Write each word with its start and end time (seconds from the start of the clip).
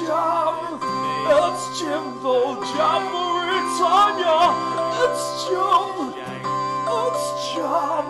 Jam, 0.00 0.80
it's 0.80 1.78
Jimbo 1.78 2.56
Jamboree 2.72 3.60
It's 5.04 5.26
Jam, 5.44 6.14
it's 6.88 7.26
Jam, 7.52 8.08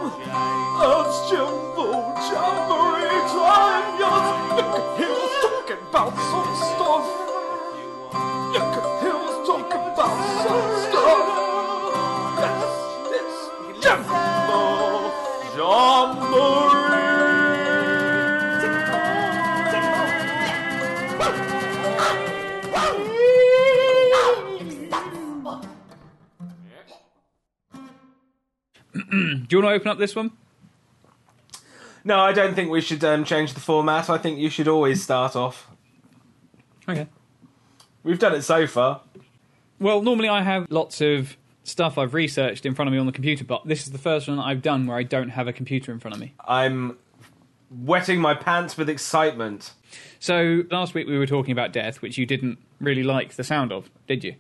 it's 0.86 1.16
Jimbo 1.28 1.88
Jamboree 2.30 3.22
Tanya. 3.34 4.14
Can 4.54 4.98
hear 4.98 5.18
talking 5.42 5.82
about 5.88 6.14
some 6.14 6.54
stuff. 6.54 7.19
Do 29.48 29.56
you 29.56 29.62
want 29.62 29.72
to 29.72 29.76
open 29.76 29.88
up 29.88 29.98
this 29.98 30.16
one? 30.16 30.32
No, 32.04 32.20
I 32.20 32.32
don't 32.32 32.54
think 32.54 32.70
we 32.70 32.80
should 32.80 33.04
um, 33.04 33.24
change 33.24 33.52
the 33.54 33.60
format. 33.60 34.08
I 34.08 34.16
think 34.16 34.38
you 34.38 34.48
should 34.48 34.68
always 34.68 35.02
start 35.02 35.36
off. 35.36 35.68
Okay. 36.88 37.06
We've 38.02 38.18
done 38.18 38.34
it 38.34 38.42
so 38.42 38.66
far. 38.66 39.02
Well, 39.78 40.00
normally 40.02 40.28
I 40.28 40.42
have 40.42 40.66
lots 40.70 41.00
of 41.00 41.36
stuff 41.64 41.98
I've 41.98 42.14
researched 42.14 42.64
in 42.64 42.74
front 42.74 42.88
of 42.88 42.92
me 42.92 42.98
on 42.98 43.06
the 43.06 43.12
computer, 43.12 43.44
but 43.44 43.66
this 43.66 43.82
is 43.82 43.92
the 43.92 43.98
first 43.98 44.28
one 44.28 44.38
I've 44.38 44.62
done 44.62 44.86
where 44.86 44.96
I 44.96 45.02
don't 45.02 45.28
have 45.30 45.46
a 45.46 45.52
computer 45.52 45.92
in 45.92 46.00
front 46.00 46.14
of 46.14 46.20
me. 46.20 46.34
I'm 46.46 46.96
wetting 47.70 48.20
my 48.20 48.34
pants 48.34 48.76
with 48.76 48.88
excitement. 48.88 49.72
So 50.18 50.64
last 50.70 50.94
week 50.94 51.06
we 51.06 51.18
were 51.18 51.26
talking 51.26 51.52
about 51.52 51.72
death, 51.72 52.00
which 52.00 52.16
you 52.16 52.24
didn't 52.24 52.58
really 52.80 53.02
like 53.02 53.34
the 53.34 53.44
sound 53.44 53.72
of, 53.72 53.90
did 54.06 54.24
you? 54.24 54.36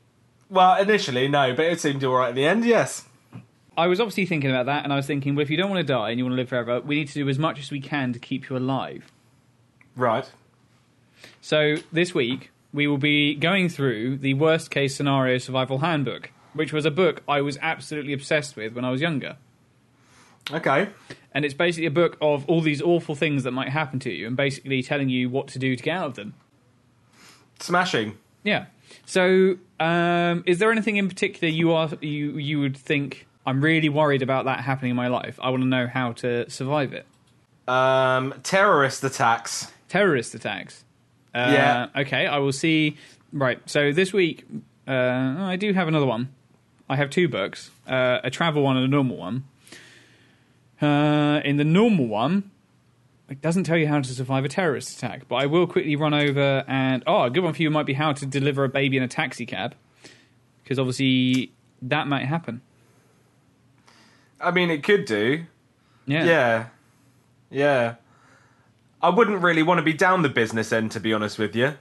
Well, 0.48 0.80
initially, 0.80 1.28
no, 1.28 1.54
but 1.54 1.66
it 1.66 1.80
seemed 1.80 2.02
all 2.02 2.14
right 2.14 2.30
at 2.30 2.34
the 2.34 2.46
end, 2.46 2.64
yes. 2.64 3.04
I 3.76 3.86
was 3.86 4.00
obviously 4.00 4.26
thinking 4.26 4.50
about 4.50 4.66
that, 4.66 4.84
and 4.84 4.92
I 4.92 4.96
was 4.96 5.06
thinking, 5.06 5.34
well, 5.34 5.42
if 5.42 5.50
you 5.50 5.56
don't 5.56 5.70
want 5.70 5.86
to 5.86 5.92
die 5.92 6.10
and 6.10 6.18
you 6.18 6.24
want 6.24 6.32
to 6.32 6.36
live 6.36 6.48
forever, 6.48 6.80
we 6.80 6.96
need 6.96 7.08
to 7.08 7.14
do 7.14 7.28
as 7.28 7.38
much 7.38 7.60
as 7.60 7.70
we 7.70 7.80
can 7.80 8.12
to 8.12 8.18
keep 8.18 8.48
you 8.50 8.56
alive. 8.56 9.10
Right. 9.96 10.30
So 11.40 11.76
this 11.92 12.14
week 12.14 12.50
we 12.72 12.86
will 12.86 12.98
be 12.98 13.34
going 13.34 13.68
through 13.68 14.18
the 14.18 14.34
worst 14.34 14.70
case 14.70 14.94
scenario 14.94 15.38
survival 15.38 15.78
handbook, 15.78 16.30
which 16.54 16.72
was 16.72 16.84
a 16.84 16.90
book 16.90 17.22
I 17.28 17.40
was 17.40 17.58
absolutely 17.60 18.12
obsessed 18.12 18.56
with 18.56 18.74
when 18.74 18.84
I 18.84 18.90
was 18.90 19.00
younger. 19.00 19.36
Okay. 20.52 20.88
And 21.32 21.44
it's 21.44 21.54
basically 21.54 21.86
a 21.86 21.90
book 21.90 22.16
of 22.20 22.48
all 22.48 22.60
these 22.60 22.82
awful 22.82 23.14
things 23.14 23.44
that 23.44 23.52
might 23.52 23.68
happen 23.68 23.98
to 24.00 24.10
you, 24.10 24.26
and 24.26 24.36
basically 24.36 24.82
telling 24.82 25.08
you 25.08 25.30
what 25.30 25.48
to 25.48 25.58
do 25.58 25.76
to 25.76 25.82
get 25.82 25.96
out 25.96 26.06
of 26.06 26.14
them. 26.14 26.34
Smashing. 27.60 28.16
Yeah. 28.42 28.66
So, 29.06 29.58
um, 29.78 30.42
is 30.46 30.58
there 30.58 30.72
anything 30.72 30.96
in 30.96 31.08
particular 31.08 31.52
you 31.52 31.72
are 31.72 31.90
you 32.00 32.36
you 32.38 32.58
would 32.60 32.76
think 32.76 33.28
I'm 33.46 33.60
really 33.62 33.88
worried 33.88 34.22
about 34.22 34.44
that 34.44 34.60
happening 34.60 34.90
in 34.90 34.96
my 34.96 35.08
life? 35.08 35.38
I 35.42 35.50
want 35.50 35.62
to 35.62 35.68
know 35.68 35.86
how 35.86 36.12
to 36.12 36.48
survive 36.50 36.92
it. 36.92 37.06
Um, 37.66 38.34
terrorist 38.42 39.02
attacks. 39.04 39.70
Terrorist 39.88 40.34
attacks. 40.34 40.84
Uh, 41.34 41.50
Yeah. 41.52 41.86
Okay, 41.96 42.26
I 42.26 42.38
will 42.38 42.52
see. 42.52 42.96
Right. 43.32 43.60
So 43.66 43.92
this 43.92 44.12
week, 44.12 44.44
uh, 44.88 44.90
I 45.38 45.56
do 45.56 45.72
have 45.72 45.88
another 45.88 46.06
one. 46.06 46.34
I 46.88 46.96
have 46.96 47.10
two 47.10 47.28
books: 47.28 47.70
uh, 47.86 48.18
a 48.24 48.30
travel 48.30 48.62
one 48.62 48.76
and 48.76 48.84
a 48.84 48.88
normal 48.88 49.16
one. 49.16 49.44
Uh, 50.82 51.40
in 51.44 51.56
the 51.56 51.64
normal 51.64 52.06
one, 52.08 52.50
it 53.28 53.40
doesn't 53.40 53.64
tell 53.64 53.76
you 53.76 53.86
how 53.86 54.00
to 54.00 54.08
survive 54.12 54.44
a 54.44 54.48
terrorist 54.48 54.98
attack, 54.98 55.28
but 55.28 55.36
I 55.36 55.46
will 55.46 55.66
quickly 55.66 55.94
run 55.94 56.14
over 56.14 56.64
and 56.66 57.02
oh, 57.06 57.24
a 57.24 57.30
good 57.30 57.44
one 57.44 57.52
for 57.54 57.62
you 57.62 57.70
might 57.70 57.86
be 57.86 57.92
how 57.92 58.12
to 58.12 58.26
deliver 58.26 58.64
a 58.64 58.68
baby 58.68 58.96
in 58.96 59.02
a 59.02 59.08
taxi 59.08 59.46
cab, 59.46 59.74
because 60.62 60.78
obviously 60.78 61.52
that 61.82 62.08
might 62.08 62.24
happen. 62.24 62.62
I 64.40 64.50
mean, 64.50 64.70
it 64.70 64.82
could 64.82 65.04
do. 65.04 65.44
Yeah. 66.06 66.24
Yeah. 66.24 66.66
Yeah. 67.50 67.94
I 69.02 69.08
wouldn't 69.08 69.42
really 69.42 69.62
want 69.62 69.78
to 69.78 69.82
be 69.82 69.92
down 69.92 70.22
the 70.22 70.28
business 70.28 70.72
end, 70.72 70.92
to 70.92 71.00
be 71.00 71.12
honest 71.12 71.38
with 71.38 71.56
you. 71.56 71.74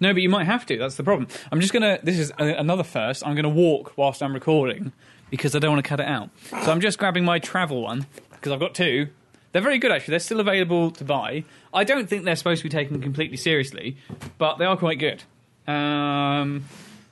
No, 0.00 0.12
but 0.12 0.22
you 0.22 0.28
might 0.28 0.44
have 0.44 0.66
to. 0.66 0.76
That's 0.76 0.96
the 0.96 1.04
problem. 1.04 1.28
I'm 1.50 1.60
just 1.60 1.72
gonna. 1.72 1.98
This 2.02 2.18
is 2.18 2.30
a, 2.38 2.44
another 2.44 2.82
first. 2.82 3.26
I'm 3.26 3.34
gonna 3.34 3.48
walk 3.48 3.96
whilst 3.96 4.22
I'm 4.22 4.34
recording 4.34 4.92
because 5.30 5.56
I 5.56 5.58
don't 5.58 5.72
want 5.72 5.84
to 5.84 5.88
cut 5.88 6.00
it 6.00 6.06
out. 6.06 6.30
So 6.50 6.70
I'm 6.70 6.80
just 6.80 6.98
grabbing 6.98 7.24
my 7.24 7.38
travel 7.38 7.82
one 7.82 8.06
because 8.32 8.52
I've 8.52 8.60
got 8.60 8.74
two. 8.74 9.08
They're 9.52 9.62
very 9.62 9.78
good 9.78 9.90
actually. 9.90 10.12
They're 10.12 10.18
still 10.20 10.40
available 10.40 10.90
to 10.92 11.04
buy. 11.04 11.44
I 11.72 11.84
don't 11.84 12.08
think 12.08 12.24
they're 12.24 12.36
supposed 12.36 12.60
to 12.60 12.64
be 12.64 12.70
taken 12.70 13.00
completely 13.00 13.38
seriously, 13.38 13.96
but 14.36 14.56
they 14.56 14.66
are 14.66 14.76
quite 14.76 14.98
good. 14.98 15.22
Um, 15.66 16.66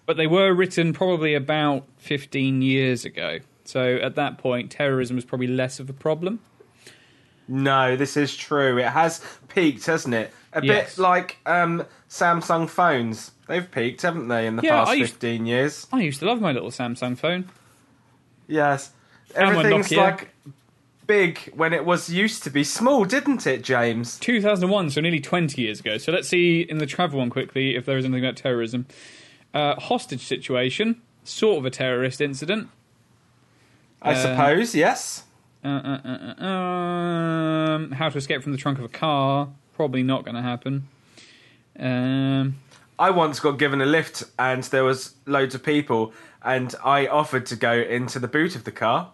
but 0.04 0.18
they 0.18 0.26
were 0.26 0.52
written 0.52 0.92
probably 0.92 1.34
about 1.34 1.86
15 1.98 2.60
years 2.60 3.06
ago. 3.06 3.38
So 3.64 3.96
at 3.96 4.14
that 4.16 4.38
point, 4.38 4.70
terrorism 4.70 5.16
was 5.16 5.24
probably 5.24 5.46
less 5.46 5.80
of 5.80 5.88
a 5.88 5.92
problem. 5.94 6.40
No, 7.46 7.96
this 7.96 8.16
is 8.16 8.36
true. 8.36 8.78
It 8.78 8.86
has 8.88 9.20
peaked, 9.48 9.86
hasn't 9.86 10.14
it? 10.14 10.32
A 10.52 10.64
Yes. 10.64 10.96
bit 10.96 11.02
like 11.02 11.36
um, 11.46 11.84
Samsung 12.08 12.68
phones. 12.68 13.32
They've 13.48 13.70
peaked, 13.70 14.02
haven't 14.02 14.28
they, 14.28 14.46
in 14.46 14.56
the 14.56 14.62
Yeah, 14.62 14.70
past 14.80 14.90
I 14.90 14.94
used- 14.94 15.12
15 15.12 15.46
years? 15.46 15.86
I 15.92 16.00
used 16.00 16.20
to 16.20 16.26
love 16.26 16.40
my 16.40 16.52
little 16.52 16.70
Samsung 16.70 17.18
phone. 17.18 17.50
Yes. 18.48 18.90
And 19.36 19.48
Everything's 19.56 19.92
like 19.92 20.28
big 21.06 21.38
when 21.54 21.72
it 21.74 21.84
was 21.84 22.08
used 22.08 22.44
to 22.44 22.50
be 22.50 22.64
small, 22.64 23.04
didn't 23.04 23.46
it, 23.46 23.62
James? 23.62 24.18
2001, 24.20 24.90
so 24.90 25.00
nearly 25.02 25.20
20 25.20 25.60
years 25.60 25.80
ago. 25.80 25.98
So 25.98 26.12
let's 26.12 26.28
see 26.28 26.60
in 26.62 26.78
the 26.78 26.86
travel 26.86 27.18
one 27.18 27.28
quickly 27.30 27.76
if 27.76 27.84
there 27.84 27.98
is 27.98 28.04
anything 28.04 28.24
about 28.24 28.36
terrorism. 28.36 28.86
Uh, 29.52 29.74
hostage 29.78 30.22
situation, 30.22 31.02
sort 31.24 31.58
of 31.58 31.64
a 31.66 31.70
terrorist 31.70 32.20
incident. 32.20 32.68
I 34.04 34.12
Uh, 34.12 34.14
suppose, 34.16 34.74
yes. 34.74 35.24
Uh, 35.64 35.68
uh, 35.68 36.00
uh, 36.04 36.44
uh, 36.44 36.44
um, 37.74 37.90
how 37.92 38.08
to 38.10 38.18
escape 38.18 38.42
from 38.42 38.52
the 38.52 38.58
trunk 38.58 38.78
of 38.78 38.84
a 38.84 38.88
car, 38.88 39.48
probably 39.74 40.02
not 40.02 40.24
going 40.24 40.34
to 40.34 40.42
happen. 40.42 40.86
Um, 41.78 42.56
I 42.98 43.10
once 43.10 43.40
got 43.40 43.58
given 43.58 43.80
a 43.80 43.86
lift 43.86 44.24
and 44.38 44.62
there 44.64 44.84
was 44.84 45.14
loads 45.26 45.54
of 45.54 45.62
people 45.64 46.12
and 46.42 46.74
I 46.84 47.06
offered 47.06 47.46
to 47.46 47.56
go 47.56 47.72
into 47.72 48.18
the 48.18 48.28
boot 48.28 48.54
of 48.54 48.64
the 48.64 48.70
car. 48.70 49.10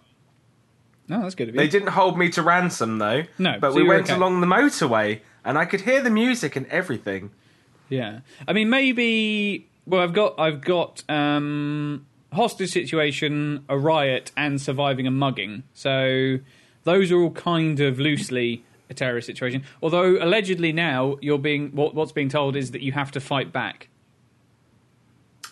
no, 1.09 1.23
that's 1.23 1.35
good 1.35 1.49
of 1.49 1.55
you. 1.55 1.61
They 1.61 1.69
didn't 1.69 1.89
hold 1.91 2.19
me 2.19 2.29
to 2.31 2.43
ransom 2.43 2.99
though. 2.99 3.23
No, 3.39 3.57
But 3.61 3.71
so 3.73 3.77
we 3.77 3.85
went 3.85 4.05
okay. 4.05 4.15
along 4.15 4.41
the 4.41 4.47
motorway 4.47 5.21
and 5.45 5.57
I 5.57 5.65
could 5.65 5.83
hear 5.83 6.03
the 6.03 6.11
music 6.11 6.57
and 6.57 6.67
everything. 6.67 7.31
Yeah, 7.89 8.21
I 8.47 8.53
mean 8.53 8.69
maybe. 8.71 9.69
Well, 9.87 10.03
I've 10.03 10.13
got 10.13 10.39
I've 10.39 10.61
got 10.61 11.03
um, 11.09 12.07
hostage 12.33 12.71
situation, 12.71 13.65
a 13.69 13.79
riot, 13.79 14.31
and 14.37 14.61
surviving 14.61 15.07
a 15.07 15.11
mugging. 15.11 15.63
So 15.75 16.39
those 16.85 17.11
are 17.13 17.21
all 17.21 17.31
kind 17.33 17.81
of 17.81 17.99
loosely 17.99 18.65
a 18.89 18.95
terrorist 18.95 19.27
situation. 19.27 19.65
Although 19.83 20.17
allegedly 20.23 20.73
now 20.73 21.17
you're 21.21 21.39
being 21.39 21.71
what, 21.71 21.95
what's 21.95 22.13
being 22.13 22.29
told 22.29 22.57
is 22.57 22.71
that 22.73 22.83
you 22.83 22.93
have 22.93 23.11
to 23.13 23.21
fight 23.21 23.53
back. 23.53 23.89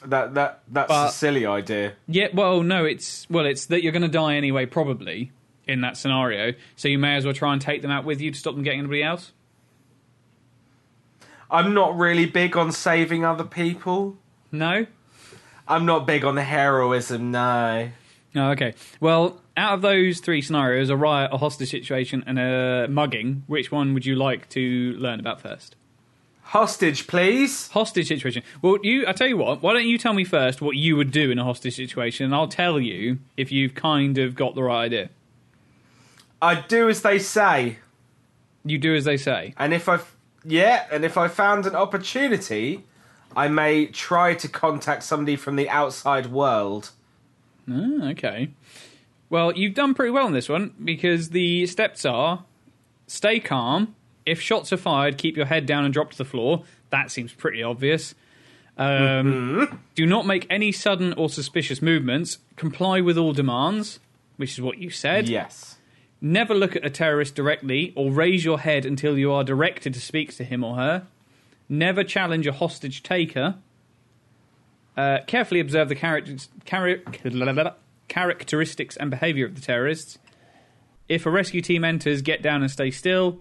That 0.04 0.34
that 0.34 0.62
that's 0.68 0.88
But- 0.88 1.08
a 1.08 1.12
silly 1.12 1.44
idea. 1.46 1.94
Yeah, 2.06 2.28
well, 2.32 2.62
no, 2.62 2.84
it's 2.84 3.28
well, 3.28 3.46
it's 3.46 3.66
that 3.66 3.82
you're 3.82 3.92
going 3.92 4.02
to 4.02 4.08
die 4.08 4.36
anyway, 4.36 4.66
probably 4.66 5.32
in 5.66 5.80
that 5.82 5.96
scenario. 5.96 6.54
So 6.76 6.88
you 6.88 6.98
may 6.98 7.16
as 7.16 7.24
well 7.24 7.34
try 7.34 7.52
and 7.52 7.60
take 7.60 7.82
them 7.82 7.90
out 7.90 8.04
with 8.04 8.20
you 8.20 8.30
to 8.30 8.38
stop 8.38 8.54
them 8.54 8.62
getting 8.62 8.78
anybody 8.80 9.02
else. 9.02 9.32
I'm 11.50 11.74
not 11.74 11.96
really 11.96 12.26
big 12.26 12.56
on 12.56 12.72
saving 12.72 13.24
other 13.24 13.44
people. 13.44 14.16
No. 14.52 14.86
I'm 15.68 15.86
not 15.86 16.06
big 16.06 16.24
on 16.24 16.34
the 16.34 16.42
heroism, 16.42 17.30
no. 17.30 17.90
Oh, 18.34 18.50
okay. 18.50 18.74
Well, 19.00 19.40
out 19.56 19.74
of 19.74 19.82
those 19.82 20.20
three 20.20 20.42
scenarios, 20.42 20.90
a 20.90 20.96
riot, 20.96 21.30
a 21.32 21.38
hostage 21.38 21.70
situation, 21.70 22.24
and 22.26 22.38
a 22.38 22.86
mugging, 22.88 23.44
which 23.46 23.70
one 23.70 23.94
would 23.94 24.06
you 24.06 24.16
like 24.16 24.48
to 24.50 24.92
learn 24.98 25.20
about 25.20 25.40
first? 25.40 25.76
Hostage, 26.42 27.06
please. 27.06 27.68
Hostage 27.68 28.08
situation. 28.08 28.42
Well, 28.62 28.78
you. 28.82 29.06
I 29.06 29.12
tell 29.12 29.26
you 29.26 29.36
what. 29.36 29.62
Why 29.62 29.74
don't 29.74 29.86
you 29.86 29.98
tell 29.98 30.14
me 30.14 30.24
first 30.24 30.62
what 30.62 30.76
you 30.76 30.96
would 30.96 31.10
do 31.10 31.30
in 31.30 31.38
a 31.38 31.44
hostage 31.44 31.76
situation, 31.76 32.24
and 32.24 32.34
I'll 32.34 32.48
tell 32.48 32.80
you 32.80 33.18
if 33.36 33.52
you've 33.52 33.74
kind 33.74 34.16
of 34.16 34.34
got 34.34 34.54
the 34.54 34.62
right 34.62 34.84
idea. 34.84 35.10
I 36.40 36.54
do 36.62 36.88
as 36.88 37.02
they 37.02 37.18
say. 37.18 37.78
You 38.64 38.78
do 38.78 38.94
as 38.94 39.04
they 39.04 39.18
say. 39.18 39.52
And 39.58 39.74
if 39.74 39.90
I 39.90 40.00
yeah, 40.42 40.86
and 40.90 41.04
if 41.04 41.18
I 41.18 41.28
found 41.28 41.66
an 41.66 41.74
opportunity, 41.74 42.84
I 43.38 43.46
may 43.46 43.86
try 43.86 44.34
to 44.34 44.48
contact 44.48 45.04
somebody 45.04 45.36
from 45.36 45.54
the 45.54 45.70
outside 45.70 46.26
world. 46.26 46.90
Ah, 47.70 48.08
okay. 48.10 48.50
Well, 49.30 49.56
you've 49.56 49.74
done 49.74 49.94
pretty 49.94 50.10
well 50.10 50.26
in 50.26 50.32
this 50.32 50.48
one 50.48 50.74
because 50.82 51.30
the 51.30 51.64
steps 51.68 52.04
are 52.04 52.42
stay 53.06 53.38
calm. 53.38 53.94
If 54.26 54.40
shots 54.40 54.72
are 54.72 54.76
fired, 54.76 55.18
keep 55.18 55.36
your 55.36 55.46
head 55.46 55.66
down 55.66 55.84
and 55.84 55.94
drop 55.94 56.10
to 56.10 56.18
the 56.18 56.24
floor. 56.24 56.64
That 56.90 57.12
seems 57.12 57.32
pretty 57.32 57.62
obvious. 57.62 58.16
Um, 58.76 59.82
Do 59.94 60.04
not 60.04 60.26
make 60.26 60.44
any 60.50 60.72
sudden 60.72 61.12
or 61.12 61.28
suspicious 61.28 61.80
movements. 61.80 62.38
Comply 62.56 63.00
with 63.00 63.16
all 63.16 63.32
demands, 63.32 64.00
which 64.36 64.54
is 64.54 64.60
what 64.60 64.78
you 64.78 64.90
said. 64.90 65.28
Yes. 65.28 65.76
Never 66.20 66.54
look 66.54 66.74
at 66.74 66.84
a 66.84 66.90
terrorist 66.90 67.36
directly 67.36 67.92
or 67.94 68.10
raise 68.10 68.44
your 68.44 68.58
head 68.58 68.84
until 68.84 69.16
you 69.16 69.30
are 69.30 69.44
directed 69.44 69.94
to 69.94 70.00
speak 70.00 70.36
to 70.38 70.44
him 70.44 70.64
or 70.64 70.74
her. 70.74 71.06
Never 71.68 72.02
challenge 72.04 72.46
a 72.46 72.52
hostage 72.52 73.02
taker. 73.02 73.56
Uh, 74.96 75.18
carefully 75.26 75.60
observe 75.60 75.88
the 75.88 75.94
characters, 75.94 76.48
chari- 76.64 77.74
characteristics 78.08 78.96
and 78.96 79.10
behaviour 79.10 79.46
of 79.46 79.54
the 79.54 79.60
terrorists. 79.60 80.18
If 81.08 81.24
a 81.24 81.30
rescue 81.30 81.60
team 81.60 81.84
enters, 81.84 82.20
get 82.22 82.42
down 82.42 82.62
and 82.62 82.70
stay 82.70 82.90
still. 82.90 83.40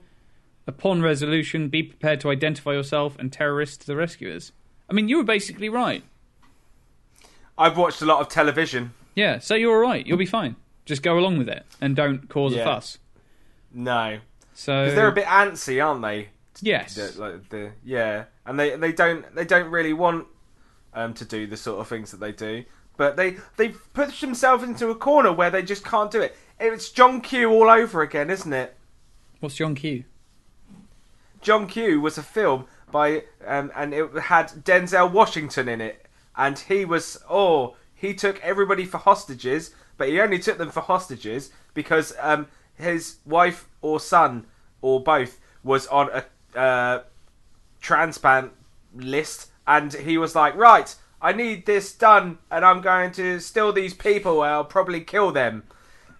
Upon 0.67 1.01
resolution, 1.01 1.69
be 1.69 1.81
prepared 1.83 2.19
to 2.21 2.29
identify 2.29 2.73
yourself 2.73 3.17
and 3.17 3.31
terrorists 3.31 3.77
to 3.77 3.87
the 3.87 3.95
rescuers. 3.95 4.51
I 4.89 4.93
mean, 4.93 5.07
you 5.07 5.17
were 5.17 5.23
basically 5.23 5.69
right. 5.69 6.03
I've 7.57 7.77
watched 7.77 8.01
a 8.01 8.05
lot 8.05 8.19
of 8.21 8.27
television. 8.27 8.93
Yeah, 9.15 9.39
so 9.39 9.55
you're 9.55 9.73
all 9.73 9.81
right. 9.81 10.05
You'll 10.05 10.17
be 10.17 10.25
fine. 10.25 10.55
Just 10.85 11.01
go 11.01 11.17
along 11.17 11.37
with 11.39 11.49
it 11.49 11.65
and 11.81 11.95
don't 11.95 12.29
cause 12.29 12.53
a 12.53 12.63
fuss. 12.63 12.97
No, 13.73 14.19
So 14.53 14.83
because 14.83 14.95
they're 14.95 15.07
a 15.07 15.11
bit 15.13 15.25
antsy, 15.25 15.83
aren't 15.85 16.01
they? 16.01 16.29
Yes, 16.61 16.95
The, 16.95 17.19
like 17.21 17.49
the 17.49 17.71
yeah, 17.83 18.25
and 18.45 18.59
they 18.59 18.75
they 18.75 18.91
don't 18.91 19.33
they 19.35 19.45
don't 19.45 19.69
really 19.69 19.93
want 19.93 20.27
um 20.93 21.13
to 21.15 21.25
do 21.25 21.47
the 21.47 21.57
sort 21.57 21.79
of 21.79 21.87
things 21.87 22.11
that 22.11 22.19
they 22.19 22.31
do, 22.31 22.63
but 22.95 23.15
they 23.17 23.37
they 23.57 23.69
push 23.69 24.21
themselves 24.21 24.63
into 24.63 24.89
a 24.89 24.95
corner 24.95 25.31
where 25.31 25.49
they 25.49 25.61
just 25.63 25.83
can't 25.83 26.11
do 26.11 26.21
it. 26.21 26.35
It's 26.59 26.89
John 26.89 27.21
Q 27.21 27.51
all 27.51 27.69
over 27.69 28.01
again, 28.01 28.29
isn't 28.29 28.53
it? 28.53 28.75
what's 29.39 29.55
John 29.55 29.75
Q? 29.75 30.03
John 31.41 31.67
Q 31.67 32.01
was 32.01 32.17
a 32.17 32.23
film 32.23 32.65
by 32.91 33.23
um, 33.45 33.71
and 33.75 33.93
it 33.93 34.11
had 34.17 34.49
Denzel 34.63 35.11
Washington 35.11 35.67
in 35.69 35.81
it, 35.81 36.05
and 36.35 36.57
he 36.57 36.85
was 36.85 37.23
oh 37.29 37.75
he 37.93 38.13
took 38.13 38.39
everybody 38.43 38.85
for 38.85 38.97
hostages, 38.97 39.71
but 39.97 40.07
he 40.09 40.19
only 40.19 40.39
took 40.39 40.57
them 40.57 40.69
for 40.71 40.81
hostages 40.81 41.51
because 41.73 42.13
um, 42.19 42.47
his 42.75 43.17
wife 43.25 43.67
or 43.81 43.99
son 43.99 44.45
or 44.81 45.01
both 45.03 45.39
was 45.63 45.87
on 45.87 46.09
a 46.13 46.25
uh, 46.57 47.03
transplant 47.79 48.51
list, 48.95 49.49
and 49.65 49.93
he 49.93 50.17
was 50.17 50.35
like 50.35 50.55
right. 50.55 50.93
I 51.21 51.33
need 51.33 51.65
this 51.65 51.93
done, 51.93 52.37
and 52.51 52.63
I'm 52.63 52.81
going 52.81 53.11
to 53.13 53.39
steal 53.39 53.73
these 53.73 53.93
people. 53.93 54.41
I'll 54.41 54.63
probably 54.63 55.01
kill 55.01 55.31
them. 55.31 55.63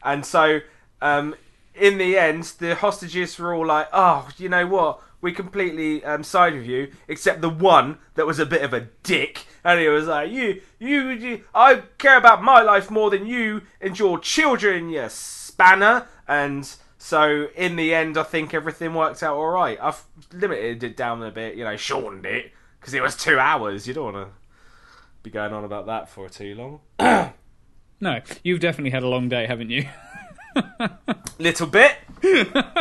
And 0.03 0.25
so, 0.25 0.61
um, 1.01 1.35
in 1.75 1.97
the 1.97 2.17
end, 2.17 2.45
the 2.59 2.75
hostages 2.75 3.37
were 3.37 3.53
all 3.53 3.65
like, 3.65 3.89
"Oh, 3.93 4.29
you 4.37 4.49
know 4.49 4.65
what? 4.65 5.01
We 5.21 5.31
completely 5.33 6.03
um, 6.03 6.23
side 6.23 6.53
with 6.53 6.65
you, 6.65 6.91
except 7.07 7.41
the 7.41 7.49
one 7.49 7.97
that 8.15 8.25
was 8.25 8.39
a 8.39 8.45
bit 8.45 8.61
of 8.63 8.73
a 8.73 8.87
dick." 9.03 9.45
And 9.63 9.79
he 9.79 9.87
was 9.87 10.07
like, 10.07 10.31
"You, 10.31 10.61
you, 10.79 11.09
you 11.09 11.43
I 11.53 11.83
care 11.97 12.17
about 12.17 12.43
my 12.43 12.61
life 12.61 12.89
more 12.89 13.09
than 13.09 13.27
you 13.27 13.61
and 13.81 13.97
your 13.97 14.19
children, 14.19 14.89
you 14.89 15.07
spanner." 15.09 16.07
And 16.27 16.69
so, 16.97 17.47
in 17.55 17.75
the 17.75 17.93
end, 17.93 18.17
I 18.17 18.23
think 18.23 18.53
everything 18.53 18.93
worked 18.93 19.23
out 19.23 19.35
all 19.37 19.49
right. 19.49 19.77
I've 19.81 20.03
limited 20.33 20.83
it 20.83 20.97
down 20.97 21.21
a 21.23 21.31
bit, 21.31 21.55
you 21.55 21.63
know, 21.63 21.75
shortened 21.75 22.25
it 22.25 22.51
because 22.79 22.93
it 22.93 23.01
was 23.01 23.15
two 23.15 23.39
hours. 23.39 23.87
You 23.87 23.93
don't 23.93 24.13
want 24.13 24.27
to 24.27 24.33
be 25.23 25.29
going 25.29 25.53
on 25.53 25.63
about 25.63 25.85
that 25.87 26.09
for 26.09 26.29
too 26.29 26.55
long. 26.99 27.33
No, 27.99 28.19
you've 28.43 28.59
definitely 28.59 28.91
had 28.91 29.01
a 29.01 29.07
long 29.07 29.27
day, 29.27 29.47
haven't 29.47 29.71
you? 29.71 29.87
Little 31.39 31.65
bit. 31.65 31.95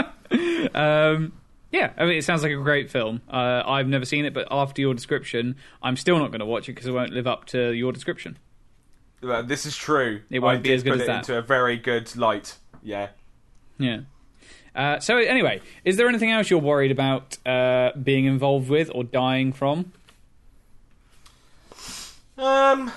Um, 0.75 1.33
yeah, 1.71 1.93
I 1.97 2.05
mean, 2.05 2.19
it 2.19 2.25
sounds 2.25 2.43
like 2.43 2.53
a 2.53 2.57
great 2.57 2.91
film. 2.91 3.23
Uh, 3.31 3.62
I've 3.65 3.87
never 3.87 4.05
seen 4.05 4.25
it, 4.25 4.35
but 4.35 4.49
after 4.51 4.81
your 4.81 4.93
description, 4.95 5.57
I'm 5.83 5.97
still 5.97 6.19
not 6.19 6.29
going 6.29 6.41
to 6.41 6.47
watch 6.47 6.69
it 6.69 6.73
because 6.73 6.87
it 6.87 6.93
won't 6.93 7.12
live 7.12 7.27
up 7.27 7.47
to 7.47 7.73
your 7.73 7.93
description. 7.93 8.39
Well, 9.23 9.43
this 9.43 9.67
is 9.67 9.77
true. 9.77 10.23
It 10.31 10.41
won't 10.41 10.59
I 10.59 10.62
be 10.62 10.73
as 10.73 10.83
good 10.83 10.93
put 10.93 11.01
as 11.01 11.05
it 11.05 11.07
that. 11.07 11.19
into 11.19 11.39
a 11.39 11.43
very 11.43 11.77
good 11.77 12.15
light. 12.17 12.57
Yeah. 12.83 13.09
Yeah. 13.78 14.00
Uh, 14.75 15.00
so 15.00 15.17
anyway, 15.17 15.61
is 15.84 15.96
there 15.96 16.08
anything 16.08 16.31
else 16.31 16.50
you're 16.50 16.58
worried 16.61 16.90
about 16.90 17.38
uh, 17.46 17.93
being 18.02 18.26
involved 18.26 18.69
with 18.69 18.90
or 18.94 19.05
dying 19.05 19.52
from? 19.52 19.93
Um, 22.38 22.90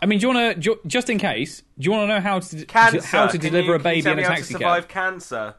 I 0.00 0.06
mean, 0.06 0.20
do 0.20 0.28
you 0.28 0.34
want 0.34 0.62
to 0.62 0.78
just 0.86 1.10
in 1.10 1.18
case? 1.18 1.62
Do 1.78 1.84
you 1.84 1.90
want 1.90 2.08
to 2.08 2.14
know 2.14 2.20
how 2.20 2.38
to 2.38 2.64
cancer. 2.66 3.00
how 3.16 3.26
to 3.26 3.32
Can 3.38 3.40
deliver 3.50 3.68
you- 3.70 3.74
a 3.74 3.78
baby 3.78 4.08
in 4.10 4.18
a 4.18 4.28
how 4.28 4.34
to 4.36 4.44
survive 4.44 4.88
cab? 4.88 4.88
cancer. 4.88 5.54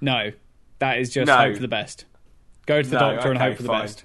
No, 0.00 0.32
that 0.78 0.98
is 0.98 1.10
just 1.12 1.26
No. 1.26 1.36
hope 1.36 1.54
for 1.56 1.60
the 1.62 1.68
best. 1.68 2.04
Go 2.66 2.80
to 2.82 2.88
the 2.88 2.98
No, 2.98 3.14
doctor 3.14 3.30
and 3.30 3.38
hope 3.40 3.56
for 3.56 3.62
the 3.62 3.68
fine. 3.68 3.80
best. 3.82 4.04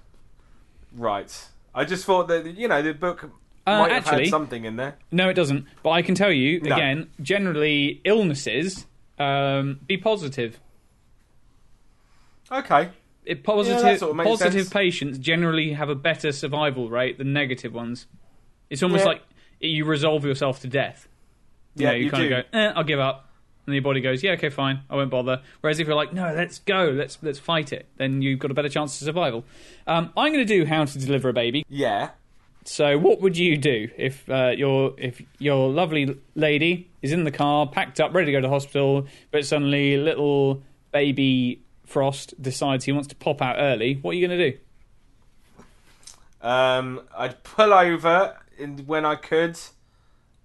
Right. 0.95 1.45
I 1.75 1.83
just 1.85 2.05
thought 2.05 2.27
that 2.29 2.45
you 2.47 2.67
know 2.67 2.81
the 2.81 2.93
book 2.93 3.29
Uh, 3.67 3.79
might 3.79 3.91
have 3.91 4.07
actually- 4.07 4.23
had 4.23 4.29
something 4.31 4.65
in 4.65 4.75
there. 4.77 4.95
No, 5.11 5.29
it 5.29 5.33
doesn't. 5.35 5.65
But 5.83 5.91
I 5.91 6.01
can 6.01 6.15
tell 6.15 6.31
you 6.31 6.61
No. 6.61 6.73
again. 6.75 7.09
Generally, 7.21 8.01
illnesses 8.03 8.85
um, 9.19 9.79
be 9.87 9.97
positive. 9.97 10.59
Okay. 12.51 12.89
It, 13.25 13.43
positive 13.43 13.81
that 13.81 13.99
sort 13.99 14.19
of 14.19 14.23
positive 14.23 14.53
sense. 14.65 14.69
patients 14.69 15.17
generally 15.17 15.73
have 15.73 15.89
a 15.89 15.95
better 15.95 16.31
survival 16.31 16.89
rate 16.89 17.17
than 17.17 17.33
negative 17.33 17.73
ones. 17.73 18.05
It's 18.69 18.83
almost 18.83 19.01
Yeah. 19.03 19.07
like 19.09 19.21
you 19.59 19.85
resolve 19.85 20.25
yourself 20.25 20.59
to 20.61 20.67
death. 20.67 21.07
You 21.75 21.83
Yeah, 21.85 21.89
know, 21.91 21.95
you, 21.97 22.03
you 22.05 22.11
kind 22.11 22.29
do. 22.29 22.35
of 22.35 22.51
go, 22.51 22.57
eh, 22.59 22.73
I'll 22.75 22.83
give 22.83 22.99
up. 22.99 23.29
And 23.65 23.73
your 23.73 23.81
body 23.81 23.99
goes, 23.99 24.21
yeah, 24.21 24.33
okay, 24.33 24.49
fine, 24.49 24.81
I 24.91 24.95
won't 24.95 25.09
bother. 25.09 25.41
Whereas 25.61 25.79
if 25.79 25.87
you're 25.87 25.95
like, 25.95 26.13
no, 26.13 26.31
let's 26.35 26.59
go, 26.59 26.91
let's 26.95 27.17
let's 27.23 27.39
fight 27.39 27.73
it, 27.73 27.87
then 27.97 28.21
you've 28.21 28.37
got 28.37 28.51
a 28.51 28.53
better 28.53 28.69
chance 28.69 29.01
of 29.01 29.05
survival. 29.05 29.43
Um, 29.87 30.13
I'm 30.15 30.31
going 30.31 30.45
to 30.45 30.53
do 30.57 30.65
how 30.65 30.85
to 30.85 30.99
deliver 30.99 31.29
a 31.29 31.33
baby. 31.33 31.65
Yeah. 31.67 32.09
So, 32.63 32.99
what 32.99 33.21
would 33.21 33.37
you 33.37 33.57
do 33.57 33.89
if 33.97 34.29
uh, 34.29 34.51
your 34.55 34.93
if 34.99 35.19
your 35.39 35.71
lovely 35.71 36.15
lady 36.35 36.91
is 37.05 37.11
in 37.11 37.23
the 37.23 37.31
car, 37.31 37.67
packed 37.67 37.99
up, 37.99 38.13
ready 38.13 38.27
to 38.27 38.31
go 38.33 38.41
to 38.41 38.49
hospital, 38.49 39.07
but 39.31 39.45
suddenly 39.45 39.97
little 39.97 40.63
baby 40.91 41.61
Frost 41.85 42.39
decides 42.41 42.85
he 42.85 42.91
wants 42.91 43.07
to 43.09 43.15
pop 43.15 43.41
out 43.41 43.57
early? 43.59 43.99
What 44.01 44.11
are 44.11 44.13
you 44.15 44.27
going 44.27 44.39
to 44.39 44.51
do? 44.51 44.57
Um, 46.41 47.01
I'd 47.15 47.43
pull 47.43 47.73
over 47.73 48.35
in, 48.57 48.79
when 48.85 49.05
I 49.05 49.15
could. 49.15 49.57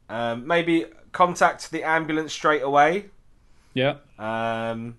Um, 0.09 0.47
maybe 0.47 0.87
contact 1.13 1.71
the 1.71 1.83
ambulance 1.85 2.33
straight 2.33 2.63
away. 2.63 3.07
Yeah, 3.75 3.97
Um, 4.19 4.97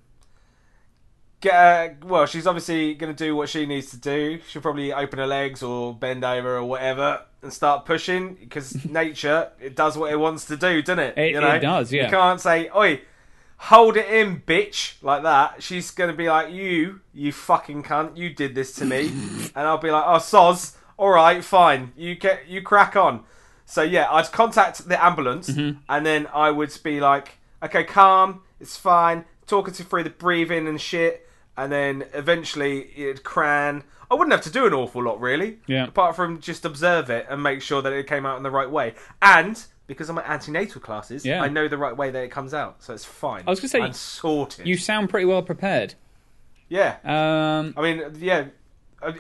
get 1.42 1.54
her, 1.54 1.98
well, 2.06 2.26
she's 2.26 2.48
obviously 2.48 2.94
going 2.94 3.14
to 3.14 3.26
do 3.26 3.36
what 3.36 3.50
she 3.50 3.66
needs 3.66 3.90
to 3.92 3.98
do. 3.98 4.40
She'll 4.48 4.62
probably 4.62 4.94
open 4.94 5.20
her 5.20 5.28
legs 5.28 5.62
or 5.64 5.94
bend 5.94 6.24
over 6.24 6.58
or 6.58 6.64
whatever 6.64 7.24
and 7.42 7.52
start 7.52 7.86
pushing 7.86 8.36
because 8.36 8.86
nature 8.90 9.50
it 9.60 9.76
does 9.76 9.98
what 9.98 10.12
it 10.12 10.18
wants 10.18 10.46
to 10.46 10.56
do, 10.58 10.82
doesn't 10.82 11.00
it? 11.00 11.18
It- 11.18 11.32
you 11.32 11.42
know? 11.42 11.50
it 11.56 11.60
does, 11.60 11.92
yeah. 11.92 12.06
You 12.06 12.10
can't 12.12 12.40
say, 12.40 12.70
"Oi, 12.76 13.02
hold 13.58 13.98
it 13.98 14.08
in, 14.10 14.42
bitch," 14.42 14.96
like 15.02 15.24
that. 15.24 15.62
She's 15.64 15.92
going 15.92 16.12
to 16.12 16.16
be 16.16 16.30
like, 16.30 16.52
"You, 16.54 17.02
you 17.14 17.32
fucking 17.32 17.84
cunt, 17.84 18.18
you 18.18 18.30
did 18.32 18.54
this 18.56 18.74
to 18.76 18.86
me," 18.86 19.08
and 19.56 19.68
I'll 19.68 19.78
be 19.78 19.92
like, 19.92 20.04
"Oh, 20.06 20.18
soz, 20.20 20.76
all 20.98 21.10
right, 21.10 21.44
fine, 21.44 21.92
you 21.98 22.16
get, 22.16 22.48
you 22.48 22.62
crack 22.62 22.96
on." 22.96 23.24
So 23.66 23.82
yeah, 23.82 24.12
I'd 24.12 24.32
contact 24.32 24.88
the 24.88 25.04
ambulance, 25.04 25.50
Mm-hmm. 25.50 25.80
and 25.90 26.06
then 26.06 26.28
I 26.34 26.52
would 26.52 26.78
be 26.84 27.00
like, 27.00 27.38
"Okay, 27.64 27.84
calm, 27.84 28.42
it's 28.60 28.78
fine." 28.78 29.26
Talking 29.48 29.74
to 29.74 29.84
through 29.84 30.04
the 30.04 30.10
breathing 30.12 30.66
and 30.68 30.80
shit, 30.80 31.28
and 31.62 31.72
then 31.72 32.06
eventually 32.14 32.92
it'd 32.96 33.24
cran. 33.24 33.84
I 34.10 34.16
wouldn't 34.16 34.32
have 34.34 34.42
to 34.42 34.50
do 34.52 34.66
an 34.66 34.74
awful 34.74 35.04
lot 35.04 35.22
really, 35.22 35.60
Yeah. 35.68 35.86
apart 35.88 36.16
from 36.16 36.42
just 36.42 36.66
observe 36.66 37.10
it 37.10 37.26
and 37.30 37.42
make 37.42 37.62
sure 37.62 37.82
that 37.82 37.94
it 37.94 38.08
came 38.08 38.26
out 38.26 38.38
in 38.38 38.44
the 38.44 38.52
right 38.52 38.70
way. 38.70 38.96
And 39.22 39.64
because 39.88 40.10
I'm 40.10 40.18
at 40.18 40.28
antenatal 40.28 40.82
classes, 40.82 41.26
Yeah. 41.26 41.42
I 41.42 41.48
know 41.50 41.68
the 41.68 41.78
right 41.78 41.96
way 41.96 42.10
that 42.12 42.24
it 42.24 42.32
comes 42.32 42.54
out, 42.54 42.82
so 42.84 42.94
it's 42.94 43.06
fine. 43.06 43.44
I 43.48 43.50
was 43.50 43.60
gonna 43.60 43.70
say, 43.70 43.82
I'm 43.82 43.94
sorted. 43.94 44.66
you 44.68 44.76
sound 44.78 45.10
pretty 45.10 45.26
well 45.26 45.42
prepared. 45.44 45.94
yeah. 46.68 46.98
Um, 47.04 47.74
I 47.78 47.82
mean, 47.82 48.02
yeah. 48.20 48.46
uh, 49.02 49.12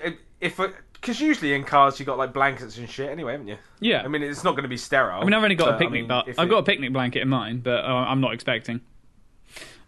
If 0.41 0.59
because 0.93 1.19
usually 1.21 1.53
in 1.53 1.63
cars 1.63 1.99
you 1.99 2.05
got 2.05 2.17
like 2.17 2.31
blankets 2.33 2.77
and 2.77 2.89
shit 2.89 3.09
anyway, 3.09 3.31
haven't 3.33 3.47
you? 3.47 3.57
yeah, 3.79 4.01
I 4.03 4.07
mean, 4.07 4.23
it's 4.23 4.43
not 4.43 4.51
going 4.51 4.63
to 4.63 4.69
be 4.69 4.77
sterile. 4.77 5.21
I 5.21 5.23
mean, 5.23 5.33
I've 5.33 5.43
only 5.43 5.55
got 5.55 5.69
a 5.75 5.77
picnic, 5.77 5.89
I 5.89 6.01
mean, 6.01 6.07
but 6.07 6.27
I've 6.39 6.47
it- 6.47 6.49
got 6.49 6.57
a 6.59 6.63
picnic 6.63 6.91
blanket 6.93 7.21
in 7.21 7.29
mine, 7.29 7.59
but 7.59 7.83
uh, 7.85 7.87
I'm 7.87 8.19
not 8.21 8.33
expecting. 8.33 8.81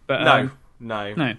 But 0.06 0.22
no, 0.22 0.32
um, 0.32 0.52
no, 0.80 1.14
No. 1.14 1.34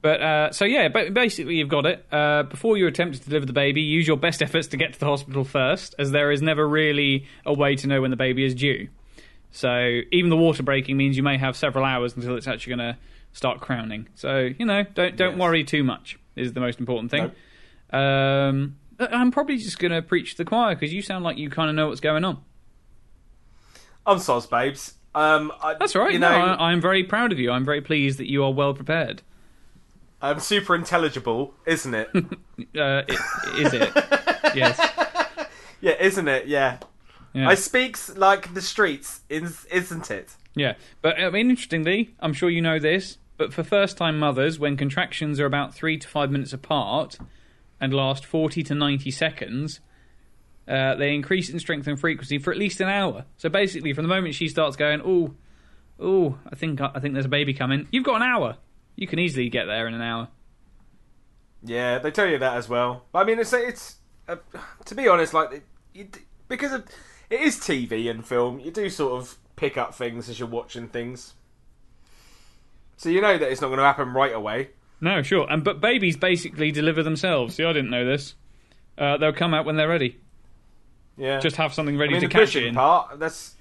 But 0.00 0.20
uh, 0.22 0.52
so 0.52 0.64
yeah, 0.64 0.88
but 0.88 1.12
basically 1.12 1.56
you've 1.56 1.68
got 1.68 1.84
it. 1.84 2.06
Uh, 2.12 2.44
before 2.44 2.76
you 2.76 2.86
attempt 2.86 3.18
to 3.20 3.24
deliver 3.28 3.46
the 3.46 3.52
baby, 3.52 3.80
use 3.80 4.06
your 4.06 4.16
best 4.16 4.42
efforts 4.42 4.68
to 4.68 4.76
get 4.76 4.92
to 4.92 5.00
the 5.00 5.06
hospital 5.06 5.42
first, 5.44 5.94
as 5.98 6.12
there 6.12 6.30
is 6.30 6.40
never 6.40 6.68
really 6.68 7.26
a 7.44 7.52
way 7.52 7.74
to 7.76 7.86
know 7.88 8.00
when 8.00 8.10
the 8.10 8.16
baby 8.16 8.44
is 8.44 8.54
due. 8.54 8.88
So 9.50 10.00
even 10.12 10.30
the 10.30 10.36
water 10.36 10.62
breaking 10.62 10.96
means 10.96 11.16
you 11.16 11.22
may 11.22 11.36
have 11.38 11.56
several 11.56 11.84
hours 11.84 12.14
until 12.14 12.36
it's 12.36 12.46
actually 12.46 12.76
going 12.76 12.94
to 12.94 12.98
start 13.32 13.60
crowning. 13.60 14.08
So 14.14 14.50
you 14.56 14.66
know, 14.66 14.84
don't 14.94 15.16
don't 15.16 15.32
Yes. 15.32 15.40
worry 15.40 15.64
too 15.64 15.82
much 15.82 16.18
is 16.36 16.52
the 16.52 16.60
most 16.60 16.78
important 16.78 17.10
thing. 17.10 17.32
Um, 17.90 18.76
I'm 19.00 19.30
probably 19.32 19.56
just 19.56 19.78
going 19.78 19.92
to 19.92 20.02
preach 20.02 20.32
to 20.32 20.36
the 20.38 20.44
choir 20.44 20.74
because 20.74 20.92
you 20.92 21.02
sound 21.02 21.24
like 21.24 21.38
you 21.38 21.50
kind 21.50 21.70
of 21.70 21.76
know 21.76 21.88
what's 21.88 22.00
going 22.00 22.24
on. 22.24 22.38
I'm 24.06 24.18
soz, 24.18 24.48
babes. 24.48 24.94
Um, 25.14 25.52
I, 25.62 25.74
That's 25.74 25.94
right. 25.96 26.12
You 26.12 26.18
no, 26.18 26.30
know, 26.30 26.36
I, 26.36 26.70
I'm 26.70 26.80
very 26.80 27.02
proud 27.04 27.32
of 27.32 27.38
you. 27.38 27.50
I'm 27.50 27.64
very 27.64 27.80
pleased 27.80 28.18
that 28.18 28.30
you 28.30 28.44
are 28.44 28.52
well 28.52 28.74
prepared. 28.74 29.22
I'm 30.20 30.40
super 30.40 30.74
intelligible, 30.74 31.54
isn't 31.66 31.94
it? 31.94 32.08
Uh, 32.76 33.02
i- 33.08 33.54
is 33.60 33.72
it? 33.72 33.90
yes. 34.56 34.78
yeah, 35.80 35.92
isn't 36.00 36.26
it? 36.26 36.46
Yeah. 36.48 36.78
Yeah. 37.32 37.48
I 37.48 37.54
speaks 37.54 38.16
like 38.16 38.52
the 38.52 38.60
streets, 38.60 39.20
is, 39.28 39.64
isn't 39.66 40.10
it? 40.10 40.34
Yeah, 40.56 40.74
but 41.02 41.20
I 41.20 41.30
mean, 41.30 41.50
interestingly, 41.50 42.14
I'm 42.18 42.32
sure 42.32 42.50
you 42.50 42.60
know 42.60 42.80
this, 42.80 43.18
but 43.36 43.52
for 43.54 43.62
first-time 43.62 44.18
mothers, 44.18 44.58
when 44.58 44.76
contractions 44.76 45.38
are 45.38 45.46
about 45.46 45.72
three 45.72 45.98
to 45.98 46.08
five 46.08 46.32
minutes 46.32 46.52
apart, 46.52 47.16
and 47.80 47.94
last 47.94 48.24
40 48.26 48.64
to 48.64 48.74
90 48.74 49.08
seconds, 49.12 49.78
uh, 50.66 50.96
they 50.96 51.14
increase 51.14 51.48
in 51.48 51.60
strength 51.60 51.86
and 51.86 51.98
frequency 52.00 52.38
for 52.38 52.50
at 52.50 52.58
least 52.58 52.80
an 52.80 52.88
hour. 52.88 53.24
So 53.36 53.48
basically, 53.48 53.92
from 53.92 54.02
the 54.02 54.08
moment 54.12 54.34
she 54.34 54.48
starts 54.48 54.74
going, 54.76 55.00
"Oh, 55.04 55.34
oh, 56.00 56.38
I 56.50 56.56
think 56.56 56.80
I 56.80 56.98
think 56.98 57.14
there's 57.14 57.26
a 57.26 57.30
baby 57.30 57.54
coming," 57.54 57.86
you've 57.92 58.04
got 58.04 58.16
an 58.16 58.22
hour. 58.22 58.56
You 58.98 59.06
can 59.06 59.20
easily 59.20 59.48
get 59.48 59.66
there 59.66 59.86
in 59.86 59.94
an 59.94 60.02
hour. 60.02 60.26
Yeah, 61.62 62.00
they 62.00 62.10
tell 62.10 62.26
you 62.26 62.36
that 62.38 62.56
as 62.56 62.68
well. 62.68 63.04
But 63.12 63.20
I 63.20 63.24
mean, 63.24 63.38
it's 63.38 63.52
it's 63.52 63.98
uh, 64.26 64.36
to 64.86 64.94
be 64.96 65.06
honest, 65.06 65.32
like 65.32 65.62
it, 65.94 66.18
because 66.48 66.72
of, 66.72 66.84
it 67.30 67.40
is 67.40 67.58
TV 67.58 68.10
and 68.10 68.26
film, 68.26 68.58
you 68.58 68.72
do 68.72 68.90
sort 68.90 69.12
of 69.12 69.36
pick 69.54 69.76
up 69.78 69.94
things 69.94 70.28
as 70.28 70.40
you're 70.40 70.48
watching 70.48 70.88
things. 70.88 71.34
So 72.96 73.08
you 73.08 73.20
know 73.20 73.38
that 73.38 73.52
it's 73.52 73.60
not 73.60 73.68
going 73.68 73.78
to 73.78 73.84
happen 73.84 74.12
right 74.12 74.34
away. 74.34 74.70
No, 75.00 75.22
sure. 75.22 75.46
And 75.48 75.62
but 75.62 75.80
babies 75.80 76.16
basically 76.16 76.72
deliver 76.72 77.04
themselves. 77.04 77.54
See, 77.54 77.62
I 77.64 77.72
didn't 77.72 77.90
know 77.90 78.04
this. 78.04 78.34
Uh, 78.98 79.16
they'll 79.16 79.32
come 79.32 79.54
out 79.54 79.64
when 79.64 79.76
they're 79.76 79.88
ready. 79.88 80.18
Yeah, 81.16 81.38
Just 81.38 81.54
have 81.54 81.72
something 81.72 81.94
I 81.94 82.00
ready 82.00 82.12
mean, 82.14 82.22
to 82.22 82.26
the 82.26 82.32
catch 82.32 82.46
pushing 82.46 82.66
in. 82.66 82.74
part. 82.74 83.20
That's 83.20 83.54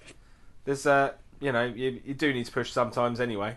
there's 0.65 0.87
uh 0.87 1.13
you 1.39 1.51
know 1.51 1.65
you 1.65 2.01
you 2.03 2.15
do 2.15 2.33
need 2.33 2.47
to 2.47 2.51
push 2.51 2.71
sometimes 2.71 3.19
anyway 3.21 3.55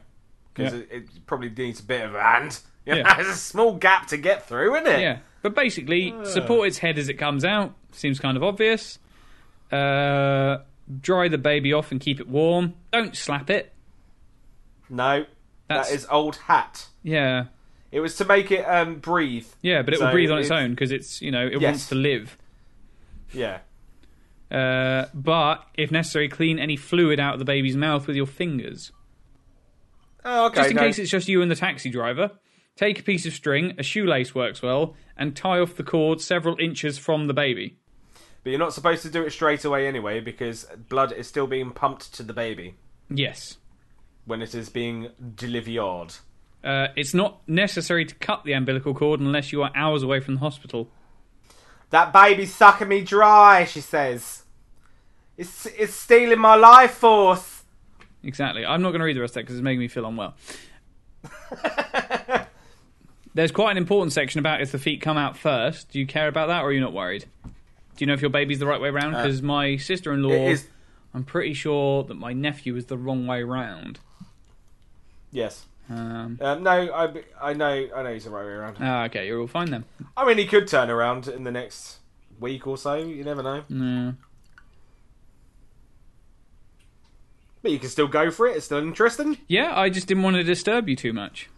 because 0.54 0.72
Yeah. 0.74 0.80
it, 0.80 0.88
it 0.90 1.26
probably 1.26 1.50
needs 1.50 1.80
a 1.80 1.84
bit 1.84 2.02
of 2.04 2.14
a 2.14 2.22
hand. 2.22 2.58
You 2.86 2.92
know, 2.94 2.98
Yeah. 3.00 3.14
There's 3.16 3.28
a 3.28 3.34
small 3.34 3.74
gap 3.74 4.06
to 4.08 4.16
get 4.16 4.46
through, 4.46 4.74
isn't 4.76 4.86
it? 4.86 5.00
Yeah, 5.00 5.18
but 5.42 5.54
basically, 5.54 6.14
support 6.24 6.68
its 6.68 6.78
head 6.78 6.98
as 6.98 7.08
it 7.08 7.14
comes 7.14 7.44
out. 7.44 7.74
Seems 7.92 8.18
kind 8.20 8.36
of 8.36 8.42
obvious. 8.42 8.98
Uh, 9.70 10.58
dry 11.00 11.28
the 11.28 11.38
baby 11.38 11.72
off 11.72 11.92
and 11.92 12.00
keep 12.00 12.20
it 12.20 12.28
warm. 12.28 12.74
Don't 12.92 13.16
slap 13.16 13.50
it. 13.50 13.72
No, 14.88 15.24
That's 15.68 15.88
that 15.88 15.94
is 15.94 16.06
old 16.10 16.36
hat. 16.36 16.86
yeah, 17.04 17.44
It 17.92 18.00
was 18.00 18.16
to 18.16 18.24
make 18.24 18.50
it 18.50 18.62
um 18.64 18.96
breathe. 18.96 19.46
yeah, 19.62 19.82
but 19.82 19.94
it 19.94 20.00
will 20.00 20.10
breathe 20.10 20.30
on 20.30 20.38
its, 20.38 20.46
it's- 20.46 20.60
own 20.64 20.70
because 20.70 20.90
it's 20.90 21.22
you 21.22 21.30
know 21.30 21.46
it 21.46 21.60
Yes. 21.60 21.62
wants 21.62 21.88
to 21.90 21.94
live. 21.94 22.36
Yeah. 23.32 23.58
Uh, 24.50 25.06
but 25.14 25.64
if 25.74 25.92
necessary, 25.92 26.28
clean 26.28 26.58
any 26.58 26.74
fluid 26.74 27.20
out 27.20 27.34
of 27.34 27.38
the 27.38 27.44
baby's 27.44 27.76
mouth 27.76 28.08
with 28.08 28.16
your 28.16 28.26
fingers. 28.26 28.90
Oh, 30.24 30.46
okay. 30.46 30.56
Just 30.56 30.70
in 30.70 30.76
no. 30.76 30.82
case 30.82 30.98
it's 30.98 31.10
just 31.10 31.28
you 31.28 31.42
and 31.42 31.50
the 31.50 31.56
taxi 31.56 31.90
driver, 31.90 32.30
take 32.76 32.98
a 32.98 33.02
piece 33.02 33.26
of 33.26 33.32
string, 33.32 33.74
a 33.78 33.82
shoelace 33.82 34.34
works 34.34 34.62
well, 34.62 34.94
and 35.16 35.34
tie 35.36 35.58
off 35.58 35.76
the 35.76 35.82
cord 35.82 36.20
several 36.20 36.56
inches 36.60 36.98
from 36.98 37.26
the 37.26 37.34
baby. 37.34 37.78
But 38.42 38.50
you're 38.50 38.58
not 38.58 38.72
supposed 38.72 39.02
to 39.02 39.10
do 39.10 39.22
it 39.22 39.30
straight 39.32 39.64
away 39.64 39.86
anyway 39.86 40.20
because 40.20 40.64
blood 40.88 41.12
is 41.12 41.26
still 41.26 41.46
being 41.46 41.72
pumped 41.72 42.14
to 42.14 42.22
the 42.22 42.32
baby 42.32 42.74
Yes. 43.10 43.58
when 44.24 44.40
it 44.40 44.54
is 44.54 44.68
being 44.70 45.08
delivered. 45.34 46.14
Uh, 46.64 46.88
it's 46.96 47.12
not 47.14 47.40
necessary 47.48 48.04
to 48.04 48.14
cut 48.16 48.44
the 48.44 48.52
umbilical 48.52 48.94
cord 48.94 49.20
unless 49.20 49.52
you 49.52 49.62
are 49.62 49.70
hours 49.74 50.02
away 50.02 50.20
from 50.20 50.34
the 50.34 50.40
hospital. 50.40 50.90
That 51.90 52.12
baby's 52.12 52.54
sucking 52.54 52.88
me 52.88 53.02
dry, 53.02 53.64
she 53.64 53.80
says. 53.80 54.44
It's 55.36 55.66
it's 55.66 55.94
stealing 55.94 56.38
my 56.38 56.54
life 56.54 56.92
force. 56.92 57.59
Exactly. 58.22 58.64
I'm 58.66 58.82
not 58.82 58.90
going 58.90 59.00
to 59.00 59.04
read 59.04 59.16
the 59.16 59.20
rest 59.20 59.32
of 59.32 59.34
that 59.36 59.40
because 59.42 59.56
it's 59.56 59.62
making 59.64 59.80
me 59.80 59.88
feel 59.88 60.06
unwell. 60.06 60.34
There's 63.34 63.52
quite 63.52 63.70
an 63.72 63.76
important 63.78 64.12
section 64.12 64.40
about 64.40 64.60
if 64.60 64.72
the 64.72 64.78
feet 64.78 65.00
come 65.00 65.16
out 65.16 65.36
first. 65.36 65.90
Do 65.90 66.00
you 66.00 66.06
care 66.06 66.26
about 66.28 66.48
that 66.48 66.62
or 66.62 66.68
are 66.68 66.72
you 66.72 66.80
not 66.80 66.92
worried? 66.92 67.26
Do 67.44 67.50
you 67.98 68.06
know 68.06 68.12
if 68.14 68.20
your 68.20 68.30
baby's 68.30 68.58
the 68.58 68.66
right 68.66 68.80
way 68.80 68.90
round? 68.90 69.14
Because 69.14 69.40
my 69.40 69.76
sister 69.76 70.12
in 70.12 70.22
law, 70.22 70.30
It 70.32 70.50
is 70.52 70.68
I'm 71.14 71.24
pretty 71.24 71.54
sure 71.54 72.02
that 72.04 72.14
my 72.14 72.32
nephew 72.32 72.76
is 72.76 72.86
the 72.86 72.98
wrong 72.98 73.26
way 73.26 73.42
round. 73.42 74.00
yes. 75.30 75.66
Um, 75.88 76.38
Um, 76.40 76.62
no, 76.62 76.70
I, 76.70 77.12
I 77.40 77.52
know 77.52 77.88
I 77.96 78.02
know 78.04 78.12
he's 78.12 78.24
the 78.24 78.30
right 78.30 78.44
way 78.44 78.52
around. 78.52 78.76
ah, 78.80 79.04
okay, 79.06 79.26
you're 79.26 79.40
all 79.40 79.48
fine 79.48 79.70
then. 79.70 79.84
I 80.16 80.24
mean, 80.24 80.38
he 80.38 80.46
could 80.46 80.68
turn 80.68 80.88
around 80.88 81.26
in 81.26 81.42
the 81.44 81.50
next 81.50 81.98
week 82.38 82.64
or 82.68 82.78
so. 82.78 82.94
You 82.94 83.24
never 83.24 83.42
know. 83.42 83.64
No. 83.68 84.14
But 87.62 87.72
you 87.72 87.78
can 87.78 87.88
still 87.88 88.08
go 88.08 88.30
for 88.30 88.46
it. 88.46 88.56
It's 88.56 88.66
still 88.66 88.78
interesting. 88.78 89.38
Yeah, 89.46 89.78
I 89.78 89.90
just 89.90 90.06
didn't 90.06 90.22
want 90.22 90.36
to 90.36 90.42
disturb 90.42 90.88
you 90.88 90.96
too 90.96 91.12
much. 91.12 91.48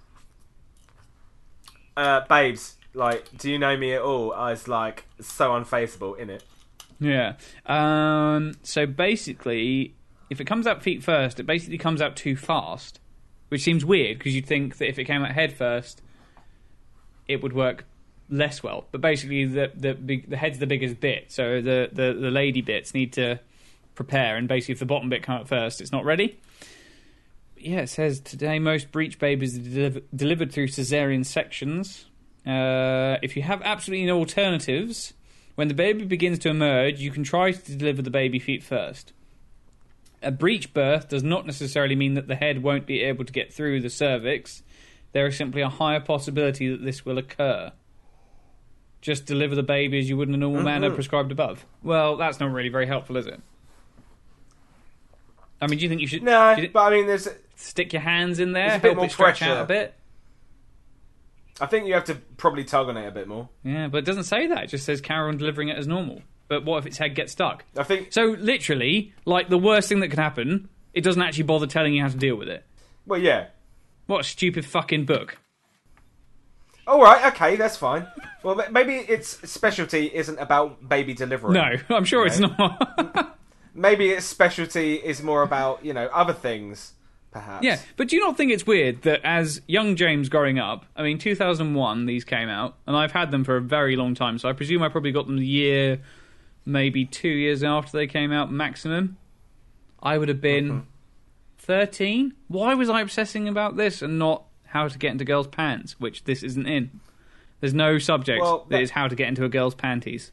Uh, 1.96 2.22
babes, 2.28 2.76
like, 2.94 3.36
do 3.36 3.50
you 3.50 3.58
know 3.58 3.76
me 3.76 3.94
at 3.94 4.02
all? 4.02 4.32
I 4.32 4.50
was 4.50 4.66
like 4.66 5.04
so 5.20 5.50
unfaceable 5.54 6.18
in 6.18 6.30
it. 6.30 6.42
Yeah. 6.98 7.34
Um, 7.66 8.54
so 8.62 8.86
basically, 8.86 9.94
if 10.30 10.40
it 10.40 10.44
comes 10.46 10.66
out 10.66 10.82
feet 10.82 11.02
first, 11.02 11.38
it 11.40 11.44
basically 11.44 11.78
comes 11.78 12.00
out 12.00 12.16
too 12.16 12.36
fast, 12.36 13.00
which 13.48 13.62
seems 13.62 13.84
weird 13.84 14.18
because 14.18 14.34
you'd 14.34 14.46
think 14.46 14.78
that 14.78 14.88
if 14.88 14.98
it 14.98 15.04
came 15.04 15.22
out 15.22 15.32
head 15.32 15.52
first, 15.52 16.02
it 17.28 17.42
would 17.42 17.52
work 17.52 17.84
less 18.30 18.62
well. 18.62 18.86
But 18.90 19.00
basically, 19.00 19.44
the 19.44 19.70
the 19.74 19.94
big, 19.94 20.30
the 20.30 20.36
head's 20.36 20.58
the 20.58 20.66
biggest 20.66 21.00
bit, 21.00 21.30
so 21.30 21.60
the, 21.60 21.90
the 21.92 22.14
the 22.18 22.30
lady 22.30 22.62
bits 22.62 22.94
need 22.94 23.12
to 23.14 23.40
prepare, 24.02 24.36
and 24.36 24.48
basically, 24.48 24.72
if 24.72 24.78
the 24.78 24.86
bottom 24.86 25.08
bit 25.08 25.22
come 25.22 25.36
out 25.36 25.48
first, 25.48 25.80
it's 25.80 25.92
not 25.92 26.04
ready. 26.04 26.38
Yeah, 27.56 27.80
it 27.82 27.88
says 27.88 28.18
today 28.20 28.58
most 28.58 28.90
breech 28.90 29.18
babies 29.18 29.56
are 29.56 29.62
deliver- 29.62 30.00
delivered 30.14 30.52
through 30.52 30.68
cesarean 30.68 31.24
sections. 31.24 32.06
Uh, 32.44 33.18
if 33.22 33.36
you 33.36 33.42
have 33.42 33.62
absolutely 33.62 34.04
no 34.06 34.18
alternatives, 34.18 35.14
when 35.54 35.68
the 35.68 35.74
baby 35.74 36.04
begins 36.04 36.40
to 36.40 36.48
emerge, 36.48 36.98
you 37.00 37.10
can 37.12 37.22
try 37.22 37.52
to 37.52 37.76
deliver 37.76 38.02
the 38.02 38.10
baby 38.10 38.38
feet 38.40 38.62
first. 38.64 39.12
A 40.24 40.32
breech 40.32 40.72
birth 40.74 41.08
does 41.08 41.22
not 41.22 41.46
necessarily 41.46 41.94
mean 41.94 42.14
that 42.14 42.26
the 42.26 42.34
head 42.36 42.62
won't 42.62 42.86
be 42.86 43.00
able 43.02 43.24
to 43.24 43.32
get 43.32 43.52
through 43.52 43.80
the 43.80 43.90
cervix. 43.90 44.62
There 45.12 45.26
is 45.26 45.36
simply 45.36 45.62
a 45.62 45.68
higher 45.68 46.00
possibility 46.00 46.68
that 46.68 46.84
this 46.84 47.04
will 47.04 47.18
occur. 47.18 47.70
Just 49.00 49.26
deliver 49.26 49.54
the 49.54 49.62
baby 49.64 49.98
as 49.98 50.08
you 50.08 50.16
would 50.16 50.28
in 50.28 50.34
a 50.34 50.38
normal 50.38 50.62
manner 50.62 50.90
Mhm. 50.90 50.94
prescribed 50.94 51.32
above. 51.32 51.66
Well, 51.82 52.16
that's 52.16 52.40
not 52.40 52.52
really 52.52 52.68
very 52.68 52.86
helpful, 52.86 53.16
is 53.16 53.26
it? 53.26 53.40
I 55.62 55.66
mean, 55.68 55.78
do 55.78 55.84
you 55.84 55.88
think 55.88 56.00
you 56.00 56.06
should 56.06 56.22
No, 56.22 56.52
you 56.56 56.68
but 56.68 56.80
I 56.80 56.90
mean, 56.90 57.06
there's. 57.06 57.28
stick 57.56 57.92
your 57.92 58.02
hands 58.02 58.38
in 58.40 58.52
there, 58.52 58.76
a 58.76 58.78
bit 58.78 58.82
help 58.82 58.96
more 58.96 59.06
it 59.06 59.12
stretch 59.12 59.38
pressure. 59.38 59.54
out 59.54 59.62
a 59.62 59.66
bit? 59.66 59.94
I 61.60 61.66
think 61.66 61.86
you 61.86 61.94
have 61.94 62.04
to 62.06 62.16
probably 62.36 62.64
tug 62.64 62.88
on 62.88 62.96
it 62.96 63.06
a 63.06 63.10
bit 63.12 63.28
more. 63.28 63.48
Yeah, 63.62 63.86
but 63.88 63.98
it 63.98 64.04
doesn't 64.04 64.24
say 64.24 64.48
that. 64.48 64.64
It 64.64 64.66
just 64.66 64.84
says 64.84 65.00
carry 65.00 65.28
on 65.28 65.36
delivering 65.38 65.68
it 65.68 65.78
as 65.78 65.86
normal. 65.86 66.22
But 66.48 66.64
what 66.64 66.78
if 66.78 66.86
its 66.86 66.98
head 66.98 67.14
gets 67.14 67.32
stuck? 67.32 67.64
I 67.76 67.84
think. 67.84 68.12
So 68.12 68.36
literally, 68.38 69.14
like 69.24 69.48
the 69.48 69.58
worst 69.58 69.88
thing 69.88 70.00
that 70.00 70.08
could 70.08 70.18
happen, 70.18 70.68
it 70.92 71.02
doesn't 71.02 71.22
actually 71.22 71.44
bother 71.44 71.66
telling 71.66 71.94
you 71.94 72.02
how 72.02 72.08
to 72.08 72.16
deal 72.16 72.36
with 72.36 72.48
it. 72.48 72.64
Well, 73.06 73.20
yeah. 73.20 73.46
What 74.06 74.20
a 74.20 74.24
stupid 74.24 74.66
fucking 74.66 75.04
book. 75.06 75.38
All 76.86 77.00
right. 77.00 77.32
Okay, 77.32 77.54
that's 77.56 77.76
fine. 77.76 78.08
Well, 78.42 78.60
maybe 78.70 78.94
its 78.96 79.28
specialty 79.48 80.06
isn't 80.12 80.38
about 80.38 80.88
baby 80.88 81.14
delivery. 81.14 81.52
No, 81.54 81.76
I'm 81.96 82.04
sure 82.04 82.26
it's 82.26 82.40
not. 82.40 83.31
Maybe 83.74 84.10
its 84.10 84.26
specialty 84.26 84.94
is 84.96 85.22
more 85.22 85.42
about 85.42 85.84
you 85.84 85.92
know 85.94 86.06
other 86.12 86.32
things, 86.34 86.92
perhaps. 87.30 87.64
yeah, 87.64 87.78
but 87.96 88.08
do 88.08 88.16
you 88.16 88.22
not 88.22 88.36
think 88.36 88.52
it's 88.52 88.66
weird 88.66 89.02
that 89.02 89.20
as 89.24 89.60
young 89.66 89.96
James 89.96 90.28
growing 90.28 90.58
up, 90.58 90.84
I 90.96 91.02
mean, 91.02 91.18
2001 91.18 92.06
these 92.06 92.24
came 92.24 92.48
out, 92.48 92.76
and 92.86 92.94
I've 92.96 93.12
had 93.12 93.30
them 93.30 93.44
for 93.44 93.56
a 93.56 93.60
very 93.62 93.96
long 93.96 94.14
time, 94.14 94.38
so 94.38 94.48
I 94.48 94.52
presume 94.52 94.82
I 94.82 94.88
probably 94.88 95.12
got 95.12 95.26
them 95.26 95.38
the 95.38 95.46
year, 95.46 96.00
maybe 96.66 97.04
two 97.06 97.28
years 97.28 97.62
after 97.64 97.96
they 97.96 98.06
came 98.06 98.30
out 98.32 98.52
maximum. 98.52 99.16
I 100.02 100.18
would 100.18 100.28
have 100.28 100.40
been 100.40 100.68
Mm-hmm. 100.70 100.86
13. 101.58 102.34
Why 102.48 102.74
was 102.74 102.90
I 102.90 103.00
obsessing 103.02 103.46
about 103.48 103.76
this 103.76 104.02
and 104.02 104.18
not 104.18 104.42
how 104.66 104.88
to 104.88 104.98
get 104.98 105.12
into 105.12 105.24
girls' 105.24 105.46
pants, 105.46 105.98
which 106.00 106.24
this 106.24 106.42
isn't 106.42 106.66
in? 106.66 106.98
There's 107.60 107.72
no 107.72 107.98
subject 107.98 108.42
Well, 108.42 108.66
that 108.68 108.70
that- 108.70 108.82
is 108.82 108.90
how 108.90 109.06
to 109.06 109.14
get 109.14 109.28
into 109.28 109.44
a 109.44 109.48
girl's 109.48 109.76
panties. 109.76 110.32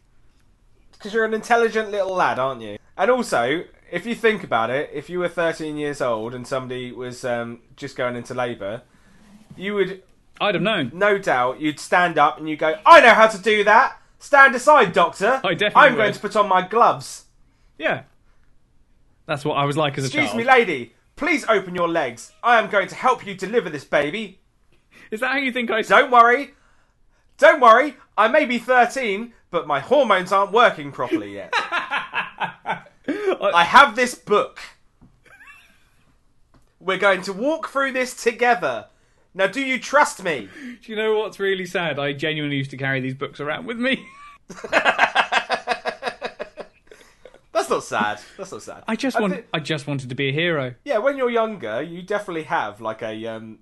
Because 0.94 1.14
you're 1.14 1.26
an 1.26 1.36
intelligent 1.36 1.92
little 1.92 2.16
lad, 2.16 2.40
aren't 2.40 2.62
you? 2.62 2.78
And 3.00 3.10
also, 3.10 3.64
if 3.92 4.06
you 4.06 4.14
think 4.14 4.44
about 4.44 4.70
it, 4.70 4.90
if 4.94 5.10
you 5.10 5.20
were 5.20 5.30
13 5.30 5.78
years 5.78 6.02
old 6.02 6.36
and 6.36 6.46
somebody 6.46 6.92
was 6.92 7.24
um, 7.24 7.62
just 7.78 7.96
going 7.96 8.18
into 8.18 8.34
labour, 8.34 8.82
you 9.56 9.74
would 9.74 10.04
I'd 10.42 10.56
have 10.56 10.62
known. 10.62 10.92
no 10.94 11.18
doubt 11.18 11.62
you'd 11.62 11.80
stand 11.80 12.18
up 12.18 12.38
and 12.38 12.50
you 12.50 12.58
go, 12.58 12.78
"I 12.86 13.00
know 13.00 13.14
how 13.14 13.28
to 13.28 13.42
do 13.42 13.64
that. 13.64 13.98
Stand 14.20 14.54
aside, 14.54 14.92
doctor. 14.92 15.40
I 15.46 15.54
definitely 15.54 15.90
I'm 15.90 15.96
going 15.96 16.08
would. 16.08 16.14
to 16.16 16.20
put 16.20 16.36
on 16.36 16.50
my 16.50 16.62
gloves. 16.68 17.24
Yeah. 17.78 18.04
That's 19.26 19.46
what 19.46 19.54
I 19.56 19.64
was 19.64 19.78
like 19.78 19.98
as 19.98 20.04
a 20.04 20.08
Excuse 20.08 20.26
child. 20.28 20.38
me, 20.38 20.44
lady. 20.44 20.94
Please 21.16 21.46
open 21.48 21.76
your 21.76 21.88
legs. 21.88 22.34
I 22.44 22.60
am 22.60 22.70
going 22.70 22.90
to 22.90 22.96
help 22.96 23.26
you 23.26 23.34
deliver 23.34 23.70
this 23.70 23.86
baby. 23.86 24.40
Is 25.10 25.22
that 25.22 25.32
how 25.32 25.38
you 25.38 25.54
think 25.54 25.72
I 25.72 25.84
Don't 25.84 26.12
worry. 26.12 26.54
Don't 27.38 27.62
worry. 27.62 27.96
I 28.18 28.28
may 28.28 28.44
be 28.44 28.60
13, 28.60 29.34
but 29.52 29.66
my 29.68 29.80
hormones 29.80 30.34
aren't 30.34 30.52
working 30.52 30.92
properly 30.92 31.36
yet. 31.36 31.54
I 33.42 33.64
have 33.64 33.96
this 33.96 34.16
book. 34.16 34.60
We're 36.80 36.98
going 36.98 37.22
to 37.24 37.34
walk 37.34 37.70
through 37.70 37.92
this 37.94 38.14
together. 38.22 38.86
Now, 39.34 39.48
do 39.48 39.62
you 39.62 39.80
trust 39.80 40.24
me? 40.24 40.50
Do 40.82 40.92
you 40.92 40.96
know 40.96 41.18
what's 41.20 41.40
really 41.40 41.66
sad? 41.66 42.00
I 42.00 42.14
genuinely 42.14 42.58
used 42.58 42.72
to 42.72 42.78
carry 42.78 43.00
these 43.00 43.14
books 43.14 43.40
around 43.40 43.66
with 43.66 43.78
me. 43.78 44.08
That's 47.52 47.70
not 47.70 47.84
sad. 47.84 48.22
That's 48.38 48.52
not 48.52 48.62
sad. 48.62 48.84
I 48.88 48.96
just 48.96 49.18
I 49.18 49.22
want 49.22 49.46
I 49.54 49.60
just 49.60 49.88
wanted 49.88 50.10
to 50.10 50.16
be 50.16 50.30
a 50.30 50.32
hero. 50.32 50.76
yeah, 50.86 50.98
when 51.00 51.18
you're 51.18 51.30
younger, 51.30 51.82
you 51.82 52.02
definitely 52.02 52.44
have 52.44 52.80
like 52.80 53.02
a 53.02 53.26
um, 53.28 53.60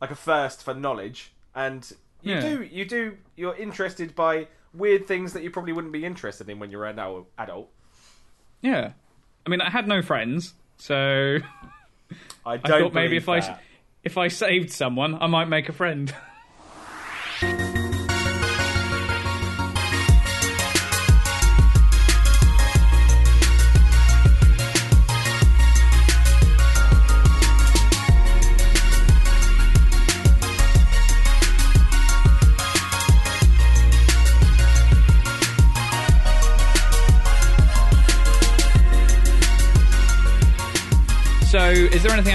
like 0.00 0.10
a 0.10 0.14
thirst 0.16 0.62
for 0.62 0.74
knowledge, 0.74 1.32
and 1.54 1.90
You 2.22 2.34
Yeah. 2.34 2.40
do. 2.40 2.62
You 2.62 2.84
do. 2.84 3.16
You're 3.36 3.56
interested 3.56 4.14
by 4.14 4.48
weird 4.74 5.06
things 5.06 5.32
that 5.32 5.42
you 5.42 5.50
probably 5.50 5.72
wouldn't 5.72 5.92
be 5.92 6.04
interested 6.04 6.48
in 6.48 6.58
when 6.58 6.70
you're 6.70 6.84
an 6.84 6.98
adult. 7.38 7.68
Yeah. 8.60 8.92
I 9.46 9.50
mean, 9.50 9.60
I 9.60 9.70
had 9.70 9.88
no 9.88 10.02
friends, 10.02 10.54
so 10.78 11.38
I 12.46 12.54
I 12.54 12.58
thought 12.58 12.94
maybe 12.94 13.16
if 13.16 13.28
I 13.28 13.58
if 14.04 14.18
I 14.18 14.28
saved 14.28 14.70
someone, 14.70 15.16
I 15.20 15.26
might 15.26 15.48
make 15.48 15.68
a 15.68 15.72
friend. 15.72 16.14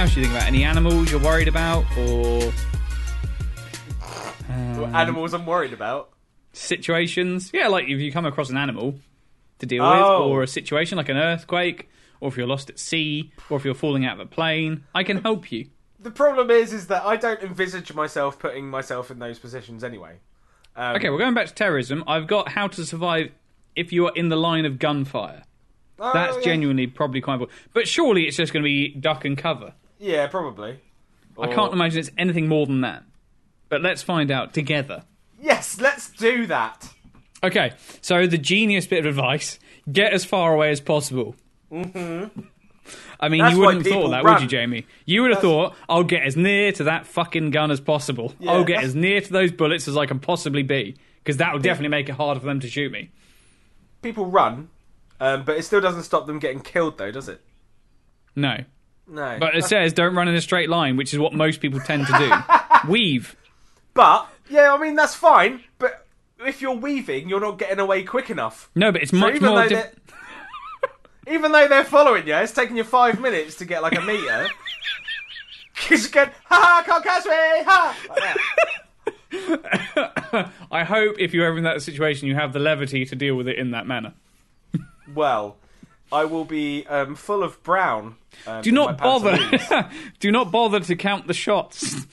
else 0.08 0.16
you 0.16 0.24
think 0.24 0.36
about? 0.36 0.48
Any 0.48 0.64
animals 0.64 1.12
you're 1.12 1.20
worried 1.22 1.48
about, 1.48 1.84
or 1.98 2.52
um, 4.50 4.96
animals 4.96 5.34
I'm 5.34 5.46
worried 5.46 5.74
about. 5.74 6.10
situations? 6.54 7.52
Yeah, 7.54 7.68
like 7.68 7.86
if 7.90 8.00
you 8.00 8.12
come 8.12 8.26
across 8.26 8.50
an 8.50 8.58
animal 8.58 8.96
to 9.60 9.66
deal 9.66 9.84
Oh. 9.84 10.22
with, 10.24 10.32
or 10.32 10.44
a 10.44 10.48
situation 10.48 10.98
like 10.98 11.10
an 11.10 11.18
earthquake, 11.18 11.90
or 12.22 12.30
if 12.30 12.38
you're 12.38 12.48
lost 12.48 12.70
at 12.70 12.80
sea, 12.80 13.32
or 13.50 13.58
if 13.58 13.66
you're 13.66 13.74
falling 13.74 14.06
out 14.06 14.14
of 14.14 14.20
a 14.22 14.26
plane, 14.26 14.84
I 14.96 15.04
can 15.04 15.22
help 15.22 15.52
you. 15.52 15.68
The 16.00 16.12
problem 16.12 16.52
is, 16.52 16.72
is 16.74 16.88
that 16.88 17.04
I 17.06 17.16
don't 17.18 17.42
envisage 17.42 17.94
myself 17.94 18.40
putting 18.40 18.70
myself 18.70 19.12
in 19.12 19.20
those 19.20 19.40
positions 19.40 19.84
anyway. 19.84 20.20
Um, 20.76 20.96
Okay, 20.96 21.10
we're 21.10 21.18
going 21.18 21.34
back 21.34 21.48
to 21.48 21.54
terrorism. 21.54 22.04
I've 22.08 22.28
got 22.28 22.50
how 22.50 22.68
to 22.68 22.86
survive 22.86 23.32
if 23.76 23.92
you 23.92 24.06
are 24.08 24.14
in 24.16 24.30
the 24.30 24.36
line 24.38 24.66
of 24.66 24.80
gunfire. 24.80 25.44
oh, 26.00 26.14
That's 26.14 26.38
yeah. 26.38 26.44
genuinely 26.44 26.88
probably 26.88 27.20
quite 27.20 27.34
important. 27.36 27.60
But 27.74 27.88
surely 27.88 28.24
it's 28.26 28.38
just 28.38 28.54
going 28.54 28.64
to 28.64 28.68
be 28.68 28.90
duck 28.90 29.26
and 29.26 29.38
cover. 29.38 29.74
Yeah, 30.00 30.28
probably. 30.28 30.80
I 31.40 31.48
can't 31.54 31.74
imagine 31.74 32.00
it's 32.00 32.12
anything 32.18 32.48
more 32.48 32.66
than 32.66 32.82
that. 32.82 33.04
But 33.70 33.82
let's 33.82 34.02
find 34.02 34.32
out 34.32 34.54
together. 34.54 35.04
Yes, 35.40 35.80
let's 35.80 36.10
do 36.10 36.48
that. 36.48 36.90
Okay, 37.44 37.74
so 38.02 38.26
the 38.26 38.38
genius 38.38 38.88
bit 38.88 39.00
of 39.00 39.06
advice: 39.06 39.60
get 39.92 40.14
as 40.14 40.26
far 40.26 40.54
away 40.54 40.72
as 40.72 40.82
possible. 40.82 41.36
Mm-hmm. 41.72 42.40
I 43.20 43.30
mean, 43.30 43.42
That's 43.42 43.54
you 43.54 43.60
wouldn't 43.60 43.78
have 43.80 43.86
people 43.86 44.04
thought 44.04 44.10
that, 44.12 44.24
run. 44.24 44.36
would 44.36 44.42
you, 44.44 44.48
Jamie? 44.48 44.86
You 45.06 45.22
would 45.24 45.32
have 45.32 45.42
thought, 45.42 45.76
"I'll 45.90 46.04
get 46.04 46.24
as 46.24 46.36
near 46.38 46.72
to 46.74 46.86
that 46.86 47.06
fucking 47.06 47.52
gun 47.52 47.70
as 47.70 47.80
possible. 47.82 48.34
Yeah, 48.40 48.52
I'll 48.52 48.64
get 48.64 48.76
that's- 48.76 48.90
as 48.90 48.96
near 48.96 49.22
to 49.22 49.32
those 49.34 49.52
bullets 49.52 49.88
as 49.88 49.98
I 49.98 50.06
can 50.06 50.20
possibly 50.20 50.64
be, 50.64 50.96
because 51.24 51.38
that 51.38 51.52
will 51.54 51.60
definitely 51.60 51.90
make 51.90 52.10
it 52.10 52.14
harder 52.14 52.40
for 52.40 52.46
them 52.46 52.60
to 52.62 52.70
shoot 52.70 52.92
me." 52.92 53.12
People 54.02 54.26
run, 54.28 54.70
um, 55.20 55.44
but 55.44 55.58
it 55.58 55.64
still 55.64 55.82
doesn't 55.82 56.04
stop 56.04 56.26
them 56.28 56.40
getting 56.40 56.62
killed, 56.62 56.98
though, 56.98 57.12
does 57.12 57.28
it? 57.28 57.42
No, 58.36 58.64
No. 59.10 59.38
but 59.40 59.56
it 59.56 59.64
says 59.66 59.94
don't 59.94 60.16
run 60.16 60.28
in 60.28 60.36
a 60.36 60.42
straight 60.42 60.70
line, 60.70 60.98
which 60.98 61.14
is 61.14 61.20
what 61.20 61.34
most 61.34 61.62
people 61.62 61.80
tend 61.80 62.08
to 62.08 62.14
do. 62.18 62.90
Weave. 62.92 63.36
But 63.94 64.28
yeah, 64.50 64.74
I 64.74 64.78
mean 64.78 64.96
that's 64.96 65.16
fine. 65.16 65.64
But 65.80 66.06
if 66.46 66.62
you're 66.62 66.76
weaving, 66.76 67.30
you're 67.30 67.40
not 67.40 67.58
getting 67.58 67.80
away 67.80 68.04
quick 68.04 68.30
enough. 68.30 68.70
No, 68.76 68.92
but 68.92 69.02
it's 69.02 69.12
So 69.12 69.18
much 69.18 69.36
even 69.36 69.48
more. 69.50 69.62
though 69.64 69.70
they're 69.70 69.92
even 71.34 71.52
though 71.52 71.68
they're 71.68 71.84
following 71.84 72.28
you, 72.28 72.36
it's 72.36 72.52
taking 72.52 72.78
you 72.78 72.84
five 72.84 73.20
minutes 73.20 73.56
to 73.56 73.66
get 73.66 73.82
like 73.82 73.98
a 73.98 74.02
meter. 74.02 74.48
Because 75.74 76.06
you 76.08 76.12
go, 76.12 76.26
ha 76.26 76.32
ha, 76.46 76.84
can't 76.86 77.04
catch 77.04 77.26
me, 77.26 77.64
ha! 77.66 77.96
Like. 78.10 78.38
I 80.72 80.84
hope 80.84 81.16
if 81.20 81.34
you're 81.34 81.46
ever 81.46 81.58
in 81.58 81.64
that 81.64 81.82
situation, 81.82 82.28
you 82.28 82.36
have 82.36 82.54
the 82.54 82.60
levity 82.60 83.06
to 83.06 83.16
deal 83.16 83.36
with 83.36 83.48
it 83.48 83.58
in 83.58 83.72
that 83.72 83.88
manner. 83.88 84.14
Well, 85.14 85.58
I 86.12 86.26
will 86.26 86.46
be 86.46 86.86
um, 86.88 87.16
full 87.16 87.44
of 87.44 87.62
brown. 87.64 88.16
Um, 88.46 88.62
Do 88.62 88.72
not 88.72 88.98
bother. 88.98 89.38
Do 90.20 90.32
not 90.32 90.52
bother 90.52 90.80
to 90.80 90.96
count 90.96 91.28
the 91.28 91.34
shots. 91.34 92.06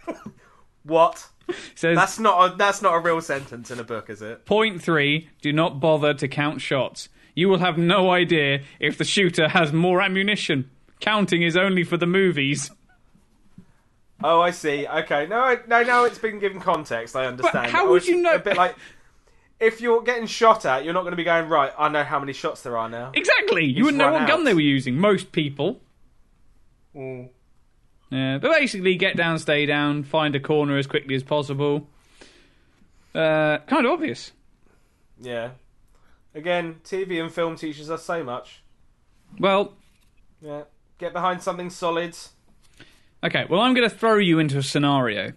what? 0.82 1.28
says 1.74 1.96
That's 1.96 2.18
not 2.18 2.52
a 2.52 2.56
that's 2.56 2.82
not 2.82 2.94
a 2.94 2.98
real 2.98 3.20
sentence 3.20 3.70
in 3.70 3.78
a 3.78 3.84
book, 3.84 4.10
is 4.10 4.22
it? 4.22 4.44
point 4.46 4.82
three. 4.82 5.28
Do 5.42 5.52
not 5.52 5.78
bother 5.80 6.14
to 6.14 6.28
count 6.28 6.60
shots. 6.60 7.08
You 7.34 7.48
will 7.48 7.58
have 7.58 7.76
no 7.78 8.10
idea 8.10 8.62
if 8.80 8.96
the 8.98 9.04
shooter 9.04 9.48
has 9.48 9.72
more 9.72 10.00
ammunition. 10.00 10.70
Counting 11.00 11.42
is 11.42 11.56
only 11.56 11.84
for 11.84 11.98
the 11.98 12.06
movies. 12.06 12.70
Oh, 14.24 14.40
I 14.40 14.50
see. 14.50 14.86
Okay, 14.88 15.26
no, 15.26 15.40
I- 15.40 15.58
no, 15.68 15.82
now 15.82 16.04
it's 16.04 16.18
been 16.18 16.38
given 16.38 16.58
context. 16.58 17.14
I 17.14 17.26
understand. 17.26 17.64
But 17.64 17.70
how 17.70 17.90
would 17.90 18.06
you 18.06 18.22
know- 18.22 18.36
A 18.36 18.38
bit 18.38 18.56
like 18.56 18.74
if 19.60 19.80
you're 19.80 20.02
getting 20.02 20.26
shot 20.26 20.64
at, 20.66 20.84
you're 20.84 20.94
not 20.94 21.02
going 21.02 21.12
to 21.12 21.16
be 21.16 21.24
going 21.24 21.48
right. 21.48 21.72
I 21.78 21.88
know 21.88 22.04
how 22.04 22.18
many 22.20 22.32
shots 22.32 22.62
there 22.62 22.76
are 22.76 22.88
now. 22.88 23.12
Exactly. 23.14 23.64
You 23.64 23.84
wouldn't 23.84 23.98
know 23.98 24.12
what 24.12 24.26
gun 24.28 24.44
they 24.44 24.54
were 24.54 24.60
using. 24.60 24.96
Most 24.98 25.32
people. 25.32 25.80
Mm. 26.94 27.28
Yeah, 28.10 28.38
but 28.38 28.52
basically, 28.52 28.96
get 28.96 29.16
down, 29.16 29.38
stay 29.38 29.66
down, 29.66 30.04
find 30.04 30.36
a 30.36 30.40
corner 30.40 30.76
as 30.78 30.86
quickly 30.86 31.14
as 31.14 31.22
possible. 31.22 31.88
Uh, 33.14 33.58
kind 33.66 33.86
of 33.86 33.92
obvious. 33.92 34.32
Yeah. 35.20 35.50
Again, 36.34 36.76
TV 36.84 37.20
and 37.20 37.32
film 37.32 37.56
teaches 37.56 37.90
us 37.90 38.04
so 38.04 38.22
much. 38.22 38.62
Well, 39.38 39.74
Yeah. 40.40 40.62
Get 40.98 41.12
behind 41.12 41.42
something 41.42 41.68
solid. 41.68 42.16
okay. 43.22 43.44
Well, 43.50 43.60
I'm 43.60 43.74
going 43.74 43.88
to 43.88 43.94
throw 43.94 44.16
you 44.16 44.38
into 44.38 44.56
a 44.58 44.62
scenario. 44.62 45.32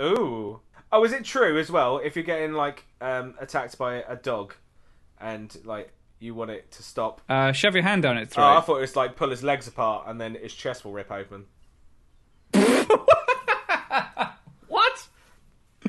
Ooh. 0.00 0.60
Oh, 0.90 1.04
is 1.04 1.12
it 1.12 1.24
true 1.24 1.58
as 1.58 1.70
well? 1.70 1.98
If 1.98 2.16
you're 2.16 2.24
getting 2.24 2.52
like 2.52 2.84
um, 3.00 3.34
attacked 3.40 3.76
by 3.78 3.96
a 3.96 4.16
dog, 4.16 4.54
and 5.20 5.56
like 5.64 5.92
you 6.20 6.34
want 6.34 6.50
it 6.50 6.70
to 6.72 6.82
stop. 6.82 7.20
Uh, 7.28 7.52
shove 7.52 7.74
your 7.74 7.84
hand 7.84 8.02
down 8.02 8.16
its 8.16 8.36
Oh. 8.36 8.42
I 8.42 8.60
thought 8.60 8.78
it 8.78 8.82
was 8.82 8.96
like 8.96 9.16
pull 9.16 9.30
his 9.30 9.42
legs 9.42 9.68
apart 9.68 10.06
and 10.08 10.20
then 10.20 10.34
his 10.34 10.52
chest 10.54 10.84
will 10.84 10.92
rip 10.92 11.10
open. 11.10 11.46
what? 14.68 15.08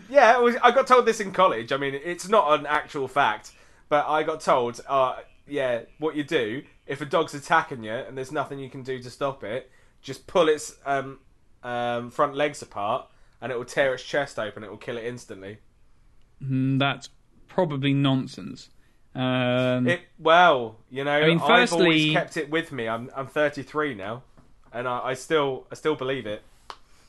Yeah, 0.09 0.37
it 0.37 0.41
was, 0.41 0.55
I 0.61 0.71
got 0.71 0.87
told 0.87 1.05
this 1.05 1.19
in 1.19 1.31
college. 1.31 1.71
I 1.71 1.77
mean, 1.77 1.99
it's 2.03 2.27
not 2.27 2.59
an 2.59 2.65
actual 2.65 3.07
fact, 3.07 3.51
but 3.87 4.07
I 4.07 4.23
got 4.23 4.41
told, 4.41 4.81
uh, 4.87 5.17
yeah, 5.47 5.81
what 5.97 6.15
you 6.15 6.23
do 6.23 6.63
if 6.85 7.01
a 7.01 7.05
dog's 7.05 7.33
attacking 7.33 7.83
you 7.83 7.93
and 7.93 8.17
there's 8.17 8.31
nothing 8.31 8.59
you 8.59 8.69
can 8.69 8.83
do 8.83 9.01
to 9.01 9.09
stop 9.09 9.43
it, 9.43 9.71
just 10.01 10.27
pull 10.27 10.47
its 10.47 10.75
um, 10.85 11.19
um, 11.63 12.11
front 12.11 12.35
legs 12.35 12.61
apart 12.61 13.07
and 13.41 13.51
it 13.51 13.57
will 13.57 13.65
tear 13.65 13.93
its 13.93 14.03
chest 14.03 14.37
open. 14.39 14.63
It 14.63 14.69
will 14.69 14.77
kill 14.77 14.97
it 14.97 15.05
instantly. 15.05 15.59
Mm, 16.43 16.79
That's 16.79 17.09
probably 17.47 17.93
nonsense. 17.93 18.69
Um, 19.15 19.87
It 19.87 20.01
well, 20.17 20.77
you 20.89 21.03
know, 21.03 21.11
I 21.11 21.27
mean, 21.27 21.39
have 21.39 21.73
always 21.73 22.13
kept 22.13 22.37
it 22.37 22.49
with 22.49 22.71
me. 22.71 22.87
I'm 22.87 23.09
I'm 23.15 23.27
33 23.27 23.95
now, 23.95 24.23
and 24.71 24.87
I, 24.87 24.99
I 24.99 25.13
still 25.15 25.65
I 25.71 25.75
still 25.75 25.95
believe 25.95 26.25
it. 26.25 26.43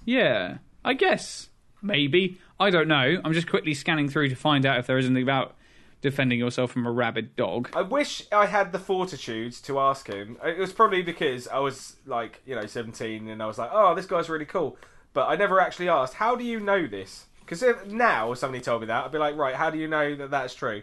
yeah, 0.05 0.59
I 0.85 0.95
guess 0.95 1.51
maybe. 1.83 2.39
I 2.59 2.71
don't 2.71 2.89
know. 2.89 3.21
I'm 3.25 3.33
just 3.33 3.49
quickly 3.49 3.75
scanning 3.75 4.09
through 4.09 4.29
to 4.31 4.35
find 4.37 4.67
out 4.67 4.79
if 4.79 4.87
there 4.87 4.99
is 4.99 5.07
anything 5.07 5.23
about 5.23 5.55
defending 6.03 6.39
yourself 6.39 6.73
from 6.73 6.87
a 6.87 6.91
rabid 6.91 7.37
dog. 7.37 7.71
I 7.75 7.83
wish 7.83 8.23
I 8.33 8.47
had 8.47 8.73
the 8.73 8.79
fortitude 8.79 9.53
to 9.65 9.79
ask 9.79 10.07
him. 10.07 10.39
It 10.45 10.59
was 10.59 10.73
probably 10.73 11.03
because 11.03 11.47
I 11.49 11.59
was 11.59 11.97
like, 12.07 12.41
you 12.47 12.55
know, 12.55 12.65
17 12.67 13.29
and 13.29 13.43
I 13.43 13.47
was 13.47 13.59
like, 13.59 13.71
oh, 13.73 13.95
this 13.95 14.07
guy's 14.07 14.29
really 14.31 14.47
cool. 14.47 14.77
But 15.13 15.29
I 15.29 15.37
never 15.37 15.61
actually 15.61 15.89
asked, 15.89 16.15
how 16.15 16.37
do 16.37 16.45
you 16.45 16.61
know 16.61 16.87
this? 16.87 17.27
Because 17.41 17.65
now, 17.87 18.33
if 18.33 18.39
somebody 18.39 18.63
told 18.63 18.83
me 18.83 18.87
that, 18.87 19.05
I'd 19.05 19.13
be 19.13 19.19
like, 19.19 19.37
right, 19.37 19.55
how 19.57 19.71
do 19.71 19.79
you 19.79 19.89
know 19.89 20.15
that 20.15 20.31
that's 20.31 20.55
true? 20.55 20.83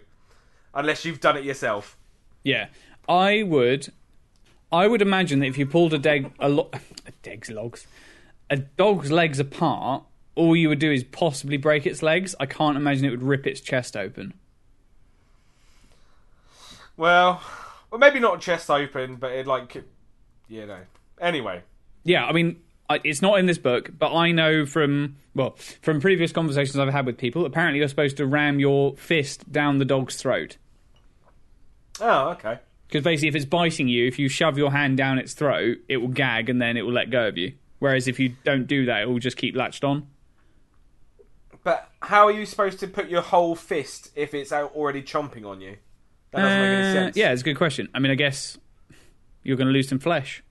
Unless 0.74 1.06
you've 1.06 1.22
done 1.22 1.38
it 1.38 1.46
yourself. 1.46 1.96
Yeah, 2.44 2.68
I 3.08 3.44
would. 3.44 3.92
I 4.72 4.88
would 4.88 5.02
imagine 5.02 5.40
that 5.40 5.46
if 5.48 5.58
you 5.58 5.66
pulled 5.66 5.94
a 5.94 5.98
deg, 5.98 6.32
a, 6.40 6.50
lo- 6.50 6.70
a 7.06 7.12
dog's 7.24 7.50
logs, 7.50 7.88
a 8.50 8.58
dog's 8.58 9.12
legs 9.12 9.40
apart, 9.40 10.04
all 10.36 10.56
you 10.56 10.70
would 10.70 10.80
do 10.80 10.92
is 10.92 11.04
possibly 11.06 11.58
break 11.58 11.86
its 11.86 12.04
legs. 12.04 12.36
I 12.40 12.46
can't 12.46 12.76
imagine 12.76 13.06
it 13.06 13.12
would 13.12 13.24
rip 13.24 13.48
its 13.48 13.62
chest 13.62 13.96
open. 13.96 14.34
Well, 16.98 17.42
well, 17.92 18.00
maybe 18.00 18.20
not 18.20 18.42
chest 18.42 18.70
open, 18.70 19.16
but 19.16 19.32
it 19.32 19.48
like, 19.48 19.84
you 20.50 20.66
know. 20.66 20.80
Anyway, 21.20 21.64
Yeah, 22.04 22.26
I 22.26 22.32
mean, 22.32 22.62
it's 23.04 23.22
not 23.22 23.40
in 23.40 23.46
this 23.46 23.58
book, 23.58 23.92
but 23.98 24.14
I 24.14 24.32
know 24.32 24.66
from 24.66 25.18
well, 25.36 25.56
from 25.82 26.00
previous 26.00 26.32
conversations 26.32 26.78
I've 26.78 26.92
had 26.92 27.06
with 27.06 27.18
people. 27.18 27.46
Apparently, 27.46 27.80
you're 27.80 27.88
supposed 27.88 28.18
to 28.18 28.26
ram 28.26 28.60
your 28.60 28.96
fist 28.96 29.52
down 29.52 29.78
the 29.78 29.86
dog's 29.86 30.16
throat 30.16 30.58
oh, 32.02 32.30
okay. 32.30 32.60
because 32.88 33.04
basically, 33.04 33.30
if 33.30 33.36
it's 33.36 33.46
biting 33.46 33.88
you, 33.88 34.08
if 34.08 34.18
you 34.20 34.30
shove 34.30 34.58
your 34.58 34.72
hand 34.72 34.98
down 34.98 35.18
its 35.20 35.34
throat, 35.34 35.78
it 35.88 35.98
will 35.98 36.08
gag 36.08 36.50
and 36.50 36.62
then 36.62 36.78
it 36.78 36.84
will 36.84 36.94
let 36.94 37.10
go 37.10 37.28
of 37.28 37.38
you. 37.38 37.54
Whereas 37.80 38.08
if 38.08 38.20
you 38.20 38.34
don't 38.44 38.66
do 38.68 38.86
that, 38.86 39.04
it 39.04 39.10
will 39.10 39.20
just 39.20 39.38
keep 39.38 39.56
latched 39.56 39.84
on. 39.84 40.08
But 41.64 41.90
how 42.02 42.28
are 42.28 42.32
you 42.32 42.46
supposed 42.46 42.80
to 42.80 42.88
put 42.88 43.10
your 43.10 43.22
whole 43.22 43.56
fist 43.56 44.12
if 44.16 44.34
it's 44.34 44.52
out 44.52 44.74
already 44.76 45.04
chomping 45.04 45.46
on 45.46 45.60
you? 45.62 45.78
That 46.32 46.42
doesn't 46.42 46.60
make 46.60 46.68
any 46.68 46.88
Uh, 46.88 46.94
sense. 46.94 47.18
Yeah, 47.18 47.32
it's 47.34 47.42
a 47.42 47.46
good 47.46 47.58
question. 47.58 47.90
I 47.94 48.00
mean, 48.00 48.12
I 48.12 48.16
guess 48.16 48.58
you're 49.44 49.58
going 49.58 49.68
to 49.68 49.74
lose 49.74 49.90
some 49.90 50.00
flesh. 50.00 50.42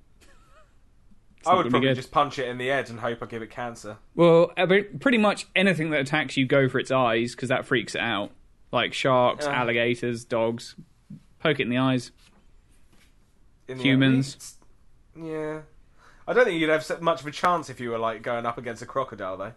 I 1.47 1.55
would 1.55 1.71
probably 1.71 1.95
just 1.95 2.11
punch 2.11 2.39
it 2.39 2.49
in 2.49 2.59
the 2.59 2.69
head 2.69 2.91
and 2.91 2.99
hope 3.01 3.23
I 3.23 3.27
give 3.27 3.43
it 3.43 3.51
cancer. 3.51 3.97
Well, 4.15 4.53
pretty 5.01 5.19
much 5.19 5.47
anything 5.57 5.91
that 5.91 6.01
attacks 6.01 6.37
you, 6.37 6.47
go 6.47 6.69
for 6.69 6.79
its 6.79 6.91
eyes 6.91 7.35
because 7.35 7.49
that 7.49 7.65
freaks 7.67 7.95
it 7.95 8.01
out. 8.01 8.31
Like 8.73 8.93
sharks, 8.93 9.47
Yeah. 9.47 9.53
alligators, 9.61 10.25
dogs. 10.25 10.75
Poke 11.39 11.61
it 11.61 11.65
in 11.65 11.69
the 11.71 11.79
eyes. 11.79 12.11
In 13.69 13.79
the 13.79 13.85
Humans. 13.85 14.57
End. 15.17 15.27
Yeah. 15.29 15.61
I 16.29 16.33
don't 16.33 16.45
think 16.45 16.61
you'd 16.61 16.71
have 16.71 17.01
much 17.01 17.21
of 17.21 17.27
a 17.27 17.31
chance 17.31 17.71
if 17.71 17.81
you 17.81 17.91
were 17.91 17.99
like 17.99 18.23
going 18.23 18.47
up 18.47 18.59
against 18.59 18.83
a 18.83 18.87
crocodile, 18.87 19.37
though. 19.37 19.53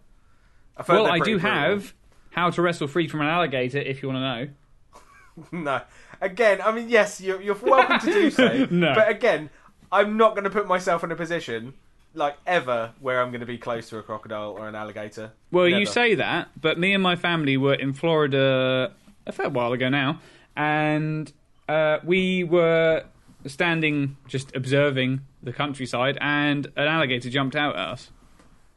I 0.78 0.84
Well, 0.88 1.08
I 1.08 1.18
do 1.20 1.40
brutal. 1.40 1.50
have 1.50 1.94
how 2.32 2.50
to 2.52 2.62
wrestle 2.62 2.88
free 2.88 3.08
from 3.08 3.22
an 3.22 3.28
alligator 3.28 3.80
if 3.80 4.02
you 4.04 4.10
want 4.10 4.18
to 4.18 4.22
know. 4.22 4.50
No. 5.52 5.82
Again, 6.22 6.60
I 6.62 6.72
mean, 6.74 6.90
yes, 6.90 7.22
you're, 7.22 7.42
you're 7.42 7.56
welcome 7.56 8.00
to 8.00 8.06
do 8.14 8.30
so. 8.30 8.68
No. 8.72 8.94
But 8.94 9.10
again, 9.10 9.50
I'm 9.92 10.18
not 10.18 10.32
going 10.36 10.44
to 10.44 10.50
put 10.50 10.68
myself 10.68 11.04
in 11.04 11.12
a 11.12 11.16
position, 11.16 11.74
like, 12.14 12.38
ever, 12.46 12.94
where 13.00 13.22
I'm 13.22 13.32
going 13.32 13.40
to 13.42 13.46
be 13.48 13.58
close 13.58 13.90
to 13.90 13.98
a 13.98 14.04
crocodile 14.04 14.52
or 14.52 14.68
an 14.68 14.76
alligator. 14.76 15.32
Well, 15.52 15.68
you 15.68 15.86
say 15.86 16.16
that, 16.16 16.50
but 16.60 16.78
me 16.80 16.94
and 16.94 17.02
my 17.04 17.16
family 17.16 17.58
were 17.58 17.74
in 17.74 17.94
Florida 17.94 18.92
a 19.26 19.32
fair 19.32 19.50
while 19.50 19.74
ago 19.74 19.90
now, 19.90 20.20
and 20.56 21.32
uh, 21.68 22.00
we 22.04 22.44
were 22.44 23.04
standing 23.46 24.18
just 24.28 24.56
observing 24.56 25.22
the 25.42 25.54
countryside, 25.54 26.18
and 26.22 26.66
an 26.76 26.88
alligator 26.88 27.30
jumped 27.30 27.56
out 27.56 27.76
at 27.76 27.88
us. 27.88 28.12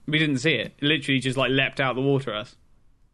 We 0.07 0.19
didn't 0.19 0.39
see 0.39 0.55
it. 0.55 0.75
It 0.79 0.83
literally 0.85 1.21
just 1.21 1.37
like 1.37 1.51
leapt 1.51 1.81
out 1.81 1.91
of 1.91 1.97
the 1.97 2.03
water 2.03 2.33
at 2.33 2.37
us. 2.43 2.57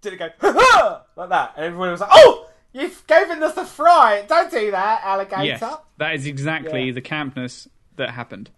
Did 0.00 0.14
it 0.14 0.18
go, 0.18 1.00
like 1.16 1.28
that? 1.28 1.54
And 1.56 1.66
everyone 1.66 1.90
was 1.90 2.00
like, 2.00 2.10
oh! 2.12 2.44
You've 2.72 3.04
given 3.06 3.42
us 3.42 3.56
a 3.56 3.64
fright! 3.64 4.28
Don't 4.28 4.50
do 4.50 4.70
that, 4.70 5.00
alligator! 5.02 5.42
Yes, 5.44 5.64
that 5.96 6.14
is 6.14 6.26
exactly 6.26 6.84
Yeah. 6.84 6.92
the 6.92 7.00
campness 7.00 7.66
that 7.98 8.10
happened. 8.10 8.50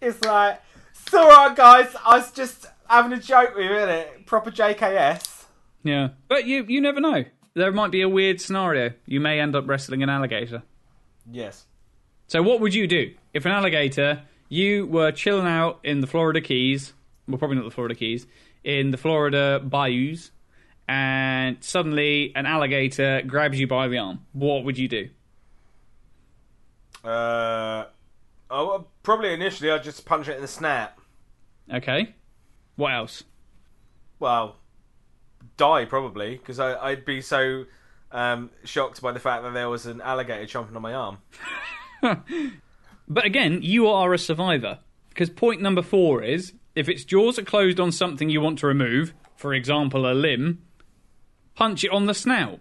It's 0.00 0.22
like, 0.24 0.60
it's 0.90 1.14
alright, 1.14 1.56
guys, 1.56 1.94
I 2.04 2.18
was 2.18 2.32
just 2.32 2.66
having 2.88 3.12
a 3.12 3.20
joke 3.20 3.54
with 3.54 3.64
you, 3.64 3.70
innit? 3.70 4.26
Proper 4.26 4.50
JKS. 4.50 5.44
Yeah, 5.84 6.08
but 6.28 6.46
you 6.46 6.64
you 6.68 6.80
never 6.80 7.00
know. 7.00 7.24
There 7.54 7.72
might 7.72 7.90
be 7.90 8.02
a 8.02 8.08
weird 8.08 8.40
scenario. 8.40 8.92
You 9.04 9.20
may 9.20 9.40
end 9.40 9.54
up 9.54 9.68
wrestling 9.68 10.02
an 10.02 10.08
alligator. 10.08 10.62
Yes. 11.30 11.66
So 12.28 12.42
what 12.42 12.60
would 12.60 12.74
you 12.74 12.86
do 12.86 13.14
if 13.34 13.44
an 13.44 13.52
alligator? 13.52 14.22
You 14.48 14.86
were 14.86 15.12
chilling 15.12 15.46
out 15.46 15.80
in 15.82 16.00
the 16.00 16.06
Florida 16.06 16.40
Keys. 16.40 16.92
Well, 17.26 17.38
probably 17.38 17.56
not 17.56 17.64
the 17.64 17.70
Florida 17.70 17.94
Keys. 17.94 18.26
In 18.64 18.90
the 18.90 18.98
Florida 18.98 19.60
bayous, 19.60 20.30
and 20.86 21.56
suddenly 21.60 22.32
an 22.36 22.46
alligator 22.46 23.22
grabs 23.26 23.58
you 23.58 23.66
by 23.66 23.88
the 23.88 23.98
arm. 23.98 24.20
What 24.32 24.64
would 24.64 24.78
you 24.78 24.88
do? 24.88 25.08
Uh, 27.02 27.86
oh, 28.52 28.66
well, 28.66 28.88
probably 29.02 29.32
initially 29.32 29.70
I'd 29.70 29.82
just 29.82 30.04
punch 30.04 30.28
it 30.28 30.36
in 30.36 30.42
the 30.42 30.48
snap. 30.48 31.00
Okay. 31.72 32.14
What 32.76 32.92
else? 32.92 33.24
Well, 34.18 34.56
die 35.56 35.84
probably 35.84 36.36
because 36.36 36.60
I'd 36.60 37.04
be 37.04 37.20
so 37.20 37.64
um, 38.12 38.50
shocked 38.64 39.02
by 39.02 39.12
the 39.12 39.20
fact 39.20 39.42
that 39.42 39.54
there 39.54 39.68
was 39.68 39.86
an 39.86 40.00
alligator 40.00 40.46
chomping 40.46 40.76
on 40.76 40.82
my 40.82 40.94
arm. 40.94 41.18
But 43.08 43.26
again, 43.26 43.60
you 43.62 43.88
are 43.88 44.14
a 44.14 44.18
survivor. 44.18 44.78
Because 45.10 45.28
point 45.28 45.60
number 45.60 45.82
four 45.82 46.22
is 46.22 46.54
if 46.74 46.88
its 46.88 47.04
jaws 47.04 47.38
are 47.38 47.44
closed 47.44 47.78
on 47.78 47.92
something 47.92 48.30
you 48.30 48.40
want 48.40 48.58
to 48.60 48.66
remove, 48.66 49.12
for 49.36 49.52
example, 49.52 50.10
a 50.10 50.14
limb, 50.14 50.62
punch 51.54 51.84
it 51.84 51.90
on 51.90 52.06
the 52.06 52.14
snout. 52.14 52.60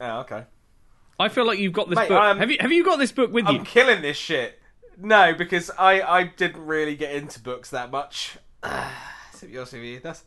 Oh, 0.00 0.20
okay. 0.20 0.44
I 1.20 1.28
feel 1.28 1.46
like 1.46 1.58
you've 1.58 1.72
got 1.72 1.88
this 1.88 1.96
Mate, 1.96 2.08
book. 2.08 2.20
I'm- 2.20 2.38
have 2.38 2.50
you 2.50 2.56
have 2.60 2.72
you 2.72 2.84
got 2.84 2.98
this 2.98 3.12
book 3.12 3.32
with 3.32 3.44
you? 3.44 3.50
I'm 3.50 3.56
you? 3.56 3.64
killing 3.64 4.02
this 4.02 4.16
shit. 4.16 4.58
No, 4.98 5.34
because 5.34 5.70
I, 5.78 6.02
I 6.02 6.24
didn't 6.24 6.64
really 6.66 6.94
get 6.94 7.14
into 7.14 7.40
books 7.40 7.70
that 7.70 7.90
much. 7.90 8.36
to 8.62 9.46
be 9.46 9.56
honest 9.56 9.72
with 9.72 9.82
you, 9.82 10.00
that's 10.00 10.24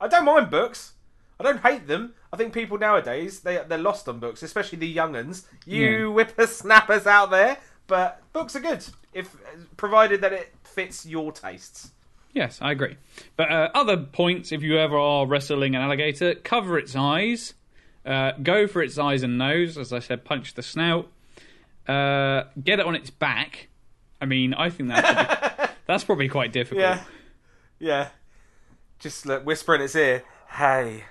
I 0.00 0.08
don't 0.08 0.24
mind 0.24 0.50
books. 0.50 0.92
I 1.38 1.44
don't 1.44 1.60
hate 1.60 1.86
them. 1.86 2.14
I 2.32 2.36
think 2.36 2.52
people 2.52 2.78
nowadays 2.78 3.40
they 3.40 3.62
they're 3.68 3.78
lost 3.78 4.08
on 4.08 4.18
books, 4.20 4.42
especially 4.42 4.78
the 4.78 4.86
young 4.88 5.12
younguns. 5.12 5.44
You 5.64 6.12
whippersnappers 6.12 7.06
out 7.06 7.30
there, 7.30 7.58
but 7.86 8.22
books 8.32 8.56
are 8.56 8.60
good 8.60 8.84
if 9.12 9.34
provided 9.76 10.20
that 10.20 10.32
it 10.32 10.52
fits 10.62 11.06
your 11.06 11.32
tastes. 11.32 11.92
Yes, 12.32 12.58
I 12.60 12.72
agree. 12.72 12.96
But 13.36 13.50
uh, 13.50 13.70
other 13.74 13.96
points, 13.96 14.52
if 14.52 14.62
you 14.62 14.78
ever 14.78 14.98
are 14.98 15.26
wrestling 15.26 15.74
an 15.74 15.80
alligator, 15.80 16.34
cover 16.34 16.78
its 16.78 16.94
eyes, 16.94 17.54
uh, 18.06 18.32
go 18.42 18.66
for 18.66 18.82
its 18.82 18.98
eyes 18.98 19.22
and 19.22 19.36
nose. 19.36 19.76
As 19.76 19.92
I 19.92 19.98
said, 19.98 20.24
punch 20.24 20.54
the 20.54 20.62
snout, 20.62 21.10
uh, 21.88 22.44
get 22.62 22.78
it 22.80 22.86
on 22.86 22.94
its 22.94 23.10
back. 23.10 23.68
I 24.20 24.24
mean, 24.26 24.54
I 24.54 24.70
think 24.70 24.88
that's 24.88 25.06
probably, 25.12 25.66
that's 25.86 26.04
probably 26.04 26.28
quite 26.28 26.52
difficult. 26.52 26.80
Yeah, 26.80 27.04
yeah. 27.78 28.08
Just 28.98 29.26
like, 29.26 29.44
whisper 29.44 29.74
in 29.74 29.82
its 29.82 29.94
ear, 29.94 30.22
"Hey, 30.52 31.04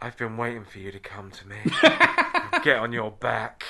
I've 0.00 0.16
been 0.16 0.36
waiting 0.36 0.64
for 0.64 0.78
you 0.78 0.92
to 0.92 0.98
come 0.98 1.30
to 1.30 1.48
me. 1.48 1.56
Get 2.62 2.76
on 2.78 2.92
your 2.92 3.10
back." 3.12 3.64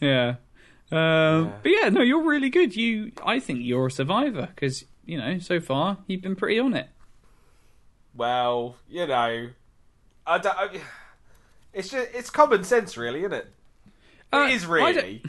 Yeah. 0.00 0.36
Um, 0.90 1.52
But 1.62 1.70
yeah, 1.70 1.88
no, 1.90 2.00
you're 2.00 2.22
really 2.22 2.48
good. 2.48 2.74
You, 2.74 3.12
I 3.24 3.40
think 3.40 3.60
you're 3.62 3.88
a 3.88 3.90
survivor 3.90 4.48
because 4.54 4.84
you 5.04 5.18
know 5.18 5.38
so 5.38 5.60
far 5.60 5.98
you've 6.06 6.22
been 6.22 6.36
pretty 6.36 6.58
on 6.58 6.74
it. 6.74 6.88
Well, 8.14 8.76
you 8.88 9.06
know, 9.06 9.50
I 10.26 10.38
don't. 10.38 10.56
I, 10.58 10.80
it's 11.78 11.88
just 11.88 12.08
it's 12.14 12.28
common 12.30 12.64
sense, 12.64 12.96
really, 12.98 13.20
isn't 13.20 13.32
it? 13.32 13.46
Uh, 14.32 14.46
it 14.50 14.54
is 14.54 14.66
really. 14.66 15.22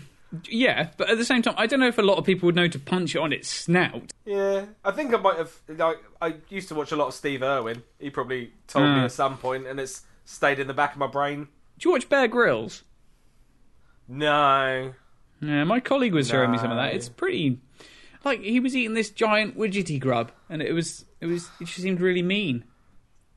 Yeah, 0.48 0.90
but 0.98 1.10
at 1.10 1.18
the 1.18 1.26
same 1.26 1.42
time, 1.42 1.56
I 1.58 1.66
don't 1.66 1.80
know 1.80 1.88
if 1.88 1.98
a 1.98 2.02
lot 2.04 2.18
of 2.18 2.26
people 2.26 2.46
would 2.48 2.56
know 2.56 2.68
to 2.68 2.78
punch 2.78 3.16
it 3.16 3.20
on 3.20 3.34
its 3.34 3.50
snout. 3.50 4.12
Yeah, 4.26 4.66
I 4.86 4.92
think 4.92 5.12
I 5.14 5.18
might 5.18 5.38
have. 5.38 5.52
Like, 5.68 5.98
I 6.22 6.36
used 6.50 6.68
to 6.68 6.76
watch 6.76 6.92
a 6.92 6.96
lot 6.96 7.08
of 7.08 7.14
Steve 7.16 7.42
Irwin. 7.42 7.82
He 7.98 8.10
probably 8.12 8.54
told 8.68 8.86
me 8.86 9.00
Ah. 9.02 9.06
at 9.06 9.12
some 9.12 9.38
point, 9.40 9.66
and 9.66 9.80
it's 9.80 10.04
stayed 10.26 10.60
in 10.60 10.68
the 10.68 10.74
back 10.76 10.92
of 10.92 11.00
my 11.00 11.08
brain. 11.08 11.48
Do 11.80 11.90
you 11.90 11.94
watch 11.94 12.10
Bear 12.10 12.28
Grylls? 12.28 12.84
No, 14.08 14.94
Yeah, 15.42 15.64
my 15.64 15.80
colleague 15.80 16.14
was 16.14 16.28
showing 16.28 16.52
me 16.52 16.58
some 16.58 16.72
of 16.72 16.78
that. 16.78 16.94
It's 16.96 17.10
pretty 17.10 17.60
like 18.26 18.42
he 18.42 18.60
was 18.60 18.76
eating 18.76 18.94
this 18.96 19.10
giant 19.12 19.58
witchetty 19.58 20.00
grub, 20.00 20.32
and 20.50 20.62
it 20.62 20.74
was 20.74 21.06
it 21.22 21.26
was 21.28 21.50
it 21.62 21.66
just 21.66 21.82
seemed 21.82 22.02
really 22.02 22.24
mean 22.24 22.66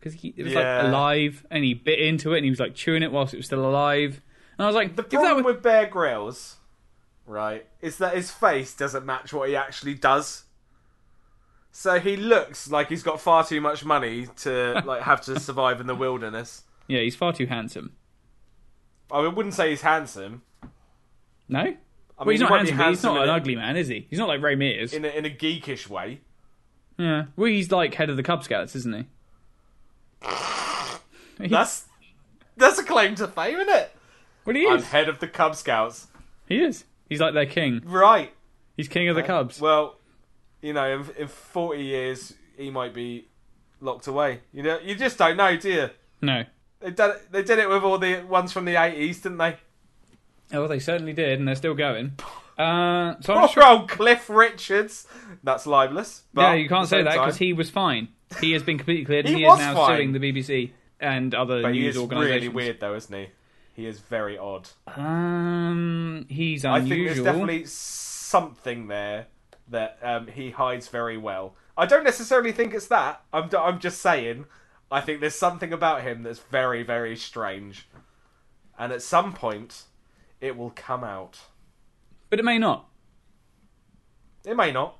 because 0.02 0.22
it 0.24 0.42
was 0.42 0.52
Yeah. 0.52 0.78
like 0.78 0.86
alive, 0.86 1.46
and 1.50 1.62
he 1.64 1.74
bit 1.74 1.98
into 2.00 2.32
it, 2.34 2.38
and 2.38 2.44
he 2.44 2.50
was 2.50 2.60
like 2.60 2.74
chewing 2.74 3.02
it 3.02 3.12
whilst 3.12 3.32
it 3.34 3.36
was 3.36 3.46
still 3.46 3.64
alive. 3.64 4.20
And 4.58 4.64
I 4.64 4.66
was 4.66 4.74
like, 4.74 4.96
the 4.96 5.02
if 5.02 5.10
that 5.10 5.18
problem 5.20 5.44
was, 5.44 5.54
with 5.54 5.62
Bear 5.62 5.86
Grylls, 5.86 6.56
right, 7.26 7.66
is 7.80 7.98
that 7.98 8.14
his 8.14 8.30
face 8.30 8.74
doesn't 8.74 9.06
match 9.06 9.32
what 9.32 9.48
he 9.48 9.56
actually 9.56 9.94
does. 9.94 10.44
So 11.70 11.98
he 12.00 12.16
looks 12.16 12.70
like 12.70 12.88
he's 12.90 13.02
got 13.02 13.20
far 13.20 13.44
too 13.46 13.60
much 13.60 13.84
money 13.84 14.26
to 14.38 14.82
like 14.84 15.02
have 15.02 15.20
to 15.22 15.40
survive 15.40 15.80
in 15.80 15.86
the 15.86 15.94
wilderness. 15.94 16.64
yeah, 16.88 17.00
he's 17.00 17.16
far 17.16 17.32
too 17.32 17.46
handsome. 17.46 17.92
I 19.10 19.26
wouldn't 19.26 19.54
say 19.54 19.70
he's 19.70 19.82
handsome. 19.82 20.42
No, 21.48 21.60
I 21.60 21.76
well, 22.18 22.28
he's 22.30 22.40
he 22.40 22.46
not 22.46 22.56
handsome. 22.58 22.76
but 22.78 22.88
he's 22.90 23.02
not 23.02 23.22
an 23.22 23.28
a- 23.28 23.32
ugly 23.32 23.56
man, 23.56 23.76
is 23.76 23.88
he? 23.88 24.06
He's 24.10 24.18
not 24.18 24.28
like 24.28 24.40
Ray 24.42 24.54
Mears. 24.54 24.92
in 24.92 25.04
a, 25.04 25.08
in 25.08 25.24
a 25.26 25.30
geekish 25.30 25.88
way. 25.88 26.20
Yeah, 26.98 27.24
well, 27.36 27.46
he's 27.48 27.70
like 27.70 27.94
head 27.94 28.10
of 28.10 28.16
the 28.16 28.22
Cub 28.22 28.44
Scouts, 28.44 28.76
isn't 28.76 28.94
he? 28.94 29.06
That's 31.38 31.86
that's 32.56 32.78
a 32.78 32.84
claim 32.84 33.14
to 33.16 33.28
fame, 33.28 33.58
isn't 33.58 33.74
it? 33.74 33.96
well, 34.44 34.56
he 34.56 34.62
is? 34.62 34.84
I'm 34.84 34.90
head 34.90 35.08
of 35.08 35.18
the 35.18 35.28
Cub 35.28 35.56
Scouts. 35.56 36.06
He 36.46 36.62
is. 36.62 36.84
He's 37.08 37.20
like 37.20 37.34
their 37.34 37.46
king. 37.46 37.82
Right. 37.84 38.32
He's 38.76 38.88
king 38.88 39.08
of 39.08 39.16
the 39.16 39.22
Cubs. 39.22 39.60
Well, 39.60 39.96
you 40.60 40.72
know, 40.72 41.00
in, 41.00 41.22
in 41.22 41.28
40 41.28 41.82
years, 41.82 42.34
he 42.56 42.70
might 42.70 42.94
be 42.94 43.28
locked 43.80 44.06
away. 44.06 44.40
You 44.52 44.62
know, 44.62 44.78
you 44.82 44.94
just 44.94 45.18
don't 45.18 45.36
know, 45.36 45.56
do 45.56 45.70
you? 45.70 45.90
no. 46.20 46.44
They 46.80 46.90
did 46.90 47.10
it, 47.10 47.32
they 47.32 47.42
did 47.44 47.58
it 47.60 47.68
with 47.68 47.84
all 47.84 47.96
the 47.96 48.22
ones 48.22 48.52
from 48.52 48.64
the 48.64 48.74
80s, 48.74 49.22
didn't 49.22 49.38
they? 49.38 49.56
Oh, 50.52 50.66
they 50.66 50.80
certainly 50.80 51.12
did, 51.12 51.38
and 51.38 51.46
they're 51.46 51.54
still 51.54 51.74
going. 51.74 52.16
Uh, 52.58 53.14
so 53.20 53.34
I'm 53.34 53.48
Poor 53.48 53.62
old 53.62 53.88
Cliff 53.88 54.28
Richards. 54.28 55.06
That's 55.44 55.64
libelous. 55.64 56.24
Yeah, 56.36 56.54
you 56.54 56.68
can't 56.68 56.88
say 56.88 57.02
that 57.02 57.12
because 57.12 57.36
he 57.36 57.52
was 57.52 57.70
fine. 57.70 58.08
He 58.40 58.52
has 58.52 58.62
been 58.62 58.78
completely 58.78 59.04
cleared, 59.04 59.26
and 59.26 59.34
He 59.34 59.42
he, 59.42 59.46
was 59.48 59.58
is 59.58 59.66
now 59.66 59.74
fine. 59.74 59.96
suing 59.98 60.12
the 60.12 60.18
BBC 60.20 60.70
and 61.00 61.34
other 61.34 61.62
But 61.62 61.74
he 61.74 61.80
news 61.80 61.96
is 61.96 62.02
organisations. 62.02 62.34
really 62.42 62.48
weird, 62.48 62.80
though, 62.80 62.94
isn't 62.94 63.14
he? 63.16 63.28
He 63.74 63.86
is 63.86 64.00
very 64.00 64.36
odd. 64.38 64.68
Um, 64.86 66.26
he's 66.28 66.64
unusual. 66.64 66.74
I 66.74 66.88
think 66.88 67.06
there's 67.06 67.24
definitely 67.24 67.64
something 67.66 68.88
there 68.88 69.26
that 69.68 69.98
um, 70.02 70.26
he 70.26 70.50
hides 70.50 70.88
very 70.88 71.16
well. 71.16 71.54
I 71.76 71.86
don't 71.86 72.04
necessarily 72.04 72.52
think 72.52 72.74
it's 72.74 72.88
that. 72.88 73.22
I'm, 73.32 73.48
I'm 73.56 73.78
just 73.80 74.00
saying. 74.02 74.44
I 74.90 75.00
think 75.00 75.20
there's 75.20 75.34
something 75.34 75.72
about 75.72 76.02
him 76.02 76.22
that's 76.22 76.40
very, 76.40 76.82
very 76.82 77.16
strange. 77.16 77.88
And 78.78 78.92
at 78.92 79.00
some 79.00 79.32
point, 79.32 79.84
it 80.40 80.56
will 80.56 80.72
come 80.76 81.02
out. 81.04 81.38
but 82.28 82.38
it 82.38 82.44
may 82.44 82.58
not. 82.58 82.88
It 84.44 84.56
may 84.56 84.70
not. 84.72 84.98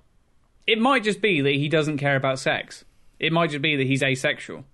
It 0.67 0.79
might 0.79 1.03
just 1.05 1.21
be 1.21 1.41
that 1.41 1.51
he 1.55 1.69
doesn't 1.69 1.99
care 1.99 2.17
about 2.17 2.39
sex. 2.39 2.85
It 3.23 3.33
might 3.33 3.51
just 3.51 3.63
be 3.63 3.77
that 3.77 3.87
he's 3.87 4.03
asexual. 4.03 4.65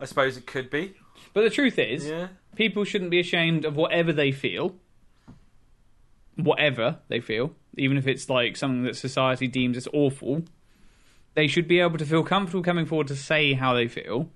I 0.00 0.04
suppose 0.06 0.36
it 0.36 0.46
could 0.46 0.70
be. 0.70 0.94
But 1.34 1.42
the 1.42 1.50
truth 1.50 1.78
is, 1.78 2.08
Yeah. 2.08 2.28
people 2.56 2.84
shouldn't 2.84 3.10
be 3.10 3.20
ashamed 3.20 3.64
of 3.64 3.76
whatever 3.76 4.12
they 4.12 4.32
feel. 4.32 4.76
whatever 6.36 6.98
they 7.08 7.20
feel, 7.20 7.54
even 7.76 7.98
if 7.98 8.06
it's 8.06 8.30
like 8.30 8.56
something 8.56 8.84
that 8.84 8.96
society 8.96 9.46
deems 9.46 9.76
as 9.76 9.86
awful, 9.92 10.42
they 11.34 11.46
should 11.46 11.68
be 11.68 11.78
able 11.78 11.98
to 11.98 12.06
feel 12.06 12.24
comfortable 12.24 12.62
coming 12.62 12.86
forward 12.86 13.06
to 13.06 13.14
say 13.14 13.52
how 13.52 13.74
they 13.74 13.86
feel. 13.86 14.30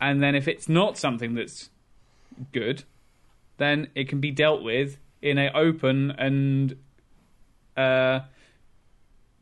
And 0.00 0.20
then 0.20 0.34
if 0.34 0.48
it's 0.48 0.68
not 0.68 0.98
something 0.98 1.34
that's 1.34 1.70
good, 2.52 2.82
then 3.58 3.88
it 3.94 4.08
can 4.08 4.20
be 4.20 4.32
dealt 4.32 4.64
with 4.64 4.98
in 5.22 5.38
a 5.38 5.48
open 5.54 6.10
and 6.10 6.76
uh, 7.76 8.20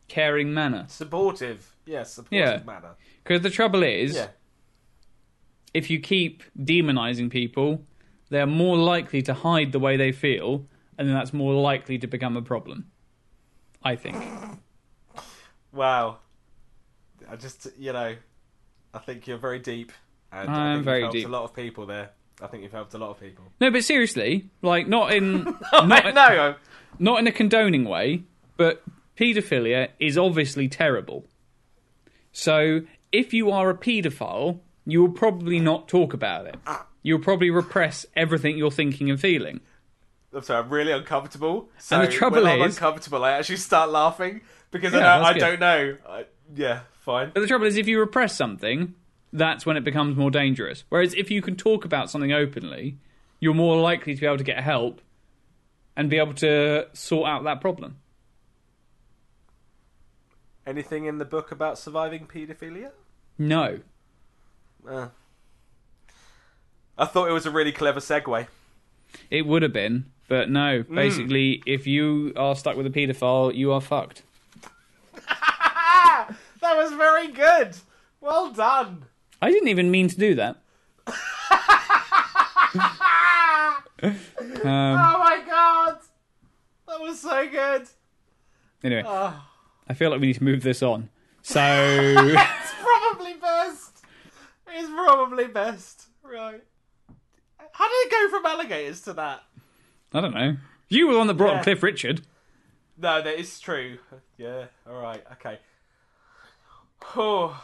caring 0.09 0.53
manner. 0.55 0.85
Supportive, 0.89 1.75
yes, 1.87 2.15
supportive 2.15 2.39
Yeah. 2.61 2.63
manner. 2.65 2.91
Because 3.23 3.43
the 3.43 3.51
trouble 3.51 3.83
is, 3.83 4.15
Yeah, 4.15 4.29
if 5.73 5.91
you 5.91 5.99
keep 6.01 6.43
demonizing 6.59 7.31
people, 7.31 7.85
they're 8.31 8.47
more 8.47 8.77
likely 8.77 9.23
to 9.23 9.35
hide 9.35 9.73
the 9.73 9.79
way 9.79 9.97
they 9.97 10.13
feel, 10.13 10.67
and 10.99 11.09
then 11.09 11.15
that's 11.15 11.33
more 11.33 11.55
likely 11.55 11.99
to 11.99 12.07
become 12.07 12.37
a 12.37 12.43
problem. 12.43 12.87
I 13.83 13.97
think. 13.97 14.17
wow. 15.73 16.19
I 17.31 17.37
just, 17.37 17.69
you 17.79 17.93
know, 17.93 18.15
I 18.93 18.99
think 18.99 19.27
you're 19.27 19.39
very 19.39 19.59
deep, 19.59 19.93
and 20.33 20.49
I 20.51 20.69
am 20.73 20.77
think 20.79 20.85
very 20.85 20.99
you've 20.99 21.05
helped 21.05 21.15
deep. 21.17 21.27
a 21.27 21.31
lot 21.31 21.45
of 21.45 21.55
people 21.55 21.87
there. 21.87 22.11
I 22.43 22.47
think 22.49 22.63
you've 22.63 22.73
helped 22.73 22.95
a 22.95 22.99
lot 22.99 23.11
of 23.11 23.21
people. 23.21 23.45
No, 23.61 23.71
but 23.71 23.85
seriously, 23.85 24.51
like 24.63 24.89
not 24.89 25.13
in 25.13 25.45
not, 25.73 26.15
no, 26.15 26.55
not 26.99 27.19
in 27.21 27.27
a 27.27 27.33
condoning 27.33 27.85
way, 27.85 28.25
but 28.57 28.83
paedophilia 29.19 29.89
is 29.99 30.17
obviously 30.19 30.69
terrible. 30.69 31.25
So 32.33 32.81
if 33.13 33.33
you 33.33 33.51
are 33.51 33.71
a 33.71 33.75
paedophile, 33.77 34.61
you 34.87 35.01
will 35.03 35.13
probably 35.13 35.61
not 35.61 35.89
talk 35.89 36.13
about 36.15 36.47
it. 36.47 36.57
Ah. 36.67 36.87
You'll 37.03 37.21
probably 37.21 37.51
repress 37.51 38.07
everything 38.17 38.57
you're 38.59 38.71
thinking 38.71 39.11
and 39.11 39.21
feeling. 39.21 39.61
I'm 40.35 40.43
sorry, 40.43 40.65
I'm 40.65 40.71
really 40.71 40.91
uncomfortable. 40.93 41.69
So 41.79 41.97
And 42.01 42.09
the 42.09 42.13
trouble 42.13 42.43
when 42.43 42.61
I'm 42.61 42.63
is- 42.69 42.77
uncomfortable, 42.77 43.25
I 43.25 43.33
actually 43.33 43.59
start 43.59 43.91
laughing 43.91 44.41
because 44.71 44.93
Yeah, 44.95 45.21
I, 45.21 45.29
I 45.29 45.33
don't 45.35 45.61
know. 45.61 45.97
I, 46.09 46.25
yeah, 46.55 46.81
fine. 47.01 47.31
But 47.33 47.41
the 47.41 47.47
trouble 47.47 47.67
is, 47.67 47.77
if 47.77 47.87
you 47.87 48.01
repress 48.01 48.35
something, 48.37 48.95
that's 49.33 49.65
when 49.65 49.77
it 49.77 49.85
becomes 49.85 50.17
more 50.17 50.31
dangerous. 50.31 50.85
Whereas 50.89 51.15
if 51.15 51.31
you 51.31 51.41
can 51.43 51.57
talk 51.57 51.85
about 51.85 52.11
something 52.11 52.33
openly, 52.33 52.99
you're 53.39 53.55
more 53.55 53.77
likely 53.81 54.15
to 54.15 54.21
be 54.21 54.27
able 54.27 54.39
to 54.39 54.45
get 54.45 54.59
help 54.61 55.01
and 55.97 56.11
be 56.11 56.19
able 56.19 56.35
to 56.35 56.87
sort 56.95 57.29
out 57.29 57.45
that 57.45 57.61
problem. 57.61 57.99
Anything 60.67 61.05
in 61.05 61.19
the 61.19 61.25
book 61.25 61.53
about 61.53 61.79
surviving 61.79 62.27
paedophilia? 62.27 62.91
No. 63.39 63.81
Uh, 64.89 65.09
I 66.97 67.05
thought 67.07 67.29
it 67.29 67.33
was 67.33 67.47
a 67.47 67.51
really 67.51 67.73
clever 67.73 68.01
segue. 68.01 68.47
It 69.31 69.47
would 69.47 69.63
have 69.63 69.73
been, 69.73 70.07
but 70.29 70.49
no. 70.51 70.83
Hmm. 70.83 70.95
Basically, 70.95 71.63
if 71.67 71.87
you 71.87 72.33
are 72.37 72.57
stuck 72.57 72.77
with 72.77 72.87
a 72.87 72.91
paedophile, 72.91 73.55
you 73.55 73.73
are 73.73 73.81
fucked. 73.81 74.23
That 76.61 76.79
was 76.79 76.93
very 76.95 77.29
good. 77.29 77.77
Well 78.23 78.51
done. 78.51 79.05
I 79.43 79.51
didn't 79.51 79.69
even 79.69 79.91
mean 79.91 80.09
to 80.09 80.17
do 80.17 80.35
that. 80.37 80.57
um, 84.03 84.15
Oh 84.65 85.19
my 85.19 85.43
god, 85.47 85.99
that 86.89 87.01
was 87.01 87.21
so 87.21 87.47
good. 87.51 87.87
anyway, 88.83 89.03
Oh, 89.05 89.45
I 89.89 89.95
feel 89.95 90.11
like 90.11 90.21
we 90.21 90.29
need 90.29 90.37
to 90.37 90.45
move 90.45 90.63
this 90.63 90.83
on. 90.83 91.11
So, 91.43 91.61
it's 92.19 92.75
probably 92.83 93.35
best. 93.35 94.05
It's 94.69 94.89
probably 94.89 95.47
best. 95.47 96.05
Right. 96.23 96.63
How 97.73 97.89
did 97.89 97.95
it 98.07 98.11
go 98.11 98.29
from 98.31 98.47
alligators 98.47 99.01
to 99.03 99.13
that? 99.15 99.43
I 100.13 100.21
don't 100.21 100.35
know. 100.35 100.57
You 100.89 101.09
were 101.09 101.13
on 101.13 101.15
the 101.15 101.19
one 101.19 101.27
that 101.29 101.35
brought 101.35 101.53
Yeah. 101.53 101.59
up 101.59 101.65
Cliff 101.65 101.83
Richard. 101.83 102.23
No, 102.97 103.21
that 103.21 103.39
is 103.39 103.59
true. 103.59 103.99
Yeah. 104.39 104.67
All 104.89 105.01
right. 105.01 105.23
Okay. 105.33 105.59
Oh. 107.17 107.61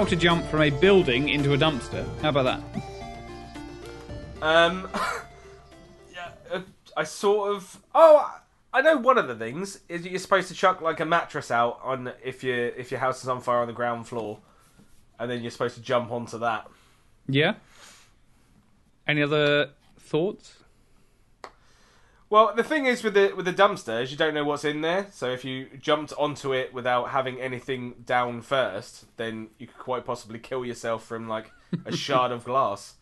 How 0.00 0.06
to 0.06 0.16
jump 0.16 0.46
from 0.46 0.62
a 0.62 0.70
building 0.70 1.28
into 1.28 1.52
a 1.52 1.58
dumpster? 1.58 2.06
How 2.22 2.30
about 2.30 2.44
that? 2.44 2.62
Um. 4.40 4.88
yeah. 6.14 6.30
Uh, 6.50 6.62
I 6.96 7.04
sort 7.04 7.54
of. 7.54 7.78
Oh, 7.94 8.34
I 8.72 8.80
know 8.80 8.96
one 8.96 9.18
of 9.18 9.28
the 9.28 9.34
things 9.34 9.80
is 9.90 10.06
you're 10.06 10.18
supposed 10.18 10.48
to 10.48 10.54
chuck 10.54 10.80
like 10.80 11.00
a 11.00 11.04
mattress 11.04 11.50
out 11.50 11.80
on 11.82 12.14
if 12.24 12.42
your 12.42 12.68
if 12.68 12.90
your 12.90 12.98
house 12.98 13.22
is 13.22 13.28
on 13.28 13.42
fire 13.42 13.58
on 13.58 13.66
the 13.66 13.74
ground 13.74 14.08
floor, 14.08 14.38
and 15.18 15.30
then 15.30 15.42
you're 15.42 15.50
supposed 15.50 15.74
to 15.74 15.82
jump 15.82 16.10
onto 16.10 16.38
that. 16.38 16.66
Yeah. 17.28 17.56
Any 19.06 19.22
other 19.22 19.68
thoughts? 19.98 20.59
Well, 22.30 22.54
the 22.54 22.62
thing 22.62 22.86
is 22.86 23.02
with 23.02 23.14
the 23.14 23.32
with 23.36 23.44
the 23.44 23.52
dumpster 23.52 24.00
is 24.00 24.12
you 24.12 24.16
don't 24.16 24.34
know 24.34 24.44
what's 24.44 24.64
in 24.64 24.82
there. 24.82 25.08
So 25.10 25.30
if 25.30 25.44
you 25.44 25.66
jumped 25.80 26.12
onto 26.16 26.54
it 26.54 26.72
without 26.72 27.10
having 27.10 27.40
anything 27.40 28.04
down 28.06 28.40
first, 28.42 29.04
then 29.16 29.48
you 29.58 29.66
could 29.66 29.78
quite 29.78 30.04
possibly 30.04 30.38
kill 30.38 30.64
yourself 30.64 31.04
from 31.04 31.28
like 31.28 31.50
a 31.84 31.94
shard 31.96 32.30
of 32.30 32.44
glass. 32.44 32.94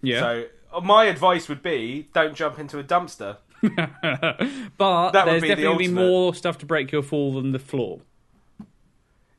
Yeah. 0.00 0.20
So 0.20 0.44
uh, 0.72 0.80
my 0.80 1.04
advice 1.06 1.48
would 1.48 1.60
be 1.60 2.08
don't 2.14 2.36
jump 2.36 2.60
into 2.60 2.78
a 2.78 2.84
dumpster. 2.84 3.38
but 3.62 5.10
that 5.10 5.26
would 5.26 5.32
there's 5.32 5.42
be 5.42 5.48
definitely 5.48 5.86
ultimate. 5.86 6.00
more 6.00 6.34
stuff 6.34 6.56
to 6.58 6.66
break 6.66 6.92
your 6.92 7.02
fall 7.02 7.32
than 7.34 7.50
the 7.50 7.58
floor. 7.58 8.00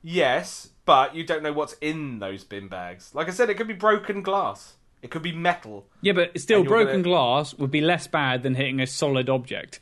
Yes, 0.01 0.69
but 0.83 1.15
you 1.15 1.23
don't 1.23 1.43
know 1.43 1.53
what's 1.53 1.73
in 1.79 2.19
those 2.19 2.43
bin 2.43 2.67
bags. 2.67 3.15
Like 3.15 3.29
I 3.29 3.31
said, 3.31 3.49
it 3.49 3.55
could 3.55 3.67
be 3.67 3.73
broken 3.73 4.21
glass. 4.21 4.73
It 5.03 5.11
could 5.11 5.21
be 5.21 5.33
metal. 5.33 5.85
Yeah, 6.01 6.13
but 6.13 6.39
still, 6.39 6.63
broken 6.63 7.01
gonna- 7.01 7.03
glass 7.03 7.53
would 7.55 7.69
be 7.69 7.81
less 7.81 8.07
bad 8.07 8.41
than 8.41 8.55
hitting 8.55 8.79
a 8.79 8.87
solid 8.87 9.29
object. 9.29 9.81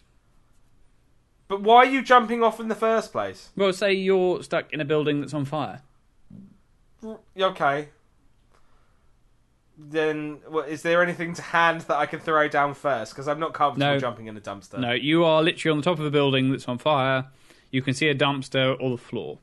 But 1.47 1.61
why 1.61 1.77
are 1.77 1.85
you 1.85 2.01
jumping 2.01 2.41
off 2.43 2.59
in 2.59 2.67
the 2.69 2.75
first 2.75 3.11
place? 3.11 3.51
Well, 3.55 3.71
say 3.71 3.93
you're 3.93 4.41
stuck 4.41 4.73
in 4.73 4.81
a 4.81 4.85
building 4.85 5.21
that's 5.21 5.33
on 5.33 5.45
fire. 5.45 5.83
Mm, 7.03 7.19
okay. 7.39 7.89
Then, 9.77 10.39
well, 10.49 10.63
is 10.65 10.81
there 10.81 11.01
anything 11.03 11.33
to 11.35 11.41
hand 11.41 11.81
that 11.81 11.97
I 11.97 12.05
can 12.05 12.19
throw 12.19 12.47
down 12.47 12.73
first? 12.73 13.13
Because 13.13 13.27
I'm 13.27 13.39
not 13.39 13.53
comfortable 13.53 13.93
No. 13.93 13.99
jumping 13.99 14.27
in 14.27 14.35
a 14.37 14.41
dumpster. 14.41 14.79
No, 14.79 14.91
you 14.93 15.23
are 15.23 15.41
literally 15.43 15.71
on 15.71 15.77
the 15.77 15.83
top 15.83 15.99
of 15.99 16.05
a 16.05 16.11
building 16.11 16.51
that's 16.51 16.67
on 16.67 16.77
fire. 16.77 17.27
You 17.69 17.81
can 17.81 17.93
see 17.93 18.07
a 18.07 18.15
dumpster 18.15 18.75
or 18.79 18.89
the 18.91 18.97
floor. 18.97 19.39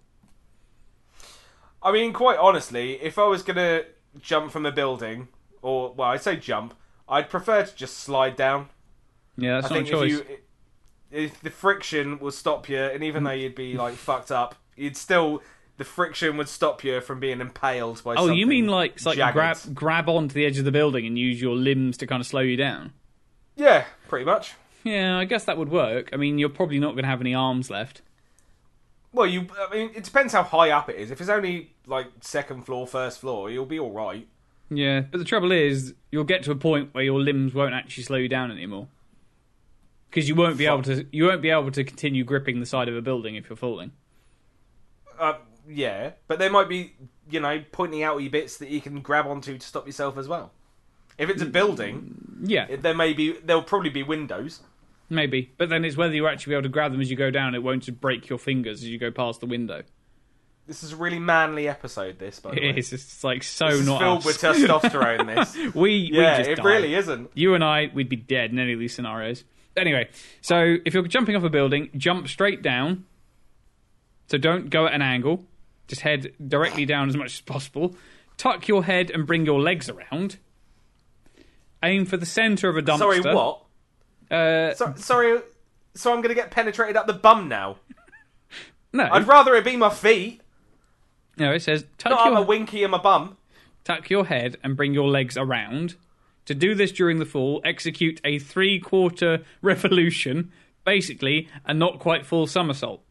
I 1.83 1.93
mean, 1.93 2.13
quite 2.13 2.39
honestly, 2.39 2.95
if 3.01 3.19
I 3.19 3.25
was 3.27 3.43
gonna 3.43 3.83
jump 4.21 4.51
from 4.51 4.67
a 4.67 4.73
building, 4.73 5.29
or 5.69 5.93
well, 5.93 6.09
I 6.09 6.17
say 6.17 6.37
jump, 6.37 6.75
I'd 7.09 7.29
prefer 7.29 7.65
to 7.65 7.75
just 7.75 7.99
slide 7.99 8.37
down. 8.37 8.71
Yeah, 9.37 9.61
that's 9.61 9.71
I 9.71 9.81
not 9.81 9.89
a 9.89 9.91
choice. 9.91 10.13
if 10.13 10.29
you, 10.31 10.37
if 11.11 11.41
the 11.41 11.51
friction 11.51 12.19
will 12.19 12.33
stop 12.33 12.69
you, 12.69 12.79
and 12.79 13.05
even 13.05 13.25
though 13.25 13.33
you'd 13.33 13.55
be 13.55 13.75
mm. 13.75 13.79
like 13.79 13.95
fucked 13.95 14.33
up, 14.33 14.55
you'd 14.77 14.97
still 14.97 15.43
the 15.77 15.85
friction 15.85 16.37
would 16.39 16.49
stop 16.49 16.83
you 16.83 17.01
from 17.01 17.21
being 17.21 17.41
impaled 17.41 18.03
by. 18.03 18.15
Something. 18.15 18.31
Oh, 18.31 18.35
you 18.35 18.47
mean 18.47 18.67
like 18.67 19.05
like 19.05 19.19
jagged. 19.19 19.35
grab 19.35 19.59
grab 19.75 20.09
onto 20.09 20.35
the 20.35 20.47
edge 20.47 20.59
of 20.59 20.65
the 20.65 20.73
building 20.73 21.07
and 21.07 21.19
use 21.19 21.41
your 21.41 21.55
limbs 21.55 21.99
to 21.99 22.07
kind 22.07 22.21
of 22.21 22.27
slow 22.27 22.41
you 22.41 22.57
down? 22.57 22.93
Yeah, 23.57 23.85
pretty 24.09 24.25
much. 24.25 24.55
Yeah, 24.85 25.19
I 25.19 25.25
guess 25.25 25.45
that 25.45 25.59
would 25.59 25.69
work. 25.69 26.11
I 26.13 26.17
mean, 26.17 26.39
you're 26.39 26.49
probably 26.49 26.79
not 26.79 26.93
going 26.93 27.03
to 27.03 27.11
have 27.11 27.21
any 27.21 27.35
arms 27.35 27.69
left. 27.69 28.01
Well, 29.13 29.27
you. 29.27 29.47
I 29.59 29.75
mean, 29.75 29.91
it 29.95 30.05
depends 30.05 30.33
how 30.33 30.43
high 30.43 30.71
up 30.71 30.89
it 30.89 30.97
is. 30.97 31.11
If 31.11 31.21
it's 31.21 31.31
only 31.31 31.73
like 31.87 32.07
second 32.21 32.63
floor, 32.63 32.87
first 32.87 33.21
floor, 33.21 33.51
you'll 33.51 33.67
be 33.67 33.79
all 33.79 33.93
right. 33.93 34.27
Yeah, 34.71 35.01
but 35.01 35.19
the 35.19 35.25
trouble 35.25 35.51
is, 35.53 35.95
you'll 36.11 36.25
get 36.25 36.43
to 36.45 36.51
a 36.51 36.57
point 36.57 36.93
where 36.95 37.05
your 37.05 37.21
limbs 37.21 37.55
won't 37.55 37.75
actually 37.75 38.03
slow 38.05 38.19
you 38.19 38.29
down 38.29 38.51
anymore. 38.51 38.89
Because 40.11 40.29
you 40.29 40.35
won't 40.35 40.57
be 40.59 40.67
able 40.67 40.83
to, 40.83 41.07
you 41.13 41.25
won't 41.27 41.43
be 41.43 41.51
able 41.51 41.71
to 41.71 41.85
continue 41.85 42.25
gripping 42.25 42.61
the 42.61 42.67
side 42.67 42.89
of 42.89 42.97
a 42.97 43.03
building 43.03 43.35
if 43.35 43.49
you're 43.49 43.57
falling. 43.57 43.93
Uh, 45.19 45.35
yeah, 45.69 46.13
but 46.27 46.39
there 46.39 46.51
might 46.51 46.69
be, 46.69 46.95
you 47.31 47.41
know, 47.41 47.63
pointy 47.73 47.99
outy 47.99 48.31
bits 48.31 48.57
that 48.59 48.69
you 48.71 48.81
can 48.81 49.01
grab 49.01 49.27
onto 49.27 49.59
to 49.59 49.67
stop 49.67 49.87
yourself 49.87 50.17
as 50.17 50.29
well. 50.29 50.53
If 51.19 51.29
it's 51.31 51.43
a 51.43 51.47
building, 51.47 52.39
Yeah, 52.45 52.77
there 52.77 52.95
may 52.95 53.13
be, 53.13 53.33
there'll 53.33 53.63
probably 53.63 53.91
be 53.91 54.03
windows. 54.03 54.61
maybe. 55.11 55.53
But 55.59 55.69
then 55.69 55.85
it's 55.85 55.97
whether 55.97 56.15
you 56.15 56.27
actually 56.29 56.53
be 56.53 56.55
able 56.55 56.63
to 56.65 56.69
grab 56.69 56.93
them 56.93 57.01
as 57.01 57.11
you 57.11 57.17
go 57.17 57.31
down. 57.31 57.55
It 57.55 57.63
won't 57.63 57.83
just 57.83 58.01
break 58.01 58.29
your 58.29 58.39
fingers 58.39 58.83
as 58.83 58.89
you 58.89 58.99
go 58.99 59.11
past 59.11 59.41
the 59.41 59.47
window. 59.47 59.83
This 60.69 60.83
is 60.85 60.93
a 60.93 60.97
really 60.97 61.19
manly 61.19 61.67
episode. 61.67 62.19
This, 62.19 62.39
by 62.41 62.55
the 62.55 62.61
way, 62.61 62.69
It 62.69 62.79
is. 62.79 62.93
It's 62.93 63.25
like 63.25 63.43
so 63.43 63.67
This 63.71 63.81
is 63.81 63.87
not 63.87 64.01
filled 64.01 64.19
us. 64.19 64.25
with 64.27 64.41
testosterone. 64.41 65.35
This, 65.35 65.57
we, 65.57 65.73
we 65.75 66.11
yeah, 66.13 66.37
just 66.39 66.51
it 66.51 66.55
die. 66.57 66.63
really 66.63 66.95
isn't. 66.95 67.31
You 67.35 67.55
and 67.55 67.65
I, 67.65 67.91
we'd 67.95 68.09
be 68.11 68.17
dead 68.17 68.51
in 68.53 68.59
any 68.59 68.75
of 68.75 68.79
these 68.79 68.95
scenarios. 68.95 69.45
Anyway, 69.77 70.09
so 70.43 70.77
if 70.85 70.93
you're 70.95 71.07
jumping 71.09 71.35
off 71.37 71.43
a 71.43 71.49
building, 71.51 71.89
jump 71.97 72.29
straight 72.29 72.63
down. 72.63 73.07
So 74.27 74.37
don't 74.37 74.69
go 74.69 74.87
at 74.87 74.93
an 74.93 75.01
angle. 75.03 75.45
Just 75.87 76.03
head 76.03 76.33
directly 76.47 76.85
down 76.85 77.09
as 77.09 77.17
much 77.17 77.33
as 77.35 77.41
possible. 77.41 77.97
Tuck 78.37 78.69
your 78.69 78.85
head 78.85 79.11
and 79.11 79.27
bring 79.27 79.47
your 79.47 79.61
legs 79.61 79.89
around. 79.89 80.37
Aim 81.83 82.05
for 82.05 82.19
the 82.19 82.27
centre 82.27 82.69
of 82.69 82.77
a 82.77 82.83
dumpster. 82.83 82.99
Sorry, 82.99 83.21
what? 83.21 83.63
Uh, 84.31 84.75
So, 84.75 84.93
sorry, 84.97 85.41
so 85.95 86.11
I'm 86.13 86.19
going 86.21 86.29
to 86.29 86.35
get 86.35 86.51
penetrated 86.51 86.97
up 86.97 87.07
the 87.07 87.15
bum 87.15 87.49
now. 87.49 87.77
no, 88.93 89.09
I'd 89.11 89.27
rather 89.27 89.55
it 89.55 89.65
be 89.65 89.77
my 89.77 89.89
feet, 89.91 90.43
no. 91.39 91.53
It 91.53 91.63
says 91.63 91.85
tuck 91.99 92.11
not 92.11 92.25
your 92.27 92.35
my 92.35 92.41
winky 92.41 92.83
and 92.83 92.91
my 92.93 92.99
bum. 92.99 93.37
tuck 93.85 94.11
your 94.11 94.27
head 94.27 94.57
and 94.63 94.77
bring 94.77 94.95
your 94.95 95.09
legs 95.09 95.37
around. 95.37 95.97
To 96.47 96.55
do 96.55 96.75
this 96.75 96.93
during 96.93 97.19
the 97.19 97.27
fall, 97.27 97.61
execute 97.65 98.21
a 98.25 98.39
three-quarter 98.39 99.45
revolution, 99.63 100.51
basically 100.85 101.49
a 101.67 101.75
not 101.75 101.99
quite 101.99 102.25
full 102.25 102.47
somersault. 102.47 103.03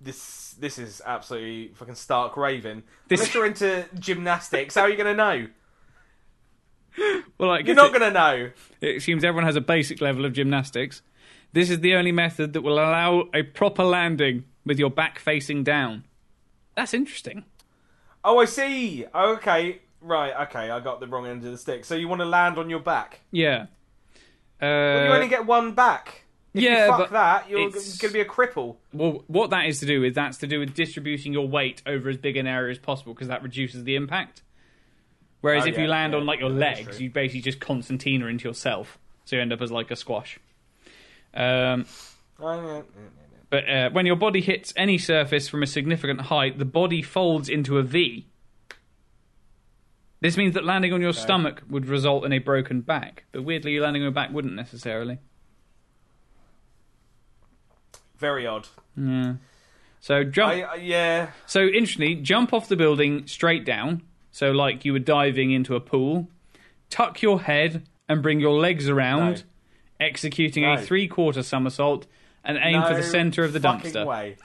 This 0.00 0.54
this 0.60 0.78
is 0.78 1.02
absolutely 1.04 1.68
fucking 1.74 1.94
stark 1.96 2.36
raving. 2.36 2.84
This- 3.08 3.20
Unless 3.20 3.34
you're 3.34 3.46
into 3.46 3.84
gymnastics, 3.98 4.74
how 4.74 4.82
are 4.82 4.88
you 4.90 4.96
going 4.96 5.14
to 5.16 5.22
know? 5.22 5.46
Well, 7.38 7.50
I 7.50 7.58
You're 7.60 7.76
not 7.76 7.90
going 7.92 8.00
to 8.02 8.10
know. 8.10 8.50
It 8.80 9.02
seems 9.02 9.22
everyone 9.22 9.44
has 9.44 9.54
a 9.54 9.60
basic 9.60 10.00
level 10.00 10.24
of 10.24 10.32
gymnastics. 10.32 11.02
This 11.52 11.70
is 11.70 11.80
the 11.80 11.94
only 11.94 12.10
method 12.12 12.52
that 12.54 12.62
will 12.62 12.74
allow 12.74 13.24
a 13.32 13.42
proper 13.42 13.84
landing 13.84 14.44
with 14.66 14.78
your 14.80 14.90
back 14.90 15.18
facing 15.20 15.62
down. 15.62 16.04
That's 16.78 16.94
interesting. 16.94 17.44
Oh, 18.22 18.38
I 18.38 18.44
see. 18.44 19.04
Okay, 19.12 19.80
right. 20.00 20.46
Okay, 20.46 20.70
I 20.70 20.78
got 20.78 21.00
the 21.00 21.08
wrong 21.08 21.26
end 21.26 21.44
of 21.44 21.50
the 21.50 21.58
stick. 21.58 21.84
So 21.84 21.96
you 21.96 22.06
want 22.06 22.20
to 22.20 22.24
land 22.24 22.56
on 22.56 22.70
your 22.70 22.78
back? 22.78 23.18
Yeah. 23.32 23.66
Uh, 24.60 24.94
But 24.94 25.04
you 25.06 25.12
only 25.12 25.26
get 25.28 25.44
one 25.44 25.72
back. 25.72 26.22
If 26.54 26.62
yeah, 26.62 26.86
you 26.86 26.92
fuck 26.92 27.10
that, 27.10 27.50
you're 27.50 27.68
going 27.68 27.82
to 27.82 28.08
be 28.10 28.20
a 28.20 28.24
cripple. 28.24 28.76
well, 28.92 29.24
what 29.26 29.50
that 29.50 29.66
is 29.66 29.80
to 29.80 29.86
do 29.86 30.04
is 30.04 30.14
that's 30.14 30.38
to 30.38 30.46
do 30.46 30.60
with 30.60 30.72
distributing 30.72 31.32
your 31.32 31.48
weight 31.48 31.82
over 31.84 32.08
as 32.10 32.16
big 32.16 32.36
an 32.36 32.46
area 32.46 32.70
as 32.70 32.78
possible 32.78 33.12
because 33.12 33.26
that 33.26 33.42
reduces 33.42 33.82
the 33.82 33.96
impact. 33.96 34.42
Whereas 35.40 35.64
Oh, 35.64 35.68
if 35.68 35.74
yeah, 35.74 35.82
you 35.82 35.88
land 35.88 36.12
yeah, 36.12 36.20
on 36.20 36.26
like 36.26 36.38
your 36.38 36.50
legs, 36.50 37.00
you 37.00 37.10
basically 37.10 37.40
just 37.40 37.58
concertina 37.58 38.26
into 38.26 38.46
yourself, 38.46 38.98
so 39.24 39.34
you 39.34 39.42
end 39.42 39.52
up 39.52 39.60
as 39.60 39.72
like 39.72 39.90
a 39.90 39.96
squash. 39.96 40.38
Um, 41.34 41.86
Oh, 42.40 42.62
yeah. 42.64 42.82
But 43.50 43.68
uh, 43.68 43.90
when 43.90 44.04
your 44.04 44.16
body 44.16 44.40
hits 44.40 44.74
any 44.76 44.98
surface 44.98 45.48
from 45.48 45.62
a 45.62 45.66
significant 45.66 46.22
height, 46.22 46.58
the 46.58 46.64
body 46.64 47.00
folds 47.02 47.48
into 47.48 47.78
a 47.78 47.82
V. 47.82 48.26
This 50.20 50.36
means 50.36 50.54
that 50.54 50.64
landing 50.64 50.92
on 50.92 51.00
your 51.00 51.12
stomach 51.12 51.62
would 51.70 51.86
result 51.86 52.24
in 52.24 52.32
a 52.32 52.38
broken 52.38 52.80
back, 52.80 53.24
but 53.30 53.44
weirdly, 53.44 53.78
landing 53.78 54.02
on 54.02 54.06
your 54.06 54.12
back 54.12 54.32
wouldn't 54.32 54.54
necessarily. 54.54 55.18
Very 58.16 58.46
odd. 58.46 58.66
Yeah. 58.96 59.34
So 60.00 60.24
jump. 60.24 60.52
I, 60.52 60.62
I, 60.62 60.74
yeah. 60.74 61.30
So 61.46 61.62
interestingly, 61.62 62.16
jump 62.16 62.52
off 62.52 62.68
the 62.68 62.76
building 62.76 63.26
straight 63.28 63.64
down. 63.64 64.02
So 64.32 64.50
like 64.50 64.84
you 64.84 64.92
were 64.92 64.98
diving 64.98 65.52
into 65.52 65.76
a 65.76 65.80
pool. 65.80 66.28
Tuck 66.90 67.22
your 67.22 67.42
head 67.42 67.86
and 68.08 68.22
bring 68.22 68.40
your 68.40 68.58
legs 68.58 68.88
around, 68.88 69.44
executing 70.00 70.64
a 70.64 70.80
three-quarter 70.80 71.42
somersault, 71.42 72.06
and 72.48 72.58
aim 72.60 72.82
for 72.82 72.94
the 72.94 73.02
centre 73.02 73.44
of 73.44 73.52
the 73.52 73.60
dumpster. 73.60 74.04
Way. 74.04 74.36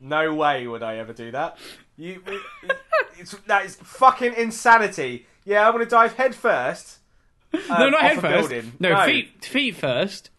No 0.00 0.34
way 0.34 0.66
would 0.66 0.82
I 0.82 0.96
ever 0.96 1.12
do 1.12 1.32
that. 1.32 1.58
You, 1.96 2.22
it's, 3.18 3.32
that 3.46 3.64
is 3.66 3.76
fucking 3.76 4.34
insanity. 4.34 5.26
Yeah, 5.44 5.68
I'm 5.68 5.78
to 5.78 5.86
dive 5.86 6.14
head 6.14 6.34
first. 6.34 6.98
no, 7.52 7.60
um, 7.74 7.90
not 7.90 8.00
head 8.00 8.20
first. 8.20 8.50
building. 8.50 8.72
No, 8.78 9.04
feet 9.04 9.44
feet 9.44 9.76
first. 9.76 10.30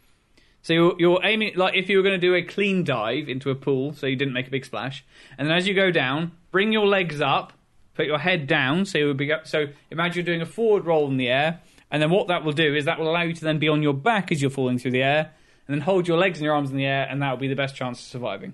So 0.62 0.74
you're, 0.74 0.96
you're 1.00 1.22
aiming 1.24 1.54
like 1.56 1.76
if 1.76 1.90
you 1.90 1.98
were 1.98 2.04
going 2.04 2.20
to 2.20 2.26
do 2.28 2.36
a 2.36 2.42
clean 2.42 2.84
dive 2.84 3.30
into 3.30 3.50
a 3.50 3.56
pool, 3.56 3.94
so 3.94 4.06
you 4.06 4.16
didn't 4.16 4.34
make 4.34 4.48
a 4.48 4.52
big 4.52 4.66
splash, 4.66 5.04
and 5.38 5.48
then 5.48 5.56
as 5.56 5.68
you 5.68 5.74
go 5.74 5.92
down, 5.92 6.34
bring 6.52 6.72
your 6.72 6.86
legs 6.86 7.22
up, 7.22 7.54
put 7.96 8.06
your 8.06 8.20
head 8.20 8.48
down, 8.48 8.86
so 8.86 8.98
you 8.98 9.08
would 9.08 9.18
be 9.18 9.32
up, 9.32 9.48
so 9.48 9.68
imagine 9.92 10.18
you're 10.18 10.26
doing 10.26 10.42
a 10.42 10.46
forward 10.46 10.86
roll 10.86 11.08
in 11.08 11.18
the 11.18 11.30
air, 11.30 11.62
and 11.90 12.02
then 12.02 12.10
what 12.10 12.28
that 12.28 12.44
will 12.44 12.52
do 12.52 12.76
is 12.76 12.86
that 12.86 13.00
will 13.00 13.10
allow 13.10 13.22
you 13.24 13.34
to 13.34 13.46
then 13.46 13.60
be 13.60 13.70
on 13.70 13.82
your 13.82 13.94
back 13.94 14.32
as 14.32 14.42
you're 14.42 14.52
falling 14.52 14.78
through 14.78 14.92
the 14.92 15.04
air, 15.04 15.32
and 15.68 15.76
then 15.76 15.82
hold 15.82 16.08
your 16.08 16.18
legs 16.18 16.40
and 16.40 16.46
your 16.46 16.56
arms 16.56 16.72
in 16.72 16.78
the 16.78 16.86
air, 16.86 17.08
and 17.10 17.22
that 17.22 17.32
will 17.32 17.38
be 17.38 17.48
the 17.48 17.56
best 17.56 17.76
chance 17.76 18.00
of 18.00 18.06
surviving. 18.06 18.54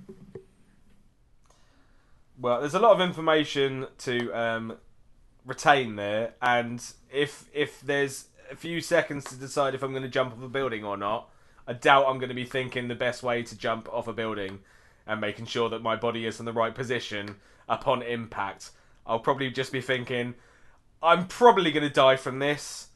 Well, 2.40 2.60
there's 2.60 2.74
a 2.74 2.80
lot 2.80 2.94
of 2.94 3.02
information 3.02 3.88
to 4.00 4.32
um, 4.32 4.78
retain 5.46 5.96
there, 5.96 6.34
and 6.42 6.84
if 7.12 7.46
if 7.54 7.82
there's 7.82 8.28
a 8.52 8.56
few 8.56 8.82
seconds 8.82 9.26
to 9.26 9.36
decide 9.36 9.74
if 9.74 9.84
I'm 9.84 9.92
going 9.92 10.04
to 10.04 10.10
jump 10.10 10.34
off 10.34 10.44
a 10.44 10.50
building 10.50 10.84
or 10.84 10.98
not, 10.98 11.30
I 11.68 11.74
doubt 11.74 12.06
I'm 12.08 12.18
going 12.18 12.30
to 12.30 12.36
be 12.36 12.46
thinking 12.46 12.88
the 12.88 12.96
best 12.96 13.24
way 13.24 13.44
to 13.44 13.58
jump 13.58 13.88
off 13.92 14.08
a 14.08 14.14
building 14.14 14.60
and 15.06 15.22
making 15.22 15.46
sure 15.46 15.70
that 15.70 15.82
my 15.82 15.96
body 15.96 16.26
is 16.26 16.40
in 16.40 16.46
the 16.46 16.54
right 16.54 16.74
position 16.74 17.38
upon 17.70 18.02
impact. 18.02 18.72
I'll 19.06 19.20
probably 19.20 19.50
just 19.50 19.72
be 19.72 19.82
thinking, 19.82 20.36
I'm 21.02 21.28
probably 21.28 21.72
going 21.72 21.88
to 21.88 21.94
die 21.94 22.16
from 22.16 22.40
this, 22.40 22.88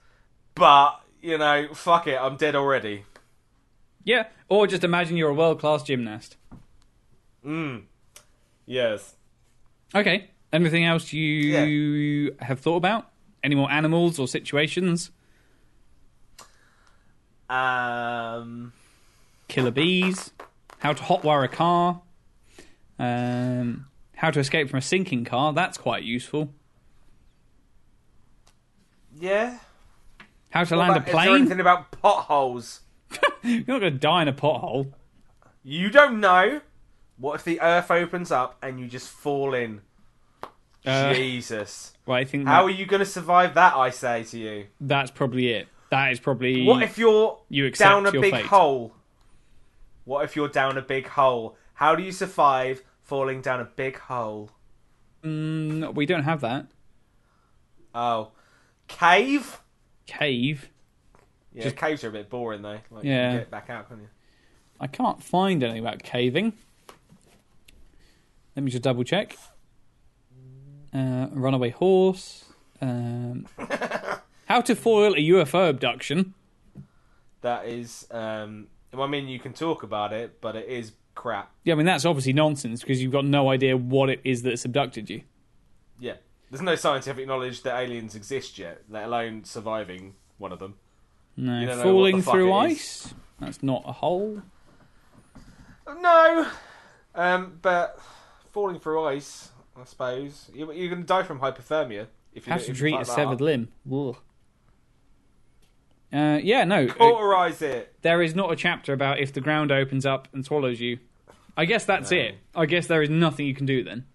but 0.55 1.01
you 1.21 1.37
know, 1.37 1.73
fuck 1.73 2.07
it, 2.07 2.17
I'm 2.19 2.37
dead 2.37 2.55
already. 2.55 3.05
Yeah, 4.07 4.27
or 4.47 4.67
just 4.67 4.85
imagine 4.85 5.17
you're 5.17 5.31
a 5.31 5.33
world 5.33 5.59
class 5.59 5.83
gymnast. 5.83 6.37
Mm. 7.45 7.83
Yes. 8.65 9.15
Okay. 9.93 10.29
Anything 10.53 10.85
else 10.85 11.11
you 11.11 12.33
have 12.39 12.61
thought 12.61 12.77
about? 12.77 13.09
Any 13.43 13.55
more 13.55 13.69
animals 13.69 14.17
or 14.17 14.25
situations? 14.29 15.11
Um. 17.49 18.71
killer 19.49 19.71
bees, 19.71 20.31
how 20.79 20.93
to 20.93 21.03
hotwire 21.03 21.43
a 21.43 21.47
car, 21.49 22.01
um, 22.99 23.87
how 24.15 24.31
to 24.31 24.39
escape 24.39 24.69
from 24.69 24.79
a 24.79 24.81
sinking 24.81 25.25
car. 25.25 25.51
That's 25.51 25.77
quite 25.77 26.03
useful. 26.03 26.53
Yeah. 29.19 29.59
How 30.51 30.63
to 30.63 30.75
What 30.75 30.79
land 30.79 30.91
a 30.91 30.95
about- 30.97 31.05
there 31.05 31.13
plane. 31.13 31.35
anything 31.41 31.59
about 31.59 31.91
potholes? 31.91 32.81
You're 33.43 33.59
not 33.67 33.79
going 33.79 33.81
to 33.81 33.91
die 33.91 34.21
in 34.23 34.27
a 34.27 34.33
pothole. 34.33 34.93
You 35.63 35.89
don't 35.89 36.19
know. 36.19 36.61
What 37.17 37.35
if 37.35 37.43
the 37.43 37.59
earth 37.61 37.89
opens 37.91 38.31
up 38.31 38.57
and 38.61 38.79
you 38.79 38.87
just 38.87 39.09
fall 39.09 39.53
in? 39.53 39.81
Uh, 40.85 41.13
Jesus. 41.13 41.93
Well, 42.05 42.17
I 42.17 42.23
think 42.23 42.47
How 42.47 42.65
that- 42.65 42.73
are 42.73 42.75
you 42.75 42.85
going 42.85 42.99
to 42.99 43.05
survive 43.05 43.55
that, 43.55 43.75
I 43.75 43.89
say 43.89 44.23
to 44.25 44.37
you? 44.37 44.65
that's 44.79 45.11
probably 45.11 45.49
it. 45.49 45.67
That 45.89 46.11
is 46.11 46.19
probably. 46.19 46.65
What 46.65 46.83
if 46.83 46.97
you're 46.97 47.39
you 47.49 47.69
down 47.71 48.05
a 48.05 48.11
big 48.11 48.33
fate. 48.33 48.45
hole? 48.45 48.93
What 50.05 50.23
if 50.25 50.35
you're 50.35 50.47
down 50.49 50.77
a 50.77 50.81
big 50.81 51.07
hole? 51.07 51.57
How 51.75 51.95
do 51.95 52.03
you 52.03 52.11
survive 52.11 52.83
falling 53.01 53.41
down 53.41 53.59
a 53.61 53.65
big 53.65 53.97
hole? 53.97 54.51
Mm, 55.23 55.93
we 55.95 56.05
don't 56.05 56.23
have 56.23 56.41
that 56.41 56.67
Oh. 57.95 58.31
Cave? 58.87 59.61
cave. 60.05 60.69
Yeah, 61.57 61.63
Just- 61.63 61.75
caves 61.77 62.03
are 62.03 62.09
a 62.09 62.11
bit 62.11 62.29
boring 62.29 62.61
though. 62.61 62.79
Like, 62.91 63.03
Yeah. 63.03 63.31
You 63.31 63.37
can 63.37 63.39
get 63.39 63.51
back 63.51 63.69
out, 63.71 63.89
can 63.89 63.99
you? 63.99 64.07
I 64.79 64.85
can't 64.85 65.23
find 65.23 65.63
anything 65.63 65.81
about 65.81 66.03
caving. 66.03 66.53
Let 68.55 68.63
me 68.63 68.69
just 68.69 68.83
double 68.83 69.03
check. 69.03 69.35
Uh, 70.93 71.27
runaway 71.31 71.71
horse. 71.71 72.45
Um, 72.79 73.47
how 74.45 74.61
to 74.61 74.75
foil 74.75 75.13
a 75.13 75.17
UFO 75.17 75.67
abduction. 75.69 76.35
That 77.41 77.65
is. 77.65 78.07
Um, 78.11 78.67
well, 78.93 79.03
I 79.03 79.07
mean, 79.07 79.27
you 79.27 79.39
can 79.39 79.53
talk 79.53 79.81
about 79.81 80.13
it, 80.13 80.39
but 80.41 80.55
it 80.55 80.67
is 80.67 80.91
crap. 81.15 81.51
Yeah, 81.63 81.73
I 81.73 81.77
mean 81.77 81.87
that's 81.87 82.05
obviously 82.05 82.33
nonsense 82.33 82.81
because 82.81 83.01
you've 83.01 83.11
got 83.11 83.25
no 83.25 83.49
idea 83.49 83.75
what 83.75 84.11
it 84.11 84.21
is 84.23 84.43
that's 84.43 84.63
abducted 84.63 85.09
you. 85.09 85.23
Yeah. 85.99 86.17
There's 86.51 86.61
no 86.61 86.75
scientific 86.75 87.27
knowledge 87.27 87.63
that 87.63 87.77
aliens 87.77 88.13
exist 88.15 88.57
yet, 88.59 88.83
let 88.89 89.05
alone 89.05 89.43
surviving 89.43 90.13
one 90.37 90.51
of 90.51 90.59
them. 90.59 90.75
No, 91.37 91.59
You 91.59 91.67
don't 91.67 91.77
know 91.77 91.83
falling 91.83 92.15
what 92.15 92.19
the 92.19 92.23
fuck 92.25 92.33
through 92.33 92.49
it 92.53 92.57
ice. 92.57 93.13
That's 93.39 93.61
not 93.63 93.83
a 93.85 93.91
hole. 93.91 94.41
No, 96.01 96.47
um, 97.15 97.59
but 97.61 97.99
falling 98.51 98.79
through 98.79 99.03
ice, 99.05 99.49
I 99.79 99.83
suppose 99.85 100.49
you, 100.53 100.71
you're 100.73 100.89
going 100.89 101.01
to 101.01 101.07
die 101.07 101.23
from 101.23 101.39
hypothermia 101.39 102.07
if 102.33 102.45
you 102.47 102.53
have 102.53 102.65
to 102.65 102.73
treat 102.73 102.99
a 102.99 103.05
severed 103.05 103.39
limb. 103.41 103.69
Ugh. 103.91 104.17
Uh, 106.11 106.39
yeah, 106.41 106.63
no. 106.63 106.87
Cauterize 106.87 107.61
it. 107.61 107.93
there 108.01 108.21
is 108.21 108.33
not 108.33 108.51
a 108.51 108.55
chapter 108.55 108.93
about 108.93 109.19
if 109.19 109.33
the 109.33 109.41
ground 109.41 109.71
opens 109.71 110.05
up 110.05 110.27
and 110.33 110.45
swallows 110.45 110.79
you. 110.79 110.99
I 111.55 111.65
guess 111.65 111.85
that's 111.85 112.11
No. 112.11 112.17
it. 112.17 112.35
I 112.55 112.65
guess 112.65 112.87
there 112.87 113.01
is 113.01 113.09
nothing 113.09 113.45
you 113.45 113.53
can 113.55 113.65
do 113.65 113.83
then. 113.83 114.05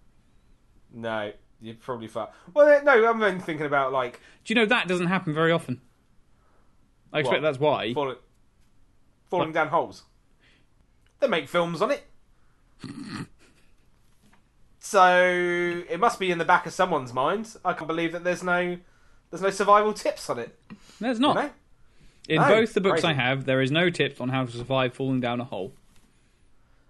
No, 0.93 1.31
you're 1.61 1.75
probably 1.75 2.07
fuck. 2.07 2.33
Well, 2.53 2.83
no, 2.83 3.07
I'm 3.09 3.19
then 3.19 3.39
thinking 3.39 3.65
about 3.65 3.91
like 3.91 4.19
Do 4.43 4.53
you 4.53 4.55
know 4.59 4.65
that 4.65 4.87
doesn't 4.87 5.07
happen 5.07 5.33
very 5.33 5.51
often? 5.51 5.81
I 7.13 7.19
expect 7.19 7.41
What? 7.41 7.47
that's 7.47 7.59
why. 7.59 7.93
falling, 7.93 8.17
falling 9.29 9.51
down 9.53 9.67
holes. 9.69 10.03
They 11.19 11.27
make 11.27 11.47
films 11.47 11.81
on 11.81 11.91
it. 11.91 12.03
So 14.79 15.83
it 15.89 15.99
must 15.99 16.19
be 16.19 16.31
in 16.31 16.37
the 16.37 16.45
back 16.45 16.65
of 16.65 16.73
someone's 16.73 17.13
mind. 17.13 17.55
I 17.63 17.73
can't 17.73 17.87
believe 17.87 18.11
that 18.11 18.23
there's 18.23 18.43
no 18.43 18.77
there's 19.29 19.41
no 19.41 19.49
survival 19.49 19.93
tips 19.93 20.29
on 20.29 20.39
it. 20.39 20.59
There's 20.99 21.19
not. 21.19 21.53
In 22.29 22.41
No, 22.41 22.47
both 22.47 22.73
the 22.73 22.81
books 22.81 23.01
crazy. 23.01 23.07
I 23.07 23.13
have, 23.13 23.45
there 23.45 23.61
is 23.61 23.71
no 23.71 23.89
tips 23.89 24.21
on 24.21 24.29
how 24.29 24.45
to 24.45 24.51
survive 24.51 24.93
falling 24.93 25.19
down 25.19 25.41
a 25.41 25.43
hole. 25.43 25.73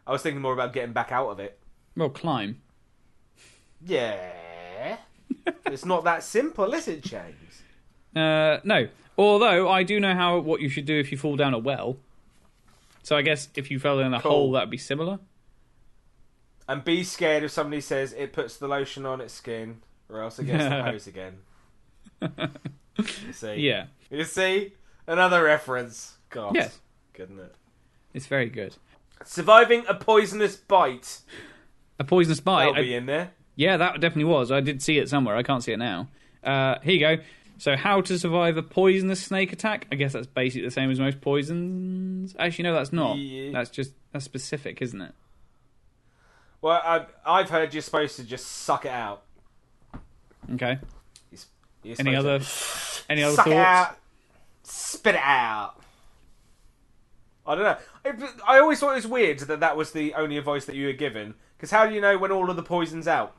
I 0.06 0.12
was 0.12 0.22
thinking 0.22 0.42
more 0.42 0.54
about 0.54 0.74
getting 0.74 0.94
back 0.94 1.12
out 1.12 1.30
of 1.30 1.40
it. 1.40 1.58
Well, 1.96 2.10
climb. 2.10 2.62
Yeah. 3.86 4.98
it's 5.66 5.86
not 5.86 6.04
that 6.04 6.24
simple, 6.24 6.74
is 6.74 6.88
it, 6.88 7.02
James? 7.02 7.62
Uh, 8.16 8.60
no. 8.64 8.88
Although 9.18 9.70
I 9.70 9.84
do 9.84 10.00
know 10.00 10.14
how 10.16 10.40
what 10.40 10.62
you 10.62 10.70
should 10.70 10.86
do 10.86 11.00
if 11.00 11.12
you 11.12 11.18
fall 11.18 11.36
down 11.36 11.54
a 11.54 11.60
well. 11.60 11.98
So 13.04 13.16
I 13.18 13.22
guess 13.22 13.50
if 13.56 13.70
you 13.70 13.80
fell 13.80 14.00
in 14.00 14.14
a 14.14 14.22
Cool. 14.22 14.32
hole, 14.32 14.52
that'd 14.54 14.70
be 14.70 14.78
similar. 14.78 15.20
And 16.68 16.84
be 16.84 17.04
scared 17.04 17.44
if 17.44 17.52
somebody 17.52 17.82
says 17.82 18.14
it 18.14 18.32
puts 18.34 18.56
the 18.58 18.68
lotion 18.68 19.06
on 19.06 19.20
its 19.20 19.34
skin, 19.34 19.82
or 20.10 20.22
else 20.22 20.40
it 20.40 20.46
gets 20.46 20.64
the 20.64 20.84
hose 20.92 21.08
again. 21.08 21.40
You 22.22 23.34
see? 23.34 23.56
Yeah. 23.56 23.88
You 24.10 24.24
see? 24.24 24.74
Another 25.08 25.44
reference. 25.44 26.14
God. 26.30 26.56
Yes. 26.56 26.80
Good, 27.14 27.30
isn't 27.32 27.40
it? 27.40 27.56
It's 28.14 28.28
very 28.28 28.50
good. 28.50 28.76
Surviving 29.26 29.84
a 29.88 29.94
poisonous 29.96 30.56
bite. 30.56 31.20
A 32.00 32.04
poisonous 32.04 32.40
bite. 32.40 32.66
That'll 32.66 32.76
I- 32.78 32.82
be 32.82 32.96
in 32.96 33.06
there. 33.08 33.32
Yeah, 33.56 33.78
that 33.78 34.00
definitely 34.00 34.32
was. 34.32 34.52
I 34.52 34.62
did 34.62 34.82
see 34.82 34.98
it 34.98 35.10
somewhere. 35.10 35.36
I 35.36 35.44
can't 35.44 35.64
see 35.64 35.74
it 35.74 35.78
now. 35.78 36.08
Uh, 36.44 36.80
here 36.82 36.94
you 36.94 37.00
go. 37.00 37.18
So, 37.64 37.78
how 37.78 38.02
to 38.02 38.20
survive 38.20 38.58
a 38.58 38.62
poisonous 38.62 39.24
snake 39.24 39.54
attack? 39.54 39.88
I 39.90 39.96
guess 39.96 40.12
that's 40.12 40.28
basically 40.28 40.68
the 40.68 40.72
same 40.72 40.92
as 40.92 41.00
most 41.00 41.22
poisons. 41.22 42.36
Actually, 42.38 42.64
no, 42.64 42.74
that's 42.74 42.92
not. 42.92 43.18
Yeah. 43.18 43.52
That's 43.54 43.70
just 43.70 43.94
that's 44.12 44.26
specific, 44.26 44.82
isn't 44.82 45.00
it? 45.00 45.14
Well, 46.62 46.82
I've, 46.84 47.06
I've 47.26 47.50
heard 47.50 47.74
you're 47.74 47.82
supposed 47.82 48.18
to 48.18 48.26
just 48.26 48.46
suck 48.48 48.84
it 48.84 48.92
out. 48.92 49.22
Okay. 50.56 50.78
You're, 51.32 51.40
you're 51.84 51.96
Any 52.00 52.18
other 52.18 52.42
any 53.08 53.24
other 53.24 53.34
suck 53.34 53.46
thoughts? 53.46 53.56
it 53.56 53.56
out, 53.56 53.98
spit 54.64 55.16
it 55.16 55.22
out. 55.24 55.76
I 57.48 57.56
don't 57.56 57.64
know. 57.64 57.78
It- 58.26 58.30
I 58.46 58.60
always 58.60 58.82
thought 58.82 58.92
it 58.92 58.96
was 58.96 59.08
weird 59.08 59.40
that 59.40 59.62
that 59.62 59.78
was 59.78 59.92
the 59.94 60.16
only 60.16 60.38
advice 60.38 60.66
that 60.66 60.76
you 60.76 60.88
were 60.88 60.92
given. 60.92 61.36
Because 61.56 61.72
how 61.72 61.88
do 61.88 61.96
you 61.96 62.02
know 62.02 62.18
when 62.18 62.30
all 62.30 62.50
of 62.50 62.58
the 62.58 62.64
poison's 62.64 63.08
out? 63.08 63.38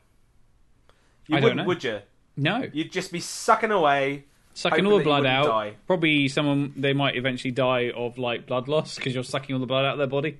You 1.27 1.37
I 1.37 1.41
don't 1.41 1.43
wouldn't, 1.43 1.59
know. 1.59 1.64
would 1.66 1.85
you? 1.85 2.01
No. 2.37 2.68
You'd 2.72 2.93
just 2.93 3.12
be 3.12 3.20
sucking 3.20 3.70
away. 3.70 4.24
Sucking 4.55 4.87
all 4.87 4.99
the 4.99 5.05
blood 5.05 5.26
out. 5.26 5.47
die. 5.47 5.76
Probably 5.87 6.28
someone 6.28 6.72
they 6.76 6.93
might 6.93 7.16
eventually 7.16 7.51
die 7.51 7.91
of 7.91 8.18
like 8.18 8.47
blood 8.47 8.68
loss 8.68 8.97
because 8.97 9.14
you're 9.14 9.24
sucking 9.24 9.55
all 9.55 9.61
the 9.61 9.66
blood 9.66 9.85
out 9.85 9.93
of 9.93 9.99
their 9.99 10.07
body. 10.07 10.39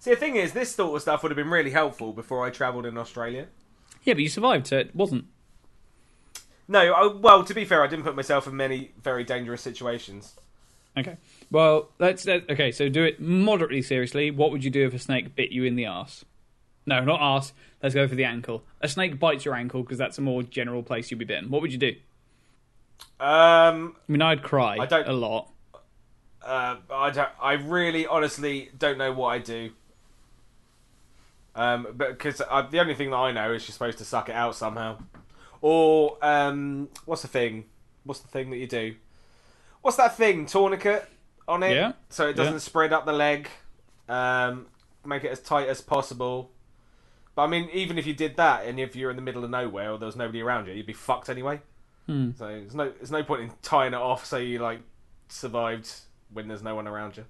See, 0.00 0.10
the 0.10 0.16
thing 0.16 0.34
is, 0.34 0.52
this 0.52 0.74
sort 0.74 0.96
of 0.96 1.02
stuff 1.02 1.22
would 1.22 1.30
have 1.30 1.36
been 1.36 1.50
really 1.50 1.70
helpful 1.70 2.12
before 2.12 2.44
I 2.44 2.50
travelled 2.50 2.86
in 2.86 2.98
Australia. 2.98 3.46
Yeah, 4.02 4.14
but 4.14 4.22
you 4.24 4.28
survived, 4.28 4.66
so 4.66 4.78
it 4.78 4.96
wasn't. 4.96 5.26
No, 6.66 6.92
I, 6.92 7.06
well, 7.14 7.44
to 7.44 7.54
be 7.54 7.64
fair, 7.64 7.84
I 7.84 7.86
didn't 7.86 8.04
put 8.04 8.16
myself 8.16 8.48
in 8.48 8.56
many 8.56 8.90
very 9.00 9.22
dangerous 9.22 9.62
situations. 9.62 10.34
Okay. 10.96 11.18
Well, 11.50 11.90
let's 11.98 12.26
let, 12.26 12.50
okay. 12.50 12.72
So 12.72 12.88
do 12.88 13.04
it 13.04 13.20
moderately 13.20 13.80
seriously. 13.82 14.30
What 14.30 14.50
would 14.50 14.64
you 14.64 14.70
do 14.70 14.86
if 14.86 14.94
a 14.94 14.98
snake 14.98 15.36
bit 15.36 15.52
you 15.52 15.64
in 15.64 15.76
the 15.76 15.86
ass? 15.86 16.24
No, 16.86 17.04
not 17.04 17.20
ass. 17.20 17.52
Let's 17.82 17.94
go 17.94 18.06
for 18.08 18.14
the 18.14 18.24
ankle. 18.24 18.64
A 18.80 18.88
snake 18.88 19.18
bites 19.18 19.44
your 19.44 19.54
ankle 19.54 19.82
because 19.82 19.98
that's 19.98 20.18
a 20.18 20.20
more 20.20 20.42
general 20.42 20.82
place 20.82 21.10
you'd 21.10 21.18
be 21.18 21.24
bitten. 21.24 21.50
What 21.50 21.62
would 21.62 21.72
you 21.72 21.78
do? 21.78 21.94
Um, 23.20 23.96
I 24.08 24.12
mean, 24.12 24.22
I'd 24.22 24.42
cry 24.42 24.78
I 24.80 24.86
don't- 24.86 25.06
a 25.08 25.12
lot. 25.12 25.48
uh, 26.44 26.76
I 26.92 27.10
don't. 27.10 27.28
I 27.40 27.52
really, 27.54 28.06
honestly, 28.06 28.70
don't 28.78 28.98
know 28.98 29.12
what 29.12 29.28
I 29.28 29.38
do. 29.38 29.70
Um, 31.54 31.86
but 31.94 32.10
because 32.10 32.38
the 32.38 32.78
only 32.80 32.94
thing 32.94 33.10
that 33.10 33.16
I 33.16 33.30
know 33.32 33.52
is 33.52 33.66
you're 33.68 33.72
supposed 33.72 33.98
to 33.98 34.04
suck 34.04 34.28
it 34.28 34.34
out 34.34 34.54
somehow, 34.54 34.98
or 35.60 36.16
um, 36.22 36.88
what's 37.04 37.22
the 37.22 37.28
thing? 37.28 37.64
What's 38.04 38.20
the 38.20 38.28
thing 38.28 38.50
that 38.50 38.56
you 38.56 38.66
do? 38.66 38.94
What's 39.82 39.96
that 39.98 40.16
thing? 40.16 40.46
Tourniquet 40.46 41.08
on 41.46 41.62
it, 41.62 41.74
Yeah, 41.74 41.92
so 42.08 42.26
it 42.28 42.34
doesn't 42.34 42.54
yeah. 42.54 42.58
spread 42.60 42.92
up 42.92 43.04
the 43.04 43.12
leg. 43.12 43.48
Um, 44.08 44.66
make 45.04 45.24
it 45.24 45.30
as 45.30 45.40
tight 45.40 45.68
as 45.68 45.80
possible. 45.80 46.50
But 47.34 47.42
I 47.42 47.46
mean, 47.46 47.68
even 47.72 47.98
if 47.98 48.06
you 48.06 48.14
did 48.14 48.36
that, 48.36 48.66
and 48.66 48.78
if 48.78 48.94
you're 48.94 49.10
in 49.10 49.16
the 49.16 49.22
middle 49.22 49.44
of 49.44 49.50
nowhere 49.50 49.92
or 49.92 49.98
there 49.98 50.06
was 50.06 50.16
nobody 50.16 50.42
around 50.42 50.66
you, 50.66 50.74
you'd 50.74 50.86
be 50.86 50.92
fucked 50.92 51.28
anyway. 51.28 51.60
Hmm. 52.06 52.30
So 52.36 52.46
there's 52.46 52.74
no 52.74 52.90
there's 52.90 53.10
no 53.10 53.22
point 53.22 53.42
in 53.42 53.52
tying 53.62 53.94
it 53.94 53.98
off 53.98 54.26
so 54.26 54.36
you 54.36 54.58
like 54.58 54.80
survived 55.28 55.90
when 56.32 56.48
there's 56.48 56.62
no 56.62 56.74
one 56.74 56.86
around 56.88 57.16
you. 57.16 57.24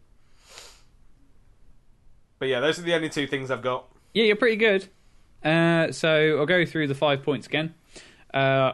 But 2.39 2.49
yeah, 2.49 2.61
those 2.61 2.79
are 2.79 2.83
the 2.83 2.95
only 2.95 3.09
two 3.09 3.27
things 3.27 3.51
I've 3.51 3.63
got. 3.63 3.87
Yeah, 4.15 4.25
you're 4.25 4.37
pretty 4.37 4.57
good. 4.57 4.89
Uh, 5.45 5.93
so 5.93 6.39
I'll 6.39 6.47
go 6.47 6.65
through 6.65 6.89
the 6.89 6.95
five 6.95 7.23
points 7.23 7.47
again. 7.47 7.75
Uh, 8.35 8.73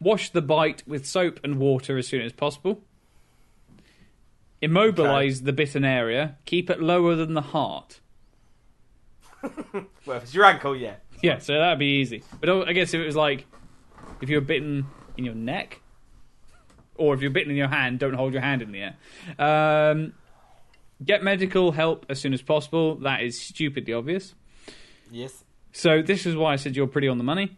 wash 0.00 0.30
the 0.30 0.42
bite 0.42 0.86
with 0.86 1.06
soap 1.06 1.40
and 1.42 1.58
water 1.58 1.98
as 1.98 2.06
soon 2.06 2.22
as 2.22 2.32
possible. 2.32 2.82
Immobilize 4.60 5.42
the 5.42 5.52
bitten 5.52 5.84
area. 5.84 6.36
Keep 6.44 6.70
it 6.70 6.80
lower 6.80 7.14
than 7.14 7.34
the 7.34 7.40
heart. 7.42 8.00
Well, 10.06 10.16
if 10.16 10.22
it's 10.22 10.34
your 10.34 10.46
ankle, 10.46 10.74
yeah. 10.74 10.94
Yeah, 11.22 11.38
so 11.38 11.52
that'd 11.52 11.78
be 11.78 12.00
easy. 12.00 12.22
But 12.40 12.68
I 12.68 12.72
guess 12.72 12.94
if 12.94 13.00
it 13.00 13.04
was 13.04 13.16
like, 13.16 13.44
if 14.22 14.30
you're 14.30 14.40
bitten 14.40 14.86
in 15.18 15.24
your 15.24 15.34
neck, 15.34 15.82
or 16.94 17.14
if 17.14 17.20
you're 17.20 17.30
bitten 17.30 17.50
in 17.50 17.56
your 17.56 17.68
hand, 17.68 17.98
don't 17.98 18.14
hold 18.14 18.32
your 18.32 18.42
hand 18.42 18.62
in 18.62 18.72
the 18.72 18.80
air. 18.80 18.96
Um, 19.38 20.14
get 21.04 21.22
medical 21.22 21.72
help 21.72 22.06
as 22.08 22.20
soon 22.20 22.32
as 22.32 22.42
possible. 22.42 22.96
That 22.96 23.22
is 23.22 23.40
stupidly 23.40 23.92
obvious. 23.92 24.34
Yes. 25.10 25.44
So 25.72 26.02
this 26.02 26.26
is 26.26 26.34
why 26.34 26.54
I 26.54 26.56
said 26.56 26.76
you're 26.76 26.86
pretty 26.86 27.08
on 27.08 27.18
the 27.18 27.24
money. 27.24 27.56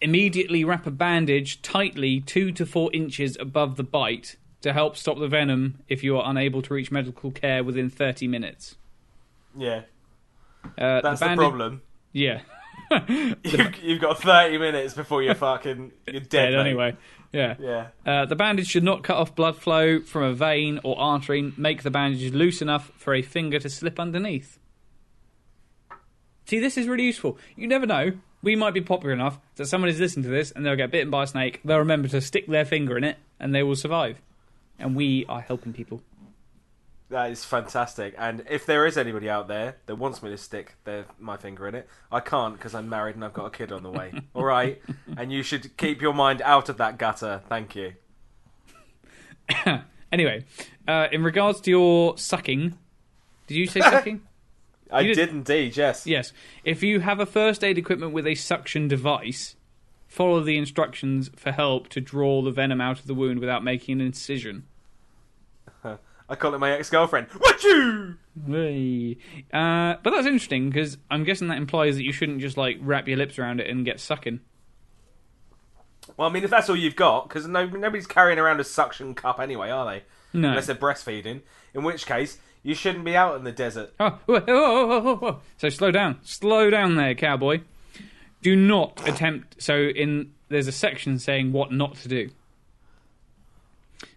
Immediately 0.00 0.64
wrap 0.64 0.86
a 0.86 0.90
bandage 0.90 1.62
tightly 1.62 2.20
two 2.20 2.52
to 2.52 2.66
four 2.66 2.90
inches 2.92 3.36
above 3.40 3.76
the 3.76 3.84
bite 3.84 4.36
to 4.60 4.72
help 4.72 4.96
stop 4.96 5.18
the 5.18 5.28
venom 5.28 5.78
if 5.88 6.04
you 6.04 6.16
are 6.18 6.28
unable 6.28 6.60
to 6.62 6.74
reach 6.74 6.90
medical 6.90 7.30
care 7.30 7.64
within 7.64 7.88
30 7.88 8.28
minutes. 8.28 8.76
Yeah. 9.56 9.82
Uh, 10.64 11.00
That's 11.00 11.20
the, 11.20 11.26
bandage- 11.26 11.38
problem. 11.38 11.82
Yeah. 12.12 12.40
You've, 13.08 13.76
you've 13.82 14.00
got 14.02 14.20
30 14.20 14.58
minutes 14.58 14.92
before 14.92 15.22
you're 15.22 15.34
fucking 15.34 15.92
you're 16.06 16.20
dead, 16.20 16.28
Dead 16.28 16.54
anyway. 16.54 16.94
Yeah. 17.32 17.54
Yeah. 17.58 17.86
Uh, 18.04 18.26
the 18.26 18.36
bandage 18.36 18.66
should 18.66 18.84
not 18.84 19.02
cut 19.02 19.16
off 19.16 19.34
blood 19.34 19.56
flow 19.56 20.00
from 20.00 20.24
a 20.24 20.34
vein 20.34 20.78
or 20.84 20.98
artery. 21.00 21.52
Make 21.56 21.82
the 21.82 21.90
bandage 21.90 22.32
loose 22.34 22.60
enough 22.60 22.92
for 22.98 23.14
a 23.14 23.22
finger 23.22 23.58
to 23.60 23.70
slip 23.70 23.98
underneath. 23.98 24.58
See, 26.44 26.58
this 26.58 26.76
is 26.76 26.86
really 26.86 27.04
useful. 27.04 27.38
You 27.56 27.66
never 27.66 27.86
know. 27.86 28.12
We 28.42 28.56
might 28.56 28.74
be 28.74 28.80
popular 28.82 29.14
enough 29.14 29.38
that 29.56 29.66
someone 29.66 29.88
is 29.88 30.00
listening 30.00 30.24
to 30.24 30.30
this 30.30 30.50
and 30.50 30.66
they'll 30.66 30.76
get 30.76 30.90
bitten 30.90 31.10
by 31.10 31.22
a 31.22 31.26
snake. 31.26 31.60
They'll 31.64 31.78
remember 31.78 32.08
to 32.08 32.20
stick 32.20 32.46
their 32.46 32.64
finger 32.64 32.98
in 32.98 33.04
it 33.04 33.16
and 33.40 33.54
they 33.54 33.62
will 33.62 33.76
survive. 33.76 34.20
And 34.78 34.94
we 34.96 35.24
are 35.28 35.40
helping 35.40 35.72
people. 35.72 36.02
That 37.12 37.30
is 37.30 37.44
fantastic. 37.44 38.14
And 38.16 38.42
if 38.48 38.64
there 38.64 38.86
is 38.86 38.96
anybody 38.96 39.28
out 39.28 39.46
there 39.46 39.76
that 39.84 39.96
wants 39.96 40.22
me 40.22 40.30
to 40.30 40.38
stick 40.38 40.76
their, 40.84 41.04
my 41.20 41.36
finger 41.36 41.68
in 41.68 41.74
it, 41.74 41.86
I 42.10 42.20
can't 42.20 42.54
because 42.54 42.74
I'm 42.74 42.88
married 42.88 43.16
and 43.16 43.24
I've 43.24 43.34
got 43.34 43.44
a 43.44 43.50
kid 43.50 43.70
on 43.70 43.82
the 43.82 43.90
way. 43.90 44.14
All 44.34 44.44
right? 44.44 44.80
And 45.18 45.30
you 45.30 45.42
should 45.42 45.76
keep 45.76 46.00
your 46.00 46.14
mind 46.14 46.40
out 46.40 46.70
of 46.70 46.78
that 46.78 46.96
gutter. 46.96 47.42
Thank 47.48 47.76
you. 47.76 47.92
Anyway, 50.12 50.44
uh, 50.86 51.08
in 51.10 51.22
regards 51.22 51.58
to 51.62 51.70
your 51.70 52.18
sucking, 52.18 52.76
did 53.46 53.54
you 53.54 53.66
say 53.66 53.80
sucking? 53.80 54.20
I 54.90 55.02
did... 55.04 55.14
did- 55.14 55.30
indeed, 55.30 55.74
yes. 55.74 56.06
Yes. 56.06 56.34
If 56.64 56.82
you 56.82 57.00
have 57.00 57.18
a 57.18 57.24
first 57.24 57.64
aid 57.64 57.78
equipment 57.78 58.12
with 58.12 58.26
a 58.26 58.34
suction 58.34 58.88
device, 58.88 59.56
follow 60.06 60.40
the 60.40 60.58
instructions 60.58 61.30
for 61.34 61.50
help 61.50 61.88
to 61.88 62.00
draw 62.02 62.42
the 62.42 62.50
venom 62.50 62.78
out 62.82 63.00
of 63.00 63.06
the 63.06 63.14
wound 63.14 63.40
without 63.40 63.64
making 63.64 64.02
an 64.02 64.06
incision. 64.06 64.64
I 66.28 66.36
call 66.36 66.54
it 66.54 66.58
my 66.58 66.72
ex 66.72 66.90
girlfriend. 66.90 67.28
What 67.38 67.62
you? 67.64 68.16
Uh, 69.52 69.96
but 70.02 70.10
that's 70.10 70.26
interesting 70.26 70.70
because 70.70 70.96
I'm 71.10 71.24
guessing 71.24 71.48
that 71.48 71.58
implies 71.58 71.96
that 71.96 72.04
you 72.04 72.12
shouldn't 72.12 72.40
just 72.40 72.56
like 72.56 72.78
wrap 72.80 73.06
your 73.08 73.18
lips 73.18 73.38
around 73.38 73.60
it 73.60 73.68
and 73.68 73.84
get 73.84 74.00
sucking. 74.00 74.40
Well, 76.16 76.28
I 76.28 76.32
mean, 76.32 76.44
if 76.44 76.50
that's 76.50 76.68
all 76.68 76.76
you've 76.76 76.96
got, 76.96 77.28
because 77.28 77.46
no, 77.46 77.66
nobody's 77.66 78.06
carrying 78.06 78.38
around 78.38 78.60
a 78.60 78.64
suction 78.64 79.14
cup 79.14 79.38
anyway, 79.38 79.70
are 79.70 79.86
they? 79.86 80.02
No. 80.32 80.48
Unless 80.48 80.66
they're 80.66 80.76
breastfeeding. 80.76 81.42
In 81.74 81.84
which 81.84 82.06
case, 82.06 82.38
you 82.62 82.74
shouldn't 82.74 83.04
be 83.04 83.16
out 83.16 83.36
in 83.36 83.44
the 83.44 83.52
desert. 83.52 83.92
Oh, 84.00 84.18
whoa, 84.26 84.40
whoa, 84.40 85.16
whoa. 85.16 85.40
So 85.56 85.68
slow 85.68 85.90
down, 85.90 86.18
slow 86.22 86.70
down 86.70 86.96
there, 86.96 87.14
cowboy. 87.14 87.60
Do 88.42 88.56
not 88.56 89.06
attempt. 89.08 89.62
So 89.62 89.76
in 89.76 90.32
there's 90.48 90.68
a 90.68 90.72
section 90.72 91.18
saying 91.18 91.52
what 91.52 91.72
not 91.72 91.96
to 91.96 92.08
do. 92.08 92.30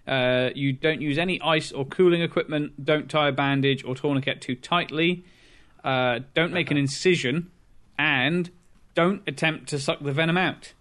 Uh, 0.08 0.50
you 0.54 0.72
don't 0.74 1.02
use 1.02 1.18
any 1.18 1.42
ice 1.42 1.72
or 1.72 1.86
cooling 1.86 2.22
equipment. 2.22 2.84
Don't 2.86 3.10
tie 3.10 3.30
a 3.30 3.32
bandage 3.32 3.84
or 3.84 3.96
tourniquet 3.96 4.42
too 4.42 4.56
tightly. 4.56 5.26
Uh, 5.84 6.20
don't 6.34 6.52
make 6.54 6.72
an 6.72 6.78
incision, 6.78 7.52
and 7.98 8.50
don't 8.96 9.22
attempt 9.28 9.70
to 9.70 9.80
suck 9.80 10.00
the 10.00 10.12
venom 10.12 10.38
out. 10.38 10.74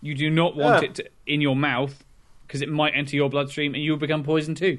You 0.00 0.14
do 0.14 0.30
not 0.30 0.56
want 0.56 0.82
Yeah. 0.82 0.88
it 0.88 0.94
to, 0.96 1.08
in 1.26 1.40
your 1.40 1.56
mouth 1.56 2.04
because 2.46 2.62
it 2.62 2.68
might 2.68 2.94
enter 2.94 3.14
your 3.16 3.28
bloodstream 3.28 3.74
and 3.74 3.82
you'll 3.82 3.96
become 3.98 4.22
poisoned 4.24 4.56
too. 4.56 4.78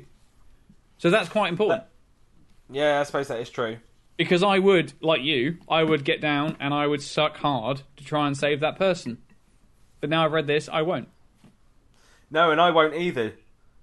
So 0.97 1.09
that's 1.09 1.29
quite 1.29 1.49
important. 1.51 1.83
Yeah, 2.69 2.99
I 2.99 3.03
suppose 3.03 3.27
that 3.27 3.39
is 3.39 3.49
true. 3.49 3.77
Because 4.17 4.43
I 4.43 4.59
would, 4.59 4.93
like 5.01 5.21
you, 5.21 5.57
I 5.69 5.83
would 5.83 6.03
get 6.03 6.19
down 6.19 6.57
and 6.59 6.73
I 6.73 6.87
would 6.87 7.01
suck 7.01 7.37
hard 7.37 7.81
to 7.97 8.03
try 8.03 8.27
and 8.27 8.35
save 8.37 8.59
that 8.61 8.77
person. 8.77 9.19
But 10.01 10.09
now 10.09 10.25
I've 10.25 10.31
read 10.33 10.47
this, 10.47 10.67
I 10.67 10.81
won't. 10.81 11.09
No, 12.31 12.51
and 12.51 12.59
I 12.59 12.71
won't 12.71 12.95
either. 12.95 13.33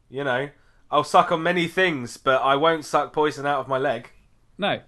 You 0.09 0.25
know, 0.25 0.49
I'll 0.91 1.05
suck 1.05 1.33
on 1.33 1.43
many 1.43 1.67
things, 1.69 2.17
but 2.17 2.41
I 2.43 2.57
won't 2.57 2.85
suck 2.85 3.13
poison 3.13 3.47
out 3.47 3.61
of 3.61 3.69
my 3.69 3.79
leg. 3.79 4.11
No. 4.59 4.81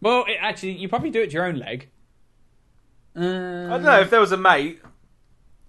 Well, 0.00 0.24
it, 0.28 0.36
actually, 0.40 0.72
you 0.72 0.88
probably 0.88 1.10
do 1.10 1.22
it 1.22 1.28
to 1.28 1.32
your 1.32 1.46
own 1.46 1.56
leg. 1.58 1.88
Uh, 3.16 3.20
I 3.20 3.68
don't 3.70 3.82
know 3.84 4.00
if 4.00 4.10
there 4.10 4.20
was 4.20 4.32
a 4.32 4.36
mate. 4.36 4.80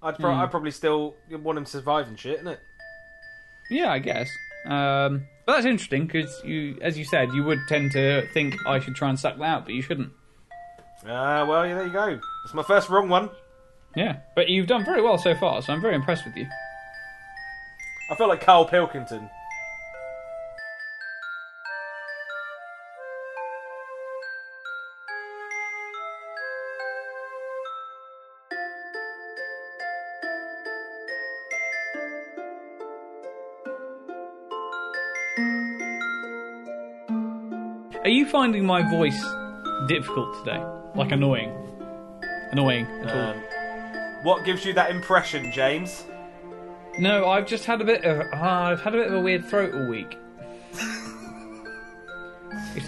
I'd, 0.01 0.19
pro- 0.19 0.33
Hmm. 0.33 0.41
I'd 0.41 0.51
probably 0.51 0.71
still 0.71 1.15
want 1.31 1.57
him 1.57 1.63
to 1.65 1.71
survive 1.71 2.07
and 2.07 2.19
shit, 2.19 2.43
innit? 2.43 2.57
Yeah, 3.71 3.91
I 3.91 3.99
guess. 3.99 4.29
Um, 4.65 5.25
but 5.45 5.53
that's 5.53 5.65
interesting 5.65 6.05
because 6.07 6.41
you, 6.43 6.77
as 6.81 6.97
you 6.97 7.05
said, 7.05 7.31
you 7.33 7.43
would 7.45 7.59
tend 7.69 7.93
to 7.93 8.27
think 8.33 8.55
I 8.67 8.79
should 8.79 8.95
try 8.95 9.09
and 9.09 9.17
suck 9.19 9.37
that 9.37 9.43
out, 9.43 9.65
but 9.65 9.73
you 9.73 9.81
shouldn't. 9.81 10.11
Ah, 11.07 11.45
well, 11.45 11.65
yeah, 11.65 11.75
there 11.75 11.85
you 11.87 11.93
go. 11.93 12.19
It's 12.43 12.53
my 12.53 12.63
first 12.63 12.89
wrong 12.89 13.07
one. 13.07 13.29
Yeah, 13.95 14.17
but 14.35 14.49
you've 14.49 14.67
done 14.67 14.83
very 14.83 15.01
well 15.01 15.17
so 15.17 15.33
far, 15.35 15.61
so 15.61 15.71
I'm 15.73 15.81
very 15.81 15.95
impressed 15.95 16.25
with 16.25 16.35
you. 16.35 16.45
I 18.09 18.15
feel 18.15 18.29
like 18.29 18.39
Carl 18.39 18.65
Pilkington. 18.65 19.29
Are 38.03 38.09
you 38.09 38.25
finding 38.25 38.65
my 38.65 38.89
voice 38.89 39.21
difficult 39.89 40.33
today? 40.45 40.63
Like 40.95 41.11
annoying? 41.11 41.51
Annoying 42.53 42.85
at 42.85 43.09
all? 43.13 43.31
Um, 43.31 43.43
what 44.23 44.45
gives 44.45 44.63
you 44.63 44.71
that 44.75 44.91
impression, 44.91 45.51
James? 45.51 46.05
No, 46.99 47.27
I've 47.27 47.45
just 47.45 47.65
had 47.65 47.81
a 47.81 47.85
bit 47.85 48.03
of. 48.03 48.19
Uh, 48.21 48.35
I've 48.43 48.81
had 48.81 48.95
a 48.95 48.97
bit 48.97 49.07
of 49.07 49.13
a 49.13 49.21
weird 49.21 49.45
throat 49.45 49.73
all 49.73 49.87
week. 49.87 50.17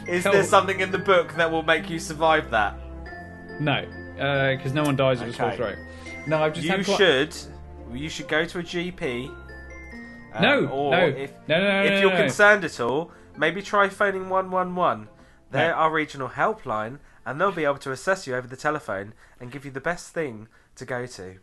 Is 0.08 0.24
there 0.24 0.44
something 0.44 0.80
in 0.80 0.92
the 0.92 0.98
book 0.98 1.34
that 1.36 1.52
will 1.52 1.64
make 1.64 1.90
you 1.90 2.00
survive 2.00 2.50
that? 2.52 2.76
No, 3.60 3.86
because 4.56 4.74
no 4.74 4.84
one 4.84 4.96
dies 4.96 5.22
of 5.22 5.28
a 5.30 5.34
sore 5.34 5.48
Okay. 5.48 5.58
throat. 5.58 5.78
No, 6.28 6.42
I've 6.44 6.54
just 6.54 6.66
You 6.66 6.72
had. 6.72 6.86
quite- 6.86 6.98
should. 6.98 7.36
You 7.94 8.10
should 8.10 8.28
go 8.28 8.46
to 8.46 8.60
a 8.60 8.64
GP. 8.64 9.28
um, 10.34 10.42
No, 10.44 10.66
or 10.68 10.92
no. 10.92 11.08
if, 11.08 11.32
No, 11.48 11.60
no, 11.60 11.68
no, 11.68 11.84
if 11.84 11.90
no, 11.92 12.00
you're 12.02 12.12
no. 12.12 12.18
concerned 12.18 12.64
at 12.64 12.80
all, 12.80 13.12
maybe 13.36 13.62
try 13.64 13.90
phoning 13.90 14.30
111. 14.30 15.08
They're 15.52 15.76
our 15.76 15.92
regional 15.92 16.30
helpline, 16.30 17.00
and 17.26 17.42
they'll 17.42 17.52
be 17.52 17.66
able 17.66 17.80
to 17.80 17.92
assess 17.92 18.28
you 18.28 18.36
over 18.36 18.48
the 18.48 18.56
telephone 18.56 19.14
and 19.40 19.52
give 19.52 19.66
you 19.66 19.72
the 19.72 19.82
best 19.82 20.14
thing 20.14 20.48
to 20.76 20.86
go 20.86 21.08
to. 21.08 21.38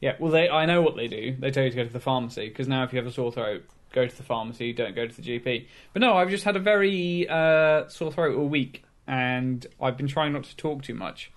Yeah, 0.00 0.16
well, 0.18 0.32
they. 0.32 0.48
I 0.48 0.66
know 0.66 0.80
what 0.82 0.96
they 0.96 1.08
do. 1.08 1.36
They 1.38 1.50
tell 1.50 1.64
you 1.64 1.70
to 1.70 1.76
go 1.76 1.84
to 1.84 1.92
the 1.92 2.00
pharmacy 2.00 2.48
because 2.48 2.68
now 2.68 2.84
if 2.84 2.92
you 2.92 2.98
have 2.98 3.06
a 3.06 3.12
sore 3.12 3.30
throat, 3.30 3.64
go 3.92 4.06
to 4.06 4.16
the 4.16 4.22
pharmacy. 4.22 4.72
Don't 4.72 4.94
go 4.94 5.06
to 5.06 5.14
the 5.14 5.22
GP. 5.22 5.66
But 5.92 6.00
no, 6.00 6.16
I've 6.16 6.30
just 6.30 6.44
had 6.44 6.56
a 6.56 6.60
very 6.60 7.28
uh, 7.28 7.88
sore 7.88 8.10
throat 8.10 8.36
all 8.36 8.48
week, 8.48 8.82
and 9.06 9.66
I've 9.80 9.96
been 9.96 10.08
trying 10.08 10.32
not 10.32 10.44
to 10.44 10.56
talk 10.56 10.82
too 10.82 10.94
much. 10.94 11.30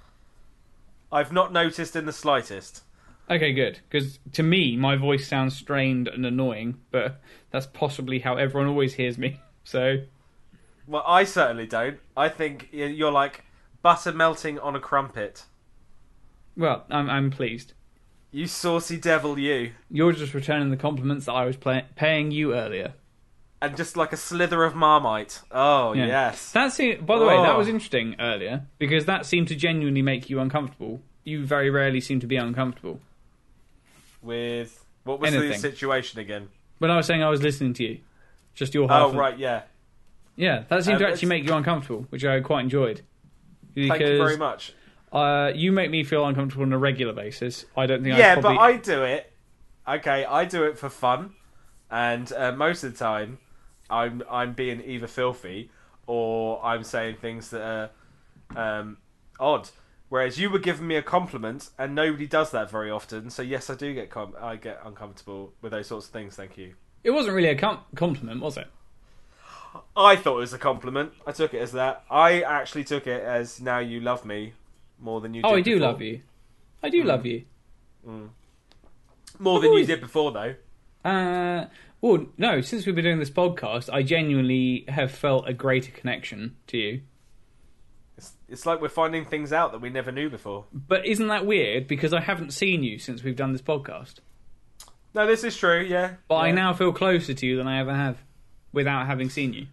I've 1.11 1.32
not 1.32 1.51
noticed 1.53 1.95
in 1.95 2.05
the 2.05 2.14
slightest. 2.14 2.84
Okay, 3.30 3.53
good. 3.53 3.80
Because 3.89 4.20
to 4.34 4.43
me, 4.43 4.76
my 4.76 4.95
voice 4.95 5.28
sounds 5.28 5.55
strained 5.55 6.07
and 6.07 6.26
annoying, 6.26 6.80
but 6.91 7.22
that's 7.51 7.68
possibly 7.68 8.20
how 8.20 8.36
everyone 8.36 8.70
always 8.70 8.95
hears 8.95 9.18
me. 9.18 9.39
So 9.66 9.99
Well, 10.88 11.05
I 11.07 11.24
certainly 11.24 11.66
don't. 11.66 11.97
I 12.18 12.28
think 12.28 12.68
you're 12.74 13.14
like 13.14 13.45
butter 13.82 14.11
melting 14.11 14.59
on 14.59 14.76
a 14.76 14.80
crumpet. 14.82 15.45
Well, 16.57 16.84
I'm, 16.89 17.09
I'm 17.09 17.32
pleased. 17.32 17.72
You 18.34 18.47
saucy 18.47 18.97
devil, 18.97 19.38
you. 19.38 19.71
You're 19.91 20.11
just 20.11 20.34
returning 20.34 20.71
the 20.71 20.75
compliments 20.77 21.27
that 21.27 21.34
I 21.34 21.45
was 21.45 21.55
play- 21.55 21.86
paying 21.95 22.31
you 22.31 22.55
earlier. 22.55 22.93
And 23.61 23.77
just 23.77 23.95
like 23.95 24.11
a 24.11 24.17
slither 24.17 24.63
of 24.63 24.73
marmite. 24.75 25.39
Oh, 25.51 25.93
Yeah. 25.93 26.07
yes. 26.07 26.51
That 26.51 26.73
seemed, 26.73 27.05
by 27.05 27.19
the 27.19 27.25
way, 27.25 27.38
that 27.38 27.53
Oh. 27.53 27.57
was 27.59 27.67
interesting 27.67 28.15
earlier 28.19 28.63
because 28.79 29.05
that 29.05 29.25
seemed 29.27 29.47
to 29.49 29.55
genuinely 29.55 30.01
make 30.01 30.29
you 30.31 30.39
uncomfortable. 30.39 31.01
You 31.23 31.45
very 31.45 31.69
rarely 31.69 32.01
seem 32.01 32.19
to 32.21 32.27
be 32.27 32.36
uncomfortable. 32.36 32.99
With. 34.21 34.84
What 35.03 35.19
was 35.19 35.31
the 35.31 35.53
situation 35.53 36.19
again? 36.19 36.49
When 36.79 36.89
I 36.89 36.97
was 36.97 37.05
saying 37.05 37.21
I 37.21 37.29
was 37.29 37.41
listening 37.43 37.73
to 37.75 37.84
you, 37.84 37.99
just 38.55 38.73
your 38.73 38.88
half. 38.89 39.01
Oh, 39.03 39.09
of- 39.09 39.15
right, 39.15 39.38
yeah. 39.38 39.63
Yeah, 40.36 40.63
that 40.69 40.84
seemed 40.84 40.95
Um, 40.95 41.03
to 41.03 41.07
actually 41.09 41.29
make 41.29 41.45
you 41.45 41.53
uncomfortable, 41.53 42.07
which 42.09 42.25
I 42.25 42.39
quite 42.39 42.61
enjoyed. 42.61 43.01
Because 43.75 43.89
Thank 43.99 44.01
you 44.01 44.17
very 44.17 44.38
much. 44.38 44.73
Uh, 45.14 45.51
you 45.53 45.72
make 45.72 45.91
me 45.91 46.03
feel 46.03 46.26
uncomfortable 46.26 46.66
on 46.66 46.74
a 46.74 46.78
regular 46.78 47.14
basis. 47.14 47.66
I 47.78 47.86
don't 47.86 48.03
think. 48.03 48.18
Yeah, 48.18 48.32
I 48.32 48.41
probably... 48.41 48.55
Yeah, 48.55 48.57
but 48.57 48.64
I 48.64 48.78
do 48.78 49.03
it. 49.03 49.32
Okay, 49.88 50.26
I 50.26 50.45
do 50.45 50.64
it 50.64 50.78
for 50.78 50.89
fun, 50.89 51.36
and 51.91 52.32
uh, 52.34 52.51
most 52.53 52.84
of 52.84 52.93
the 52.93 52.97
time, 52.97 53.38
I'm 53.89 54.24
I'm 54.30 54.53
being 54.53 54.82
either 54.84 55.07
filthy 55.07 55.70
or 56.07 56.64
I'm 56.66 56.84
saying 56.84 57.18
things 57.22 57.51
that 57.51 57.61
are 58.55 58.80
um, 58.80 58.97
odd. 59.39 59.70
Whereas 60.09 60.39
you 60.39 60.49
were 60.49 60.59
giving 60.59 60.88
me 60.88 60.95
a 60.95 61.01
compliment, 61.01 61.70
and 61.78 61.95
nobody 61.95 62.28
does 62.28 62.51
that 62.51 62.70
very 62.70 62.89
often. 62.89 63.30
So 63.30 63.41
yes, 63.41 63.70
I 63.70 63.76
do 63.76 63.93
get 63.93 64.09
com- 64.09 64.36
I 64.39 64.55
get 64.55 64.80
uncomfortable 64.86 65.53
with 65.61 65.72
those 65.72 65.88
sorts 65.88 66.07
of 66.07 66.14
things. 66.14 66.36
Thank 66.36 66.57
you. 66.57 66.76
It 67.03 67.11
wasn't 67.11 67.36
really 67.36 67.49
a 67.49 67.57
com- 67.57 67.82
compliment, 67.95 68.41
was 68.41 68.57
it? 68.57 68.68
I 69.95 70.16
thought 70.16 70.38
it 70.38 70.41
was 70.41 70.53
a 70.53 70.59
compliment. 70.59 71.14
I 71.28 71.32
took 71.34 71.53
it 71.53 71.59
as 71.59 71.72
that. 71.74 72.03
I 72.09 72.41
actually 72.41 72.84
took 72.84 73.05
it 73.07 73.22
as 73.24 73.59
now 73.59 73.80
you 73.80 73.99
love 73.99 74.24
me 74.24 74.53
more 74.99 75.21
than 75.21 75.33
you. 75.33 75.41
Oh, 75.43 75.55
I 75.55 75.61
do 75.61 75.75
before. 75.75 75.87
love 75.91 76.01
you. 76.01 76.21
I 76.81 76.89
do 76.89 77.03
love 77.03 77.25
you. 77.25 77.43
more 78.05 79.55
I've 79.57 79.61
than 79.61 79.69
always- 79.69 79.87
you 79.87 79.95
did 79.95 80.01
before, 80.01 80.31
though. 80.31 80.55
Uh, 81.03 81.65
well, 82.01 82.25
no. 82.37 82.61
Since 82.61 82.85
we've 82.85 82.95
been 82.95 83.03
doing 83.03 83.19
this 83.19 83.29
podcast, 83.29 83.91
I 83.91 84.03
genuinely 84.03 84.85
have 84.87 85.11
felt 85.11 85.47
a 85.47 85.53
greater 85.53 85.91
connection 85.91 86.55
to 86.67 86.77
you. 86.77 87.01
It's, 88.17 88.33
it's 88.47 88.65
like 88.65 88.79
we're 88.79 88.89
finding 88.89 89.25
things 89.25 89.51
out 89.51 89.71
that 89.71 89.81
we 89.81 89.89
never 89.89 90.11
knew 90.11 90.29
before. 90.29 90.65
But 90.71 91.05
isn't 91.05 91.27
that 91.27 91.45
weird? 91.45 91.87
Because 91.87 92.13
I 92.13 92.21
haven't 92.21 92.51
seen 92.51 92.83
you 92.83 92.99
since 92.99 93.23
we've 93.23 93.35
done 93.35 93.51
this 93.51 93.61
podcast. 93.61 94.15
No, 95.15 95.27
this 95.27 95.43
is 95.43 95.55
true. 95.57 95.81
Yeah, 95.81 96.15
But 96.27 96.35
I 96.37 96.51
now 96.51 96.73
feel 96.73 96.91
closer 96.93 97.33
to 97.33 97.45
you 97.45 97.57
than 97.57 97.67
I 97.67 97.79
ever 97.79 97.93
have, 97.93 98.17
without 98.71 99.05
having 99.07 99.29
seen 99.29 99.53
you. 99.53 99.67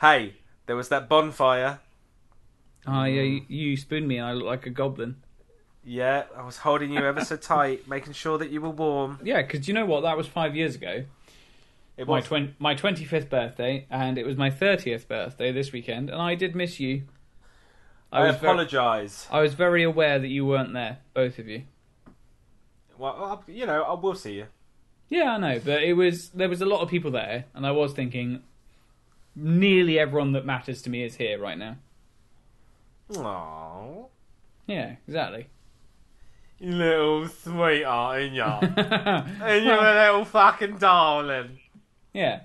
Hey, 0.00 0.34
there 0.66 0.76
was 0.76 0.88
that 0.90 1.08
bonfire. 1.08 1.80
Ah, 2.86 3.04
yeah, 3.04 3.22
you, 3.22 3.42
you 3.48 3.76
spooned 3.76 4.08
me 4.08 4.18
I 4.20 4.32
look 4.32 4.46
like 4.46 4.66
a 4.66 4.70
goblin. 4.70 5.16
Yeah, 5.84 6.24
I 6.36 6.44
was 6.44 6.58
holding 6.58 6.92
you 6.92 7.00
ever 7.00 7.24
so 7.24 7.36
tight, 7.36 7.88
making 7.88 8.12
sure 8.12 8.38
that 8.38 8.50
you 8.50 8.60
were 8.60 8.70
warm. 8.70 9.18
Yeah, 9.22 9.42
because 9.42 9.66
you 9.68 9.74
know 9.74 9.84
what? 9.86 10.02
That 10.02 10.16
was 10.16 10.26
five 10.26 10.54
years 10.56 10.74
ago. 10.76 11.04
It 11.96 12.06
My 12.06 12.16
was. 12.16 12.24
twen- 12.26 12.54
my 12.58 12.74
twenty 12.74 13.04
fifth 13.04 13.28
birthday, 13.28 13.86
and 13.90 14.16
it 14.18 14.24
was 14.26 14.36
my 14.36 14.50
thirtieth 14.50 15.08
birthday 15.08 15.52
this 15.52 15.72
weekend, 15.72 16.08
and 16.10 16.20
I 16.20 16.34
did 16.34 16.54
miss 16.56 16.80
you. 16.80 17.02
I, 18.12 18.26
was 18.26 18.36
ver- 18.36 18.46
apologise. 18.48 19.26
I 19.30 19.40
was 19.40 19.54
very 19.54 19.82
aware 19.82 20.18
that 20.18 20.28
you 20.28 20.44
weren't 20.46 20.72
there, 20.72 20.98
both 21.14 21.38
of 21.38 21.48
you. 21.48 21.62
Well, 22.98 23.42
I- 23.46 23.50
you 23.50 23.66
know, 23.66 23.82
I 23.82 23.94
will 23.94 24.14
see 24.14 24.34
you. 24.34 24.46
Yeah, 25.08 25.32
I 25.32 25.38
know, 25.38 25.60
but 25.64 25.82
it 25.82 25.92
was 25.94 26.30
there 26.30 26.48
was 26.48 26.60
a 26.62 26.66
lot 26.66 26.80
of 26.80 26.88
people 26.88 27.10
there, 27.10 27.44
and 27.54 27.66
I 27.66 27.70
was 27.72 27.92
thinking, 27.92 28.42
nearly 29.36 29.98
everyone 29.98 30.32
that 30.32 30.46
matters 30.46 30.80
to 30.82 30.90
me 30.90 31.02
is 31.04 31.16
here 31.16 31.38
right 31.38 31.58
now. 31.58 31.76
Aww. 33.10 34.08
Yeah, 34.66 34.96
exactly. 35.06 35.48
You 36.58 36.72
little 36.72 37.28
sweetheart, 37.28 38.20
ain't 38.20 38.34
ya? 38.34 38.60
and 38.62 39.64
you're 39.64 39.74
a 39.74 40.06
little 40.06 40.24
fucking 40.24 40.78
darling. 40.78 41.58
yeah, 42.12 42.42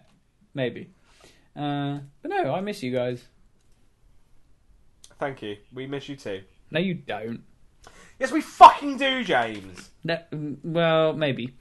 maybe. 0.53 0.89
Uh, 1.55 1.99
but 2.21 2.31
no, 2.31 2.53
I 2.53 2.61
miss 2.61 2.81
you 2.81 2.91
guys. 2.91 3.23
Thank 5.19 5.41
you. 5.41 5.57
We 5.73 5.87
miss 5.87 6.09
you 6.09 6.15
too. 6.15 6.41
No, 6.71 6.79
you 6.79 6.95
don't. 6.95 7.43
Yes, 8.19 8.31
we 8.31 8.41
fucking 8.41 8.97
do, 8.97 9.23
James. 9.23 9.91
No, 10.03 10.19
well, 10.63 11.13
maybe. 11.13 11.55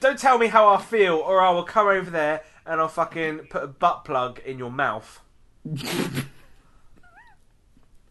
Don't 0.00 0.18
tell 0.18 0.38
me 0.38 0.48
how 0.48 0.68
I 0.68 0.80
feel, 0.80 1.16
or 1.16 1.40
I 1.40 1.50
will 1.50 1.64
come 1.64 1.86
over 1.88 2.10
there 2.10 2.42
and 2.66 2.80
I'll 2.80 2.88
fucking 2.88 3.46
put 3.50 3.62
a 3.62 3.66
butt 3.66 4.04
plug 4.04 4.40
in 4.44 4.58
your 4.58 4.70
mouth. 4.70 5.20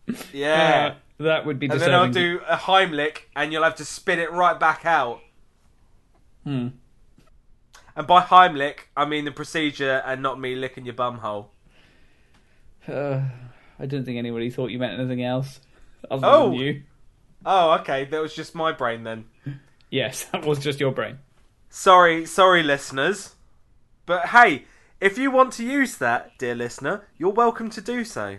yeah. 0.33 0.95
Uh, 1.19 1.23
that 1.23 1.45
would 1.45 1.59
be 1.59 1.67
and 1.67 1.79
then 1.79 1.93
I'll 1.93 2.09
do 2.09 2.41
a 2.47 2.57
Heimlich, 2.57 3.19
and 3.35 3.53
you'll 3.53 3.63
have 3.63 3.75
to 3.75 3.85
spit 3.85 4.19
it 4.19 4.31
right 4.31 4.59
back 4.59 4.85
out. 4.85 5.21
Hmm. 6.43 6.69
And 7.95 8.07
by 8.07 8.21
Heimlich, 8.21 8.79
I 8.97 9.05
mean 9.05 9.25
the 9.25 9.31
procedure 9.31 10.01
and 10.05 10.21
not 10.21 10.39
me 10.39 10.55
licking 10.55 10.85
your 10.85 10.95
bum 10.95 11.19
hole. 11.19 11.51
Uh, 12.87 13.21
I 13.79 13.85
don't 13.85 14.03
think 14.03 14.17
anybody 14.17 14.49
thought 14.49 14.71
you 14.71 14.79
meant 14.79 14.99
anything 14.99 15.23
else 15.23 15.59
other 16.11 16.25
Oh. 16.27 16.49
than 16.49 16.53
you. 16.59 16.83
Oh, 17.45 17.71
okay, 17.79 18.05
that 18.05 18.21
was 18.21 18.33
just 18.33 18.55
my 18.55 18.71
brain 18.71 19.03
then. 19.03 19.25
Yes, 19.89 20.23
that 20.31 20.43
was 20.43 20.57
just 20.57 20.79
your 20.79 20.91
brain. 20.91 21.19
Sorry, 21.69 22.25
sorry, 22.25 22.63
listeners. 22.63 23.35
But 24.07 24.29
hey, 24.29 24.65
if 24.99 25.19
you 25.19 25.29
want 25.29 25.53
to 25.53 25.63
use 25.63 25.97
that, 25.97 26.31
dear 26.39 26.55
listener, 26.55 27.07
you're 27.19 27.29
welcome 27.29 27.69
to 27.69 27.79
do 27.79 28.03
so. 28.03 28.37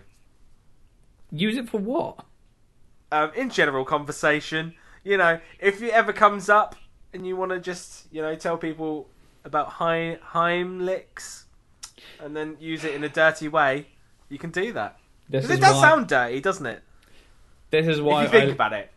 Use 1.37 1.57
it 1.57 1.69
for 1.69 1.79
what? 1.79 2.25
um, 3.13 3.31
in 3.37 3.51
general 3.51 3.85
conversation. 3.85 4.75
You 5.05 5.17
know, 5.19 5.39
if 5.61 5.83
it 5.83 5.91
ever 5.91 6.13
comes 6.13 6.49
up 6.49 6.75
and 7.13 7.27
you 7.27 7.37
want 7.37 7.51
to 7.53 7.61
just, 7.61 8.07
you 8.13 8.23
know, 8.23 8.35
tell 8.35 8.57
people 8.57 9.09
about 9.45 9.69
Heim- 9.69 10.19
Heimlichs 10.33 11.45
and 12.21 12.35
then 12.37 12.57
use 12.59 12.83
it 12.85 12.95
in 12.95 13.05
a 13.05 13.09
dirty 13.09 13.47
way, 13.49 13.87
you 14.29 14.39
can 14.39 14.51
do 14.51 14.73
that. 14.73 14.99
This 15.29 15.43
'Cause 15.43 15.51
is 15.53 15.59
it 15.59 15.61
does 15.61 15.75
why, 15.77 15.81
sound 15.83 16.09
dirty, 16.09 16.41
doesn't 16.41 16.67
it? 16.67 16.83
This 17.71 17.87
is 17.87 18.01
why 18.01 18.25
if 18.25 18.33
you 18.33 18.41
think 18.41 18.51
I, 18.51 18.55
about 18.55 18.73
it. 18.73 18.91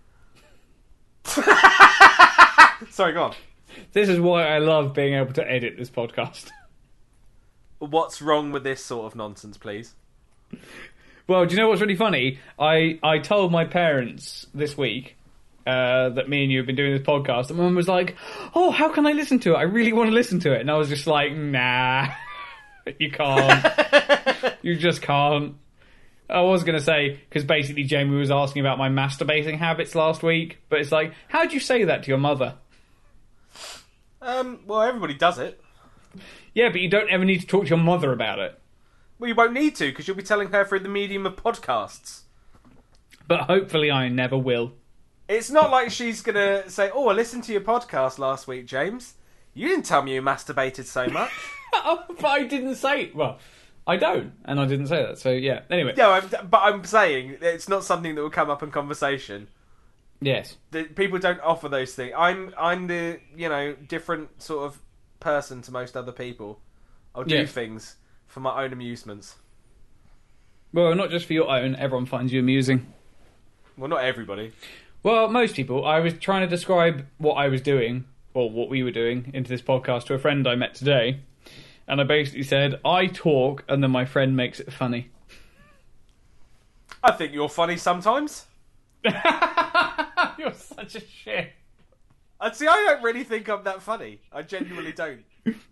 Sorry, 2.92 3.14
go 3.14 3.24
on. 3.24 3.34
this 3.94 4.10
is 4.10 4.20
why 4.20 4.48
I 4.48 4.60
love 4.60 4.94
being 4.94 5.14
able 5.16 5.34
to 5.34 5.50
edit 5.52 5.76
this 5.78 5.90
podcast. 5.90 6.50
What's 7.80 8.22
wrong 8.22 8.52
with 8.52 8.64
this 8.64 8.84
sort 8.84 9.06
of 9.06 9.16
nonsense, 9.16 9.58
please? 9.58 9.94
Well, 11.28 11.46
do 11.46 11.56
you 11.56 11.62
know 11.62 11.68
what's 11.68 11.82
really 11.82 11.96
funny? 11.96 12.40
I, 12.58 13.00
I 13.04 13.20
told 13.20 13.52
my 13.52 13.66
parents 13.66 14.48
this 14.54 14.78
week 14.78 15.18
uh, 15.66 16.10
that 16.10 16.30
me 16.30 16.44
and 16.44 16.52
you 16.52 16.60
have 16.60 16.66
been 16.66 16.78
doing 16.78 16.94
this 16.94 17.06
podcast, 17.06 17.50
and 17.50 17.60
mum 17.60 17.76
was 17.76 17.90
like, 17.90 18.16
"Oh, 18.56 18.72
how 18.72 18.90
can 18.94 19.06
I 19.06 19.12
listen 19.12 19.40
to 19.40 19.54
it? 19.54 19.58
I 19.58 19.64
really 19.64 19.92
want 19.92 20.10
to 20.10 20.14
listen 20.14 20.40
to 20.42 20.54
it." 20.54 20.62
And 20.62 20.72
I 20.72 20.78
was 20.78 20.88
just 20.88 21.06
like, 21.06 21.34
"Nah, 21.34 22.08
you 23.00 23.12
can't. 23.12 24.56
you 24.62 24.78
just 24.78 25.02
can't." 25.02 25.56
I 26.30 26.42
was 26.42 26.64
going 26.64 26.78
to 26.78 26.84
say 26.84 27.20
because 27.30 27.44
basically 27.44 27.84
Jamie 27.84 28.18
was 28.18 28.32
asking 28.32 28.62
about 28.62 28.78
my 28.78 28.90
masturbating 28.90 29.58
habits 29.58 29.96
last 29.96 30.24
week, 30.24 30.60
but 30.70 30.80
it's 30.80 30.92
like, 30.92 31.14
how'd 31.28 31.52
you 31.52 31.60
say 31.60 31.86
that 31.86 32.04
to 32.04 32.10
your 32.10 32.18
mother? 32.18 32.56
Um, 34.22 34.60
well, 34.66 34.82
everybody 34.82 35.14
does 35.14 35.40
it. 35.40 35.62
Yeah, 36.54 36.70
but 36.70 36.82
you 36.82 36.90
don't 36.90 37.10
ever 37.10 37.24
need 37.26 37.42
to 37.42 37.48
talk 37.48 37.64
to 37.64 37.70
your 37.70 37.78
mother 37.78 38.12
about 38.12 38.40
it. 38.40 38.60
Well, 39.20 39.28
you 39.30 39.36
won't 39.36 39.54
need 39.54 39.76
to 39.78 39.86
because 39.88 40.08
you'll 40.08 40.18
be 40.18 40.24
telling 40.24 40.50
her 40.52 40.64
through 40.66 40.82
the 40.82 40.90
medium 40.90 41.26
of 41.26 41.36
podcasts. 41.36 42.22
But 43.28 43.42
hopefully, 43.42 43.92
I 43.92 44.10
never 44.10 44.38
will. 44.38 44.74
It's 45.28 45.50
not 45.50 45.70
like 45.72 45.90
she's 45.92 46.22
gonna 46.22 46.70
say, 46.70 46.90
"Oh, 46.94 47.08
I 47.10 47.14
listened 47.14 47.44
to 47.46 47.52
your 47.52 47.62
podcast 47.62 48.18
last 48.20 48.48
week, 48.48 48.66
James. 48.66 49.16
You 49.54 49.68
didn't 49.68 49.86
tell 49.86 50.02
me 50.04 50.14
you 50.16 50.22
masturbated 50.22 50.86
so 50.86 51.08
much." 51.08 51.32
Oh, 51.74 52.02
but 52.08 52.26
I 52.26 52.44
didn't 52.46 52.76
say. 52.76 53.12
Well, 53.14 53.40
I 53.86 53.98
don't, 53.98 54.32
and 54.46 54.58
I 54.60 54.66
didn't 54.66 54.88
say 54.88 55.04
that. 55.04 55.20
So 55.20 55.32
yeah. 55.32 55.62
Anyway, 55.70 55.94
no, 55.98 56.12
I'm, 56.12 56.30
but 56.50 56.60
I'm 56.64 56.84
saying 56.86 57.38
it's 57.42 57.68
not 57.68 57.84
something 57.84 58.16
that 58.16 58.22
will 58.22 58.30
come 58.30 58.50
up 58.50 58.64
in 58.64 58.72
conversation. 58.72 59.50
yes, 60.22 60.56
The, 60.72 60.86
people 60.86 61.20
don't 61.20 61.42
offer 61.42 61.68
those 61.68 61.94
things. 61.94 62.14
I'm 62.18 62.54
I'm 62.58 62.88
the 62.88 63.20
you 63.36 63.50
know 63.50 63.76
different 63.86 64.42
sort 64.42 64.66
of 64.66 64.80
person 65.20 65.62
to 65.64 65.72
most 65.72 65.98
other 65.98 66.14
people. 66.14 66.62
I'll 67.14 67.26
do 67.26 67.36
Yeah. 67.36 67.46
things 67.46 67.98
for 68.28 68.40
my 68.40 68.64
own 68.64 68.74
amusements. 68.74 69.36
well, 70.74 70.94
not 70.96 71.10
just 71.10 71.26
for 71.26 71.34
your 71.34 71.50
own. 71.50 71.76
Everyone 71.76 72.06
finds 72.06 72.32
you 72.32 72.40
amusing. 72.40 72.92
Well, 73.78 73.90
not 73.90 74.04
everybody. 74.04 74.52
Well, 75.04 75.28
most 75.30 75.56
people. 75.56 75.86
I 75.86 76.00
was 76.00 76.14
trying 76.14 76.42
to 76.42 76.48
describe 76.48 77.06
what 77.18 77.34
I 77.36 77.48
was 77.48 77.62
doing, 77.62 78.06
or 78.34 78.50
what 78.50 78.70
we 78.70 78.84
were 78.84 78.92
doing, 78.92 79.32
into 79.34 79.50
this 79.50 79.62
podcast 79.62 80.06
to 80.06 80.14
a 80.16 80.20
friend 80.20 80.48
I 80.48 80.56
met 80.56 80.74
today, 80.76 81.20
and 81.88 82.02
I 82.02 82.04
basically 82.04 82.44
said, 82.44 82.80
"I 82.84 83.08
talk, 83.08 83.64
and 83.70 83.82
then 83.84 83.92
my 83.92 84.06
friend 84.06 84.36
makes 84.36 84.60
it 84.60 84.74
funny." 84.74 85.10
I 87.04 87.12
think 87.12 87.34
you're 87.34 87.48
funny 87.50 87.78
sometimes. 87.78 88.46
You're 89.04 90.54
such 90.54 90.96
a 90.96 91.00
shit. 91.00 91.54
And 92.42 92.56
see, 92.56 92.68
I 92.68 92.74
don't 92.88 93.04
really 93.04 93.24
think 93.24 93.48
I'm 93.48 93.64
that 93.64 93.82
funny. 93.82 94.20
I 94.32 94.42
genuinely 94.42 94.92
don't. 94.92 95.24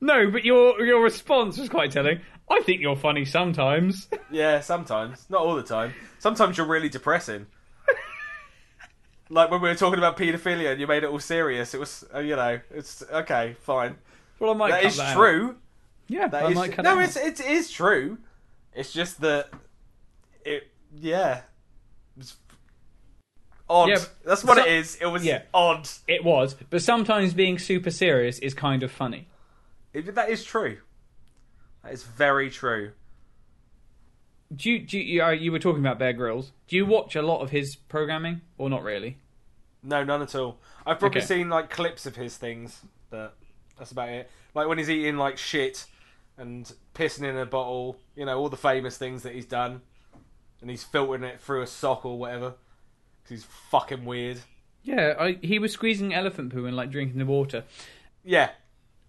No, 0.02 0.30
but 0.32 0.44
your 0.46 0.84
your 0.86 1.02
response 1.04 1.58
was 1.58 1.70
quite 1.70 1.92
telling. 1.92 2.20
I 2.50 2.62
think 2.62 2.82
you're 2.82 2.96
funny 2.96 3.26
sometimes. 3.26 4.08
Yeah, 4.32 4.60
sometimes. 4.60 5.26
Not 5.30 5.42
all 5.42 5.56
the 5.56 5.64
time. 5.64 5.94
Sometimes 6.20 6.58
you're 6.58 6.68
really 6.68 6.90
depressing. 6.90 7.46
like 9.30 9.50
when 9.50 9.62
we 9.62 9.70
were 9.70 9.76
talking 9.76 9.98
about 9.98 10.18
paedophilia 10.18 10.72
and 10.72 10.80
you 10.82 10.88
made 10.88 11.04
it 11.04 11.10
all 11.10 11.20
serious. 11.20 11.74
It 11.74 11.80
was, 11.80 12.04
uh, 12.14 12.20
you 12.20 12.36
know, 12.36 12.60
it's 12.72 13.04
okay, 13.12 13.56
fine. 13.62 13.96
Well, 14.40 14.52
I 14.52 14.54
might. 14.56 14.72
That 14.72 14.86
is 14.86 14.98
that 14.98 15.10
out. 15.10 15.16
true. 15.18 15.56
Yeah, 16.08 16.28
That 16.28 16.46
I 16.46 16.50
is- 16.50 16.56
might 16.56 16.72
cut 16.74 16.84
no, 16.84 17.00
it's 17.00 17.16
it 17.16 17.40
is 17.40 17.72
true. 17.72 18.18
It's 18.74 18.92
just 18.94 19.22
that 19.22 19.50
it, 20.44 20.70
yeah, 21.00 21.42
it's 22.18 22.36
odd. 23.70 23.90
Yeah, 23.90 24.00
That's 24.26 24.44
what 24.44 24.58
so- 24.58 24.66
it 24.66 24.72
is. 24.72 24.96
It 25.02 25.06
was 25.08 25.26
yeah. 25.26 25.44
odd. 25.54 25.88
It 26.08 26.24
was, 26.24 26.56
but 26.70 26.82
sometimes 26.82 27.34
being 27.34 27.58
super 27.58 27.90
serious 27.92 28.38
is 28.40 28.54
kind 28.54 28.84
of 28.84 28.92
funny. 28.92 29.28
It- 29.96 30.16
that 30.16 30.30
is 30.30 30.44
true. 30.44 30.78
That 31.84 31.94
is 31.94 32.04
very 32.04 32.50
true. 32.50 32.92
Do 34.56 34.70
you, 34.72 34.80
do 34.80 35.00
you, 35.00 35.24
uh, 35.24 35.30
you 35.32 35.52
were 35.52 35.60
talking 35.60 35.82
about 35.82 35.98
Bear 36.00 36.14
Grylls. 36.14 36.52
Do 36.68 36.76
you 36.76 36.86
watch 36.86 37.16
a 37.16 37.22
lot 37.22 37.42
of 37.42 37.50
his 37.50 37.76
programming, 37.76 38.42
or 38.58 38.70
not 38.70 38.84
really? 38.84 39.18
No, 39.82 40.04
none 40.04 40.22
at 40.22 40.36
all. 40.36 40.60
I've 40.86 41.00
probably 41.00 41.20
Okay. 41.22 41.28
seen 41.28 41.50
like 41.50 41.70
clips 41.70 42.06
of 42.06 42.16
his 42.16 42.38
things, 42.38 42.82
but 43.10 43.36
that's 43.78 43.92
about 43.92 44.10
it. 44.10 44.30
Like 44.54 44.68
when 44.68 44.78
he's 44.78 44.90
eating 44.90 45.18
like 45.18 45.38
shit 45.38 45.86
and 46.38 46.72
pissing 46.94 47.24
in 47.24 47.38
a 47.38 47.46
bottle, 47.46 47.98
you 48.16 48.26
know, 48.26 48.38
all 48.38 48.50
the 48.50 48.58
famous 48.58 48.98
things 48.98 49.24
that 49.24 49.34
he's 49.34 49.46
done, 49.46 49.82
and 50.62 50.70
he's 50.70 50.84
filtering 50.84 51.24
it 51.24 51.40
through 51.42 51.62
a 51.62 51.68
sock 51.68 52.06
or 52.06 52.18
whatever. 52.20 52.52
'Cause 53.24 53.30
he's 53.30 53.44
fucking 53.44 54.06
weird. 54.06 54.42
Yeah, 54.84 55.16
I, 55.20 55.40
he 55.42 55.58
was 55.58 55.72
squeezing 55.72 56.14
elephant 56.14 56.54
poo 56.54 56.66
and 56.68 56.76
like 56.76 56.92
drinking 56.92 57.18
the 57.18 57.26
water, 57.26 57.64
Yeah, 58.24 58.52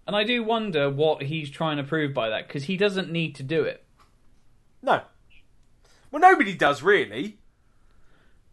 and 0.07 0.15
I 0.15 0.23
do 0.23 0.43
wonder 0.43 0.89
what 0.89 1.21
he's 1.23 1.49
trying 1.51 1.77
to 1.77 1.83
prove 1.83 2.13
by 2.13 2.29
that 2.29 2.47
because 2.47 2.63
he 2.63 2.77
doesn't 2.77 3.11
need 3.11 3.35
to 3.35 3.43
do 3.43 3.63
it. 3.63 3.83
no. 4.81 5.01
Well, 6.09 6.21
nobody 6.21 6.55
does 6.55 6.81
really. 6.81 7.37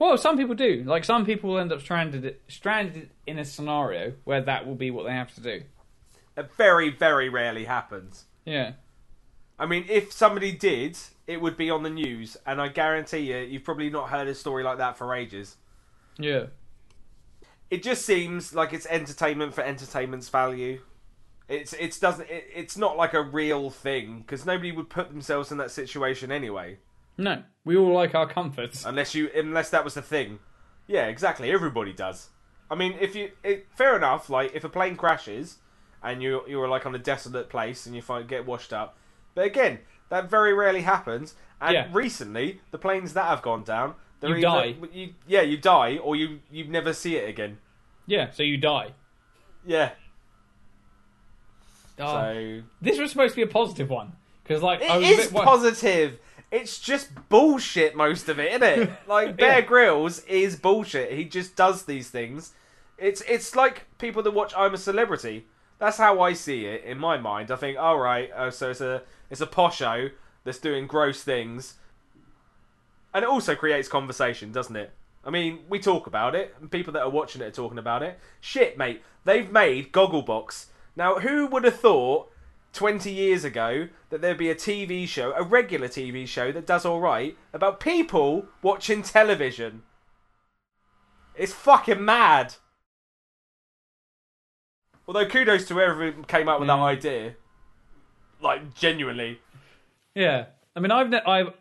Well, 0.01 0.19
some 0.19 0.37
people 0.37 0.57
do. 0.57 0.83
Like 0.85 1.05
some 1.05 1.25
people 1.25 1.51
will 1.51 1.59
end 1.59 1.73
up 1.73 1.81
stranded 1.81 2.37
stranded 2.49 3.11
in 3.29 3.39
a 3.39 3.45
scenario 3.45 4.15
where 4.25 4.41
that 4.41 4.67
will 4.67 4.75
be 4.75 4.91
what 4.91 5.07
they 5.07 5.13
have 5.13 5.33
to 5.37 5.41
do. 5.41 5.63
It 6.37 6.51
very, 6.57 6.91
very 6.91 7.29
rarely 7.29 7.65
happens. 7.65 8.25
Yeah. 8.45 8.73
I 9.57 9.67
mean, 9.67 9.85
if 9.89 10.13
somebody 10.13 10.51
did, 10.51 10.99
it 11.29 11.41
would 11.41 11.57
be 11.57 11.71
on 11.71 11.85
the 11.85 11.91
news, 11.91 12.37
and 12.45 12.61
I 12.61 12.67
guarantee 12.67 13.19
you, 13.33 13.37
you've 13.39 13.63
probably 13.63 13.89
not 13.89 14.11
heard 14.11 14.27
a 14.27 14.35
story 14.35 14.65
like 14.65 14.79
that 14.79 14.99
for 14.99 15.15
ages. 15.15 15.57
Yeah. 16.19 16.47
it 17.71 17.85
just 17.85 18.05
seems 18.05 18.53
like 18.53 18.73
it's 18.73 18.87
entertainment 18.87 19.55
for 19.55 19.63
entertainment's 19.63 20.29
value. 20.29 20.81
It's 21.49 21.73
it's 21.75 21.99
doesn't 21.99 22.29
it, 22.31 22.47
it's 22.55 22.77
not 22.77 22.97
like 22.97 23.13
a 23.15 23.21
real 23.23 23.69
thing 23.71 24.21
because 24.21 24.47
nobody 24.47 24.73
would 24.73 24.89
put 24.89 25.11
themselves 25.11 25.53
in 25.53 25.59
that 25.59 25.71
situation 25.71 26.33
anyway 26.33 26.79
No, 27.19 27.43
we 27.65 27.77
all 27.77 27.93
like 27.93 28.15
our 28.15 28.27
comforts. 28.27 28.85
unless 28.85 29.15
you 29.15 29.31
unless 29.35 29.71
that 29.71 29.85
was 29.85 29.95
the 29.95 30.03
thing. 30.03 30.39
Yeah, 30.87 31.07
exactly. 31.07 31.51
Everybody 31.51 31.93
does. 31.93 32.31
I 32.71 32.75
mean, 32.75 32.95
if 33.01 33.15
you 33.15 33.31
it, 33.43 33.67
fair 33.77 33.97
enough. 33.97 34.31
Like 34.31 34.55
if 34.55 34.65
a 34.65 34.69
plane 34.71 34.97
crashes 34.97 35.59
and 36.03 36.23
you 36.23 36.43
you're 36.49 36.69
like 36.69 36.87
on 36.87 36.95
a 36.95 36.99
desolate 36.99 37.49
place 37.51 37.87
and 37.87 37.95
you 37.95 38.01
find 38.03 38.27
get 38.29 38.47
washed 38.47 38.73
up, 38.73 38.97
but 39.35 39.45
again, 39.45 39.81
that 40.09 40.31
very 40.31 40.53
rarely 40.55 40.83
happens. 40.83 41.35
And 41.61 41.73
Yeah. 41.75 41.89
recently, 41.93 42.61
the 42.73 42.79
planes 42.79 43.13
that 43.15 43.27
have 43.27 43.41
gone 43.43 43.65
down, 43.65 43.95
they're 44.21 44.31
You 44.37 44.37
either- 44.49 44.73
die. 44.83 44.89
You, 44.93 45.15
yeah, 45.27 45.43
you 45.43 45.57
die, 45.59 45.99
or 45.99 46.17
you 46.17 46.41
you 46.51 46.65
never 46.65 46.93
see 46.95 47.17
it 47.17 47.29
again. 47.29 47.59
Yeah, 48.07 48.31
so 48.31 48.43
you 48.43 48.57
die. 48.57 48.93
Yeah. 49.65 49.91
Oh, 51.99 52.07
So 52.07 52.63
this 52.81 52.99
was 52.99 53.11
supposed 53.11 53.35
to 53.35 53.37
be 53.37 53.43
a 53.43 53.53
positive 53.53 53.91
one 53.91 54.13
because, 54.43 54.63
like, 54.63 54.83
I 54.83 54.97
It 54.97 55.01
was 55.01 55.11
a 55.11 55.17
bit 55.23 55.33
wor- 55.33 55.45
positive. 55.45 56.19
It's 56.51 56.79
just 56.79 57.09
bullshit, 57.29 57.97
most 57.97 58.29
of 58.29 58.39
it, 58.39 58.51
isn't 58.53 58.63
it? 58.63 58.91
Like 59.09 59.37
Bear 59.37 59.59
Yeah. 59.61 59.61
Grylls 59.63 60.21
is 60.25 60.57
bullshit. 60.57 61.13
He 61.13 61.25
just 61.25 61.57
does 61.57 61.85
these 61.85 62.11
things. 62.11 62.53
It's 62.99 63.23
it's 63.23 63.57
like 63.57 63.87
people 63.99 64.23
that 64.23 64.31
watch 64.33 64.53
I'm 64.57 64.75
a 64.75 64.77
Celebrity. 64.79 65.47
That's 65.81 65.99
how 65.99 66.21
I 66.21 66.33
see 66.33 66.67
it 66.67 66.85
in 66.85 66.99
my 66.99 67.17
mind. 67.19 67.51
I 67.51 67.57
think, 67.57 67.77
all 67.77 67.99
right, 67.99 68.31
uh, 68.33 68.51
so 68.53 68.71
it's 68.71 68.81
a 68.81 69.03
it's 69.31 69.41
a 69.41 69.47
posho 69.47 70.13
that's 70.45 70.59
doing 70.59 70.87
gross 70.87 71.23
things, 71.25 71.75
and 73.13 73.25
it 73.25 73.29
also 73.29 73.55
creates 73.57 73.89
conversation, 73.89 74.53
doesn't 74.53 74.77
it? 74.77 74.93
I 75.25 75.31
mean, 75.31 75.61
we 75.69 75.81
talk 75.81 76.07
about 76.07 76.35
it, 76.35 76.55
and 76.61 76.71
people 76.71 76.93
that 76.93 77.03
are 77.03 77.11
watching 77.11 77.41
it 77.43 77.47
are 77.47 77.51
talking 77.51 77.79
about 77.79 78.03
it. 78.03 78.19
Shit, 78.41 78.77
mate, 78.79 79.03
they've 79.25 79.51
made 79.51 79.91
Gogglebox. 79.93 80.67
Now, 80.97 81.19
who 81.19 81.47
would 81.47 81.65
have 81.65 81.79
thought 81.79 82.31
20 82.73 83.11
years 83.11 83.45
ago 83.45 83.89
that 84.11 84.21
there'd 84.21 84.39
be 84.39 84.51
a 84.51 84.55
TV 84.55 85.07
show, 85.09 85.33
a 85.33 85.43
regular 85.43 85.89
TV 85.89 86.27
show 86.27 86.53
that 86.53 86.67
does 86.67 86.85
all 86.85 87.01
right 87.01 87.37
about 87.53 87.81
people 87.81 88.47
watching 88.63 89.03
television? 89.03 89.83
It's 91.35 91.53
fucking 91.53 92.05
mad. 92.05 92.55
Although 95.07 95.27
kudos 95.27 95.67
to 95.67 95.75
whoever 95.75 96.13
came 96.25 96.49
up 96.49 96.61
with 96.61 96.69
that 96.69 96.79
idea. 96.79 97.35
Like 98.41 98.75
genuinely. 98.75 99.41
Yeah, 100.15 100.47
I 100.77 100.81
mean, 100.81 100.91
I've 100.91 101.11
ne- 101.11 101.23
I've 101.27 101.53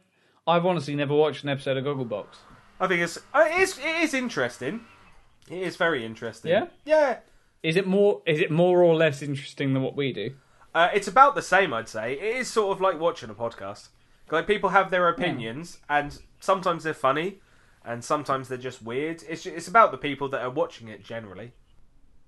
I've 0.46 0.66
honestly 0.66 0.96
never 0.96 1.14
watched 1.16 1.44
an 1.44 1.50
episode 1.50 1.78
of 1.78 1.86
Gogglebox. 1.86 2.26
I 2.80 2.88
think 2.88 3.02
it's 3.02 3.18
uh, 3.34 3.48
it 3.50 3.62
is, 3.62 3.78
it 3.80 4.04
is 4.04 4.14
interesting. 4.14 4.82
It 5.50 5.60
is 5.60 5.76
very 5.76 6.06
interesting. 6.06 6.52
Yeah? 6.52 6.68
Yeah. 6.86 7.18
Is 7.64 7.78
it 7.78 7.88
more? 7.88 8.22
Is 8.26 8.42
it 8.42 8.52
more 8.52 8.84
or 8.84 8.94
less 8.94 9.22
interesting 9.22 9.74
than 9.74 9.82
what 9.82 9.96
we 9.96 10.12
do? 10.12 10.36
Uh, 10.76 10.90
it's 10.94 11.08
about 11.08 11.34
the 11.34 11.42
same, 11.42 11.74
I'd 11.74 11.88
say. 11.88 12.14
It 12.14 12.36
is 12.38 12.50
sort 12.50 12.76
of 12.76 12.82
like 12.82 13.00
watching 13.00 13.30
a 13.30 13.34
podcast. 13.34 13.90
Like 14.30 14.48
people 14.48 14.70
have 14.70 14.92
their 14.92 15.08
opinions, 15.10 15.80
and 15.90 16.20
sometimes 16.40 16.84
they're 16.84 16.94
funny, 16.94 17.40
and 17.86 18.04
sometimes 18.04 18.48
they're 18.48 18.58
just 18.58 18.82
weird. 18.82 19.24
It's 19.30 19.46
it's 19.46 19.68
about 19.68 19.92
the 19.92 19.98
people 19.98 20.28
that 20.30 20.42
are 20.42 20.50
watching 20.50 20.90
it 20.90 21.04
generally. 21.04 21.54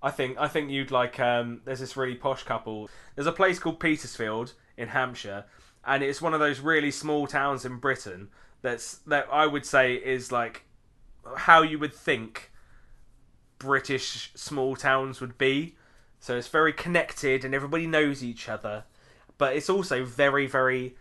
I 0.01 0.11
think 0.11 0.37
I 0.37 0.47
think 0.47 0.69
you'd 0.69 0.91
like. 0.91 1.19
Um, 1.19 1.61
there's 1.65 1.79
this 1.79 1.97
really 1.97 2.15
posh 2.15 2.43
couple. 2.43 2.89
There's 3.15 3.27
a 3.27 3.31
place 3.31 3.59
called 3.59 3.79
Petersfield 3.79 4.53
in 4.77 4.89
Hampshire, 4.89 5.45
and 5.85 6.03
it's 6.03 6.21
one 6.21 6.33
of 6.33 6.39
those 6.39 6.59
really 6.59 6.91
small 6.91 7.27
towns 7.27 7.65
in 7.65 7.77
Britain. 7.77 8.29
That's 8.61 8.97
that 9.07 9.27
I 9.31 9.47
would 9.47 9.65
say 9.65 9.95
is 9.95 10.31
like 10.31 10.65
how 11.37 11.61
you 11.63 11.79
would 11.79 11.93
think 11.93 12.51
British 13.59 14.31
small 14.35 14.75
towns 14.75 15.21
would 15.21 15.37
be. 15.37 15.75
So 16.19 16.37
it's 16.37 16.47
very 16.47 16.73
connected 16.73 17.45
and 17.45 17.53
everybody 17.53 17.87
knows 17.87 18.23
each 18.23 18.49
other, 18.49 18.85
but 19.37 19.55
it's 19.55 19.69
also 19.69 20.03
very 20.03 20.47
very 20.47 20.95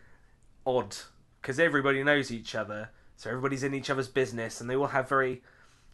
odd 0.66 0.96
because 1.40 1.58
everybody 1.58 2.02
knows 2.02 2.30
each 2.30 2.54
other. 2.54 2.90
So 3.16 3.30
everybody's 3.30 3.62
in 3.62 3.74
each 3.74 3.90
other's 3.90 4.08
business 4.08 4.60
and 4.60 4.68
they 4.68 4.76
all 4.76 4.88
have 4.88 5.08
very 5.08 5.42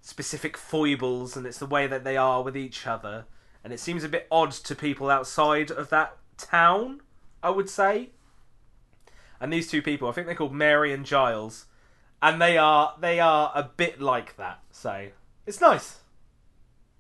specific 0.00 0.56
foibles 0.56 1.36
and 1.36 1.46
it's 1.46 1.58
the 1.58 1.66
way 1.66 1.86
that 1.86 2.04
they 2.04 2.16
are 2.16 2.42
with 2.42 2.56
each 2.56 2.86
other. 2.86 3.26
And 3.62 3.72
it 3.72 3.80
seems 3.80 4.04
a 4.04 4.08
bit 4.08 4.26
odd 4.30 4.52
to 4.52 4.74
people 4.74 5.10
outside 5.10 5.70
of 5.70 5.90
that 5.90 6.16
town, 6.38 7.02
I 7.42 7.50
would 7.50 7.68
say. 7.68 8.10
And 9.40 9.52
these 9.52 9.70
two 9.70 9.82
people, 9.82 10.08
I 10.08 10.12
think 10.12 10.26
they're 10.26 10.36
called 10.36 10.54
Mary 10.54 10.92
and 10.92 11.06
Giles, 11.06 11.66
and 12.20 12.40
they 12.40 12.58
are 12.58 12.94
they 13.00 13.20
are 13.20 13.50
a 13.54 13.62
bit 13.62 14.00
like 14.00 14.36
that. 14.36 14.60
So 14.70 15.08
it's 15.46 15.60
nice. 15.60 15.99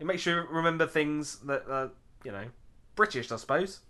It 0.00 0.06
makes 0.06 0.24
you 0.26 0.42
remember 0.50 0.86
things 0.86 1.36
that 1.40 1.64
are, 1.68 1.90
you 2.24 2.32
know, 2.32 2.44
British, 2.96 3.30
I 3.30 3.36
suppose. 3.36 3.80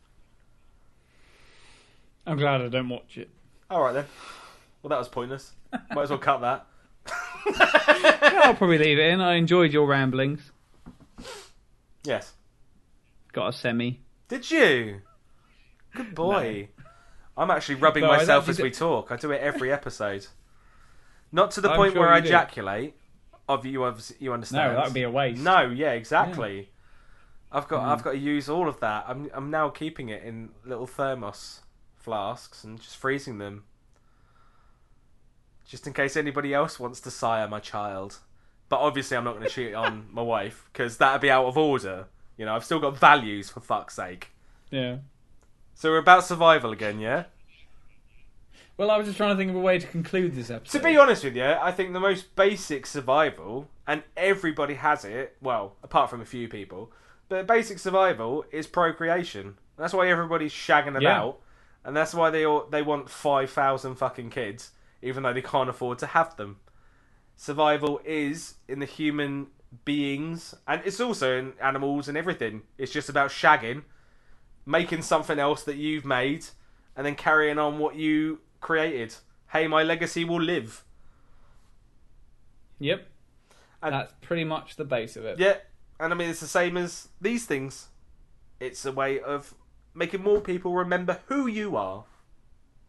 I'm 2.26 2.36
glad 2.36 2.60
I 2.60 2.68
don't 2.68 2.88
watch 2.88 3.16
it. 3.16 3.30
All 3.70 3.82
right 3.82 3.92
then. 3.92 4.06
Well, 4.82 4.88
that 4.90 4.98
was 4.98 5.08
pointless. 5.08 5.52
Might 5.94 6.02
as 6.02 6.10
well 6.10 6.18
cut 6.18 6.40
that. 6.40 6.66
Yeah, 7.46 8.40
I'll 8.44 8.54
probably 8.54 8.78
leave 8.78 8.98
it 8.98 9.06
in. 9.12 9.20
I 9.20 9.34
enjoyed 9.34 9.72
your 9.72 9.86
ramblings. 9.86 10.50
Yes. 12.04 12.32
Got 13.32 13.48
a 13.48 13.52
semi. 13.52 14.00
Did 14.28 14.50
you? 14.50 15.00
Good 15.94 16.14
boy. 16.14 16.68
I'm 17.36 17.50
actually 17.50 17.76
rubbing 17.76 18.02
No, 18.02 18.08
myself 18.08 18.48
as 18.48 18.60
we 18.60 18.70
talk. 18.70 19.10
I 19.12 19.16
do 19.16 19.30
it 19.30 19.40
every 19.40 19.72
episode. 19.72 20.26
Not 21.32 21.52
to 21.52 21.60
the 21.60 21.70
I'm 21.70 21.76
point 21.76 21.92
sure 21.92 22.02
where 22.02 22.12
I 22.12 22.20
do. 22.20 22.26
ejaculate. 22.26 22.94
Of 23.50 23.66
you, 23.66 23.84
obviously, 23.84 24.16
you 24.20 24.32
understand. 24.32 24.72
No, 24.72 24.76
that 24.76 24.84
would 24.86 24.94
be 24.94 25.02
a 25.02 25.10
waste. 25.10 25.42
No, 25.42 25.62
yeah, 25.62 25.92
exactly. 25.92 26.70
I've 27.52 27.66
got 27.66 27.82
Mm. 27.82 27.88
I've 27.88 28.02
got 28.04 28.12
to 28.12 28.18
use 28.18 28.48
all 28.48 28.68
of 28.68 28.78
that. 28.80 29.04
I'm 29.08 29.28
I'm 29.34 29.50
now 29.50 29.68
keeping 29.70 30.08
it 30.08 30.22
in 30.22 30.50
little 30.64 30.86
thermos 30.86 31.60
flasks 31.96 32.62
and 32.64 32.80
just 32.80 32.96
freezing 32.96 33.38
them. 33.38 33.64
Just 35.66 35.86
in 35.86 35.92
case 35.92 36.16
anybody 36.16 36.54
else 36.54 36.80
wants 36.80 37.00
to 37.00 37.10
sire 37.10 37.46
my 37.48 37.60
child. 37.60 38.18
But 38.68 38.78
obviously 38.78 39.16
I'm 39.16 39.24
not 39.24 39.34
going 39.36 39.46
to 39.46 39.52
cheat 39.52 39.74
on 39.74 40.06
my 40.12 40.22
wife 40.22 40.68
because 40.72 40.96
that'd 40.98 41.20
be 41.20 41.30
out 41.30 41.46
of 41.46 41.58
order. 41.58 42.06
You 42.36 42.46
know, 42.46 42.54
I've 42.54 42.64
still 42.64 42.78
got 42.80 42.96
values 42.96 43.50
for 43.50 43.60
fuck's 43.60 43.94
sake. 43.96 44.28
Yeah. 44.70 44.98
So 45.74 45.90
we're 45.90 45.98
about 45.98 46.24
survival 46.24 46.70
again, 46.72 47.00
yeah? 47.00 47.24
Well, 48.80 48.90
I 48.90 48.96
was 48.96 49.08
just 49.08 49.18
trying 49.18 49.28
to 49.28 49.36
think 49.36 49.50
of 49.50 49.56
a 49.56 49.60
way 49.60 49.78
to 49.78 49.86
conclude 49.86 50.34
this 50.34 50.50
episode. 50.50 50.78
To 50.78 50.82
be 50.82 50.96
honest 50.96 51.22
with 51.22 51.36
you, 51.36 51.44
I 51.44 51.70
think 51.70 51.92
the 51.92 52.00
most 52.00 52.34
basic 52.34 52.86
survival, 52.86 53.68
and 53.86 54.02
everybody 54.16 54.72
has 54.72 55.04
it, 55.04 55.36
well, 55.42 55.76
apart 55.82 56.08
from 56.08 56.22
a 56.22 56.24
few 56.24 56.48
people, 56.48 56.90
but 57.28 57.46
basic 57.46 57.78
survival 57.78 58.42
is 58.50 58.66
procreation. 58.66 59.58
That's 59.76 59.92
why 59.92 60.08
everybody's 60.08 60.54
shagging 60.54 60.98
Yeah. 60.98 61.10
about, 61.10 61.40
and 61.84 61.94
that's 61.94 62.14
why 62.14 62.30
they 62.30 62.46
all, 62.46 62.68
they 62.70 62.80
want 62.80 63.10
5,000 63.10 63.96
fucking 63.96 64.30
kids, 64.30 64.70
even 65.02 65.24
though 65.24 65.34
they 65.34 65.42
can't 65.42 65.68
afford 65.68 65.98
to 65.98 66.06
have 66.06 66.36
them. 66.36 66.60
Survival 67.36 68.00
is 68.02 68.54
in 68.66 68.78
the 68.78 68.86
human 68.86 69.48
beings, 69.84 70.54
and 70.66 70.80
it's 70.86 71.00
also 71.00 71.38
in 71.38 71.52
animals 71.60 72.08
and 72.08 72.16
everything. 72.16 72.62
It's 72.78 72.92
just 72.92 73.10
about 73.10 73.30
shagging, 73.30 73.82
making 74.64 75.02
something 75.02 75.38
else 75.38 75.64
that 75.64 75.76
you've 75.76 76.06
made, 76.06 76.46
and 76.96 77.04
then 77.04 77.14
carrying 77.14 77.58
on 77.58 77.78
what 77.78 77.96
you 77.96 78.40
created. 78.60 79.14
Hey, 79.52 79.66
my 79.66 79.82
legacy 79.82 80.24
will 80.24 80.40
live. 80.40 80.84
Yep. 82.78 83.06
And- 83.82 83.94
That's 83.94 84.12
pretty 84.20 84.44
much 84.44 84.76
the 84.76 84.84
base 84.84 85.16
of 85.16 85.24
it. 85.24 85.38
Yeah, 85.38 85.56
and 85.98 86.12
I 86.12 86.16
mean 86.16 86.30
it's 86.30 86.40
the 86.40 86.46
same 86.46 86.76
as 86.76 87.08
these 87.20 87.46
things. 87.46 87.88
It's 88.58 88.84
a 88.84 88.92
way 88.92 89.18
of 89.20 89.54
making 89.94 90.22
more 90.22 90.40
people 90.40 90.72
remember 90.74 91.20
who 91.26 91.46
you 91.46 91.76
are, 91.76 92.04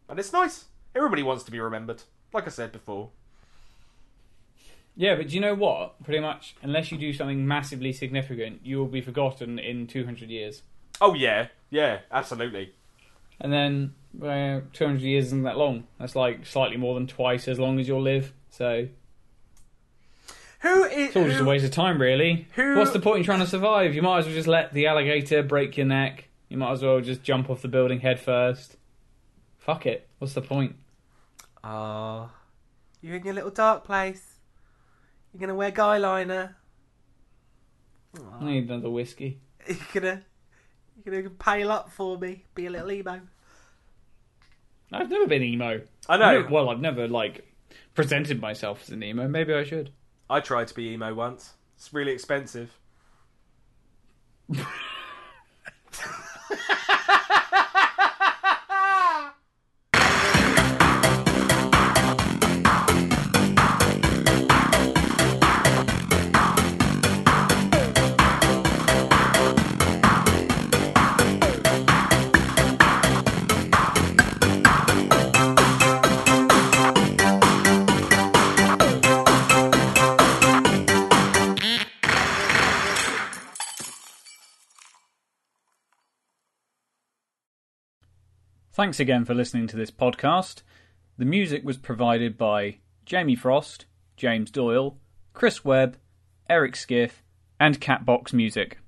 and 0.08 0.18
it's 0.18 0.32
nice. 0.32 0.66
Everybody 0.94 1.22
wants 1.22 1.44
to 1.44 1.50
be 1.50 1.58
remembered, 1.60 2.02
like 2.32 2.46
I 2.46 2.50
said 2.50 2.72
before. 2.72 3.10
Yeah, 4.94 5.14
but 5.16 5.28
do 5.28 5.34
you 5.34 5.40
know 5.40 5.54
what? 5.54 6.02
Pretty 6.04 6.20
much, 6.20 6.54
unless 6.62 6.92
you 6.92 6.98
do 6.98 7.14
something 7.14 7.46
massively 7.46 7.94
significant, 7.94 8.60
you 8.62 8.76
will 8.78 8.86
be 8.86 9.00
forgotten 9.00 9.58
in 9.58 9.86
200 9.86 10.28
years. 10.28 10.62
Oh 11.00 11.14
yeah, 11.14 11.48
yeah, 11.70 12.00
absolutely. 12.10 12.74
And 13.42 13.52
then, 13.52 13.94
well, 14.14 14.62
200 14.72 15.02
years 15.02 15.26
isn't 15.26 15.42
that 15.42 15.58
long. 15.58 15.84
That's 15.98 16.16
like 16.16 16.46
slightly 16.46 16.76
more 16.78 16.94
than 16.94 17.06
twice 17.06 17.46
as 17.48 17.58
long 17.58 17.78
as 17.80 17.86
you'll 17.88 18.00
live. 18.02 18.32
So 18.50 18.86
Who 20.60 20.84
is? 20.84 21.08
it's 21.08 21.16
all 21.16 21.24
just 21.28 21.40
a 21.40 21.44
waste 21.44 21.64
of 21.64 21.72
time, 21.72 22.00
really. 22.00 22.46
who- 22.54 22.76
What's 22.78 22.92
the 22.92 23.00
point 23.00 23.18
in 23.18 23.24
trying 23.24 23.40
to 23.40 23.46
survive? 23.46 23.94
You 23.94 24.02
might 24.02 24.18
as 24.20 24.26
well 24.26 24.34
just 24.34 24.46
let 24.48 24.72
the 24.72 24.86
alligator 24.86 25.42
break 25.42 25.76
your 25.76 25.86
neck. 25.86 26.28
You 26.48 26.56
might 26.56 26.70
as 26.72 26.82
well 26.82 27.00
just 27.00 27.22
jump 27.22 27.50
off 27.50 27.62
the 27.62 27.68
building 27.68 28.00
head 28.00 28.20
first. 28.20 28.76
Fuck 29.58 29.86
it. 29.86 30.06
What's 30.18 30.34
the 30.34 30.42
point? 30.42 30.76
Ah, 31.64 32.30
you're 33.00 33.16
in 33.16 33.24
your 33.24 33.34
little 33.34 33.50
dark 33.50 33.84
place. 33.84 34.36
You're 35.32 35.40
gonna 35.40 35.54
wear 35.54 35.70
guy 35.70 35.98
liner. 35.98 36.56
I 38.40 38.44
need 38.44 38.68
another 38.68 38.90
whiskey. 38.90 39.40
You're 39.66 39.78
gonna, 39.94 40.22
you're 41.04 41.22
gonna 41.22 41.34
pale 41.34 41.70
up 41.70 41.90
for 41.90 42.18
me. 42.18 42.44
Be 42.54 42.66
a 42.66 42.70
little 42.70 42.90
emo. 42.90 43.20
I've 44.92 45.10
never 45.10 45.26
been 45.26 45.42
emo. 45.42 45.82
I 46.08 46.16
know. 46.16 46.46
Well, 46.50 46.68
I've 46.68 46.80
never 46.80 47.08
like 47.08 47.46
presented 47.94 48.40
myself 48.40 48.82
as 48.82 48.90
an 48.90 49.02
emo. 49.02 49.26
Maybe 49.28 49.54
I 49.54 49.64
should. 49.64 49.90
I 50.28 50.40
tried 50.40 50.68
to 50.68 50.74
be 50.74 50.90
emo 50.90 51.14
once. 51.14 51.54
It's 51.76 51.92
really 51.92 52.12
expensive. 52.12 52.78
Thanks 88.82 88.98
again 88.98 89.24
for 89.24 89.32
listening 89.32 89.68
to 89.68 89.76
this 89.76 89.92
podcast. 89.92 90.62
The 91.16 91.24
music 91.24 91.62
was 91.62 91.76
provided 91.76 92.36
by 92.36 92.78
Jamie 93.06 93.36
Frost, 93.36 93.86
James 94.16 94.50
Doyle, 94.50 94.98
Chris 95.32 95.64
Webb, 95.64 95.98
Eric 96.50 96.74
Skiff, 96.74 97.22
and 97.60 97.80
Catbox 97.80 98.32
Music. 98.32 98.81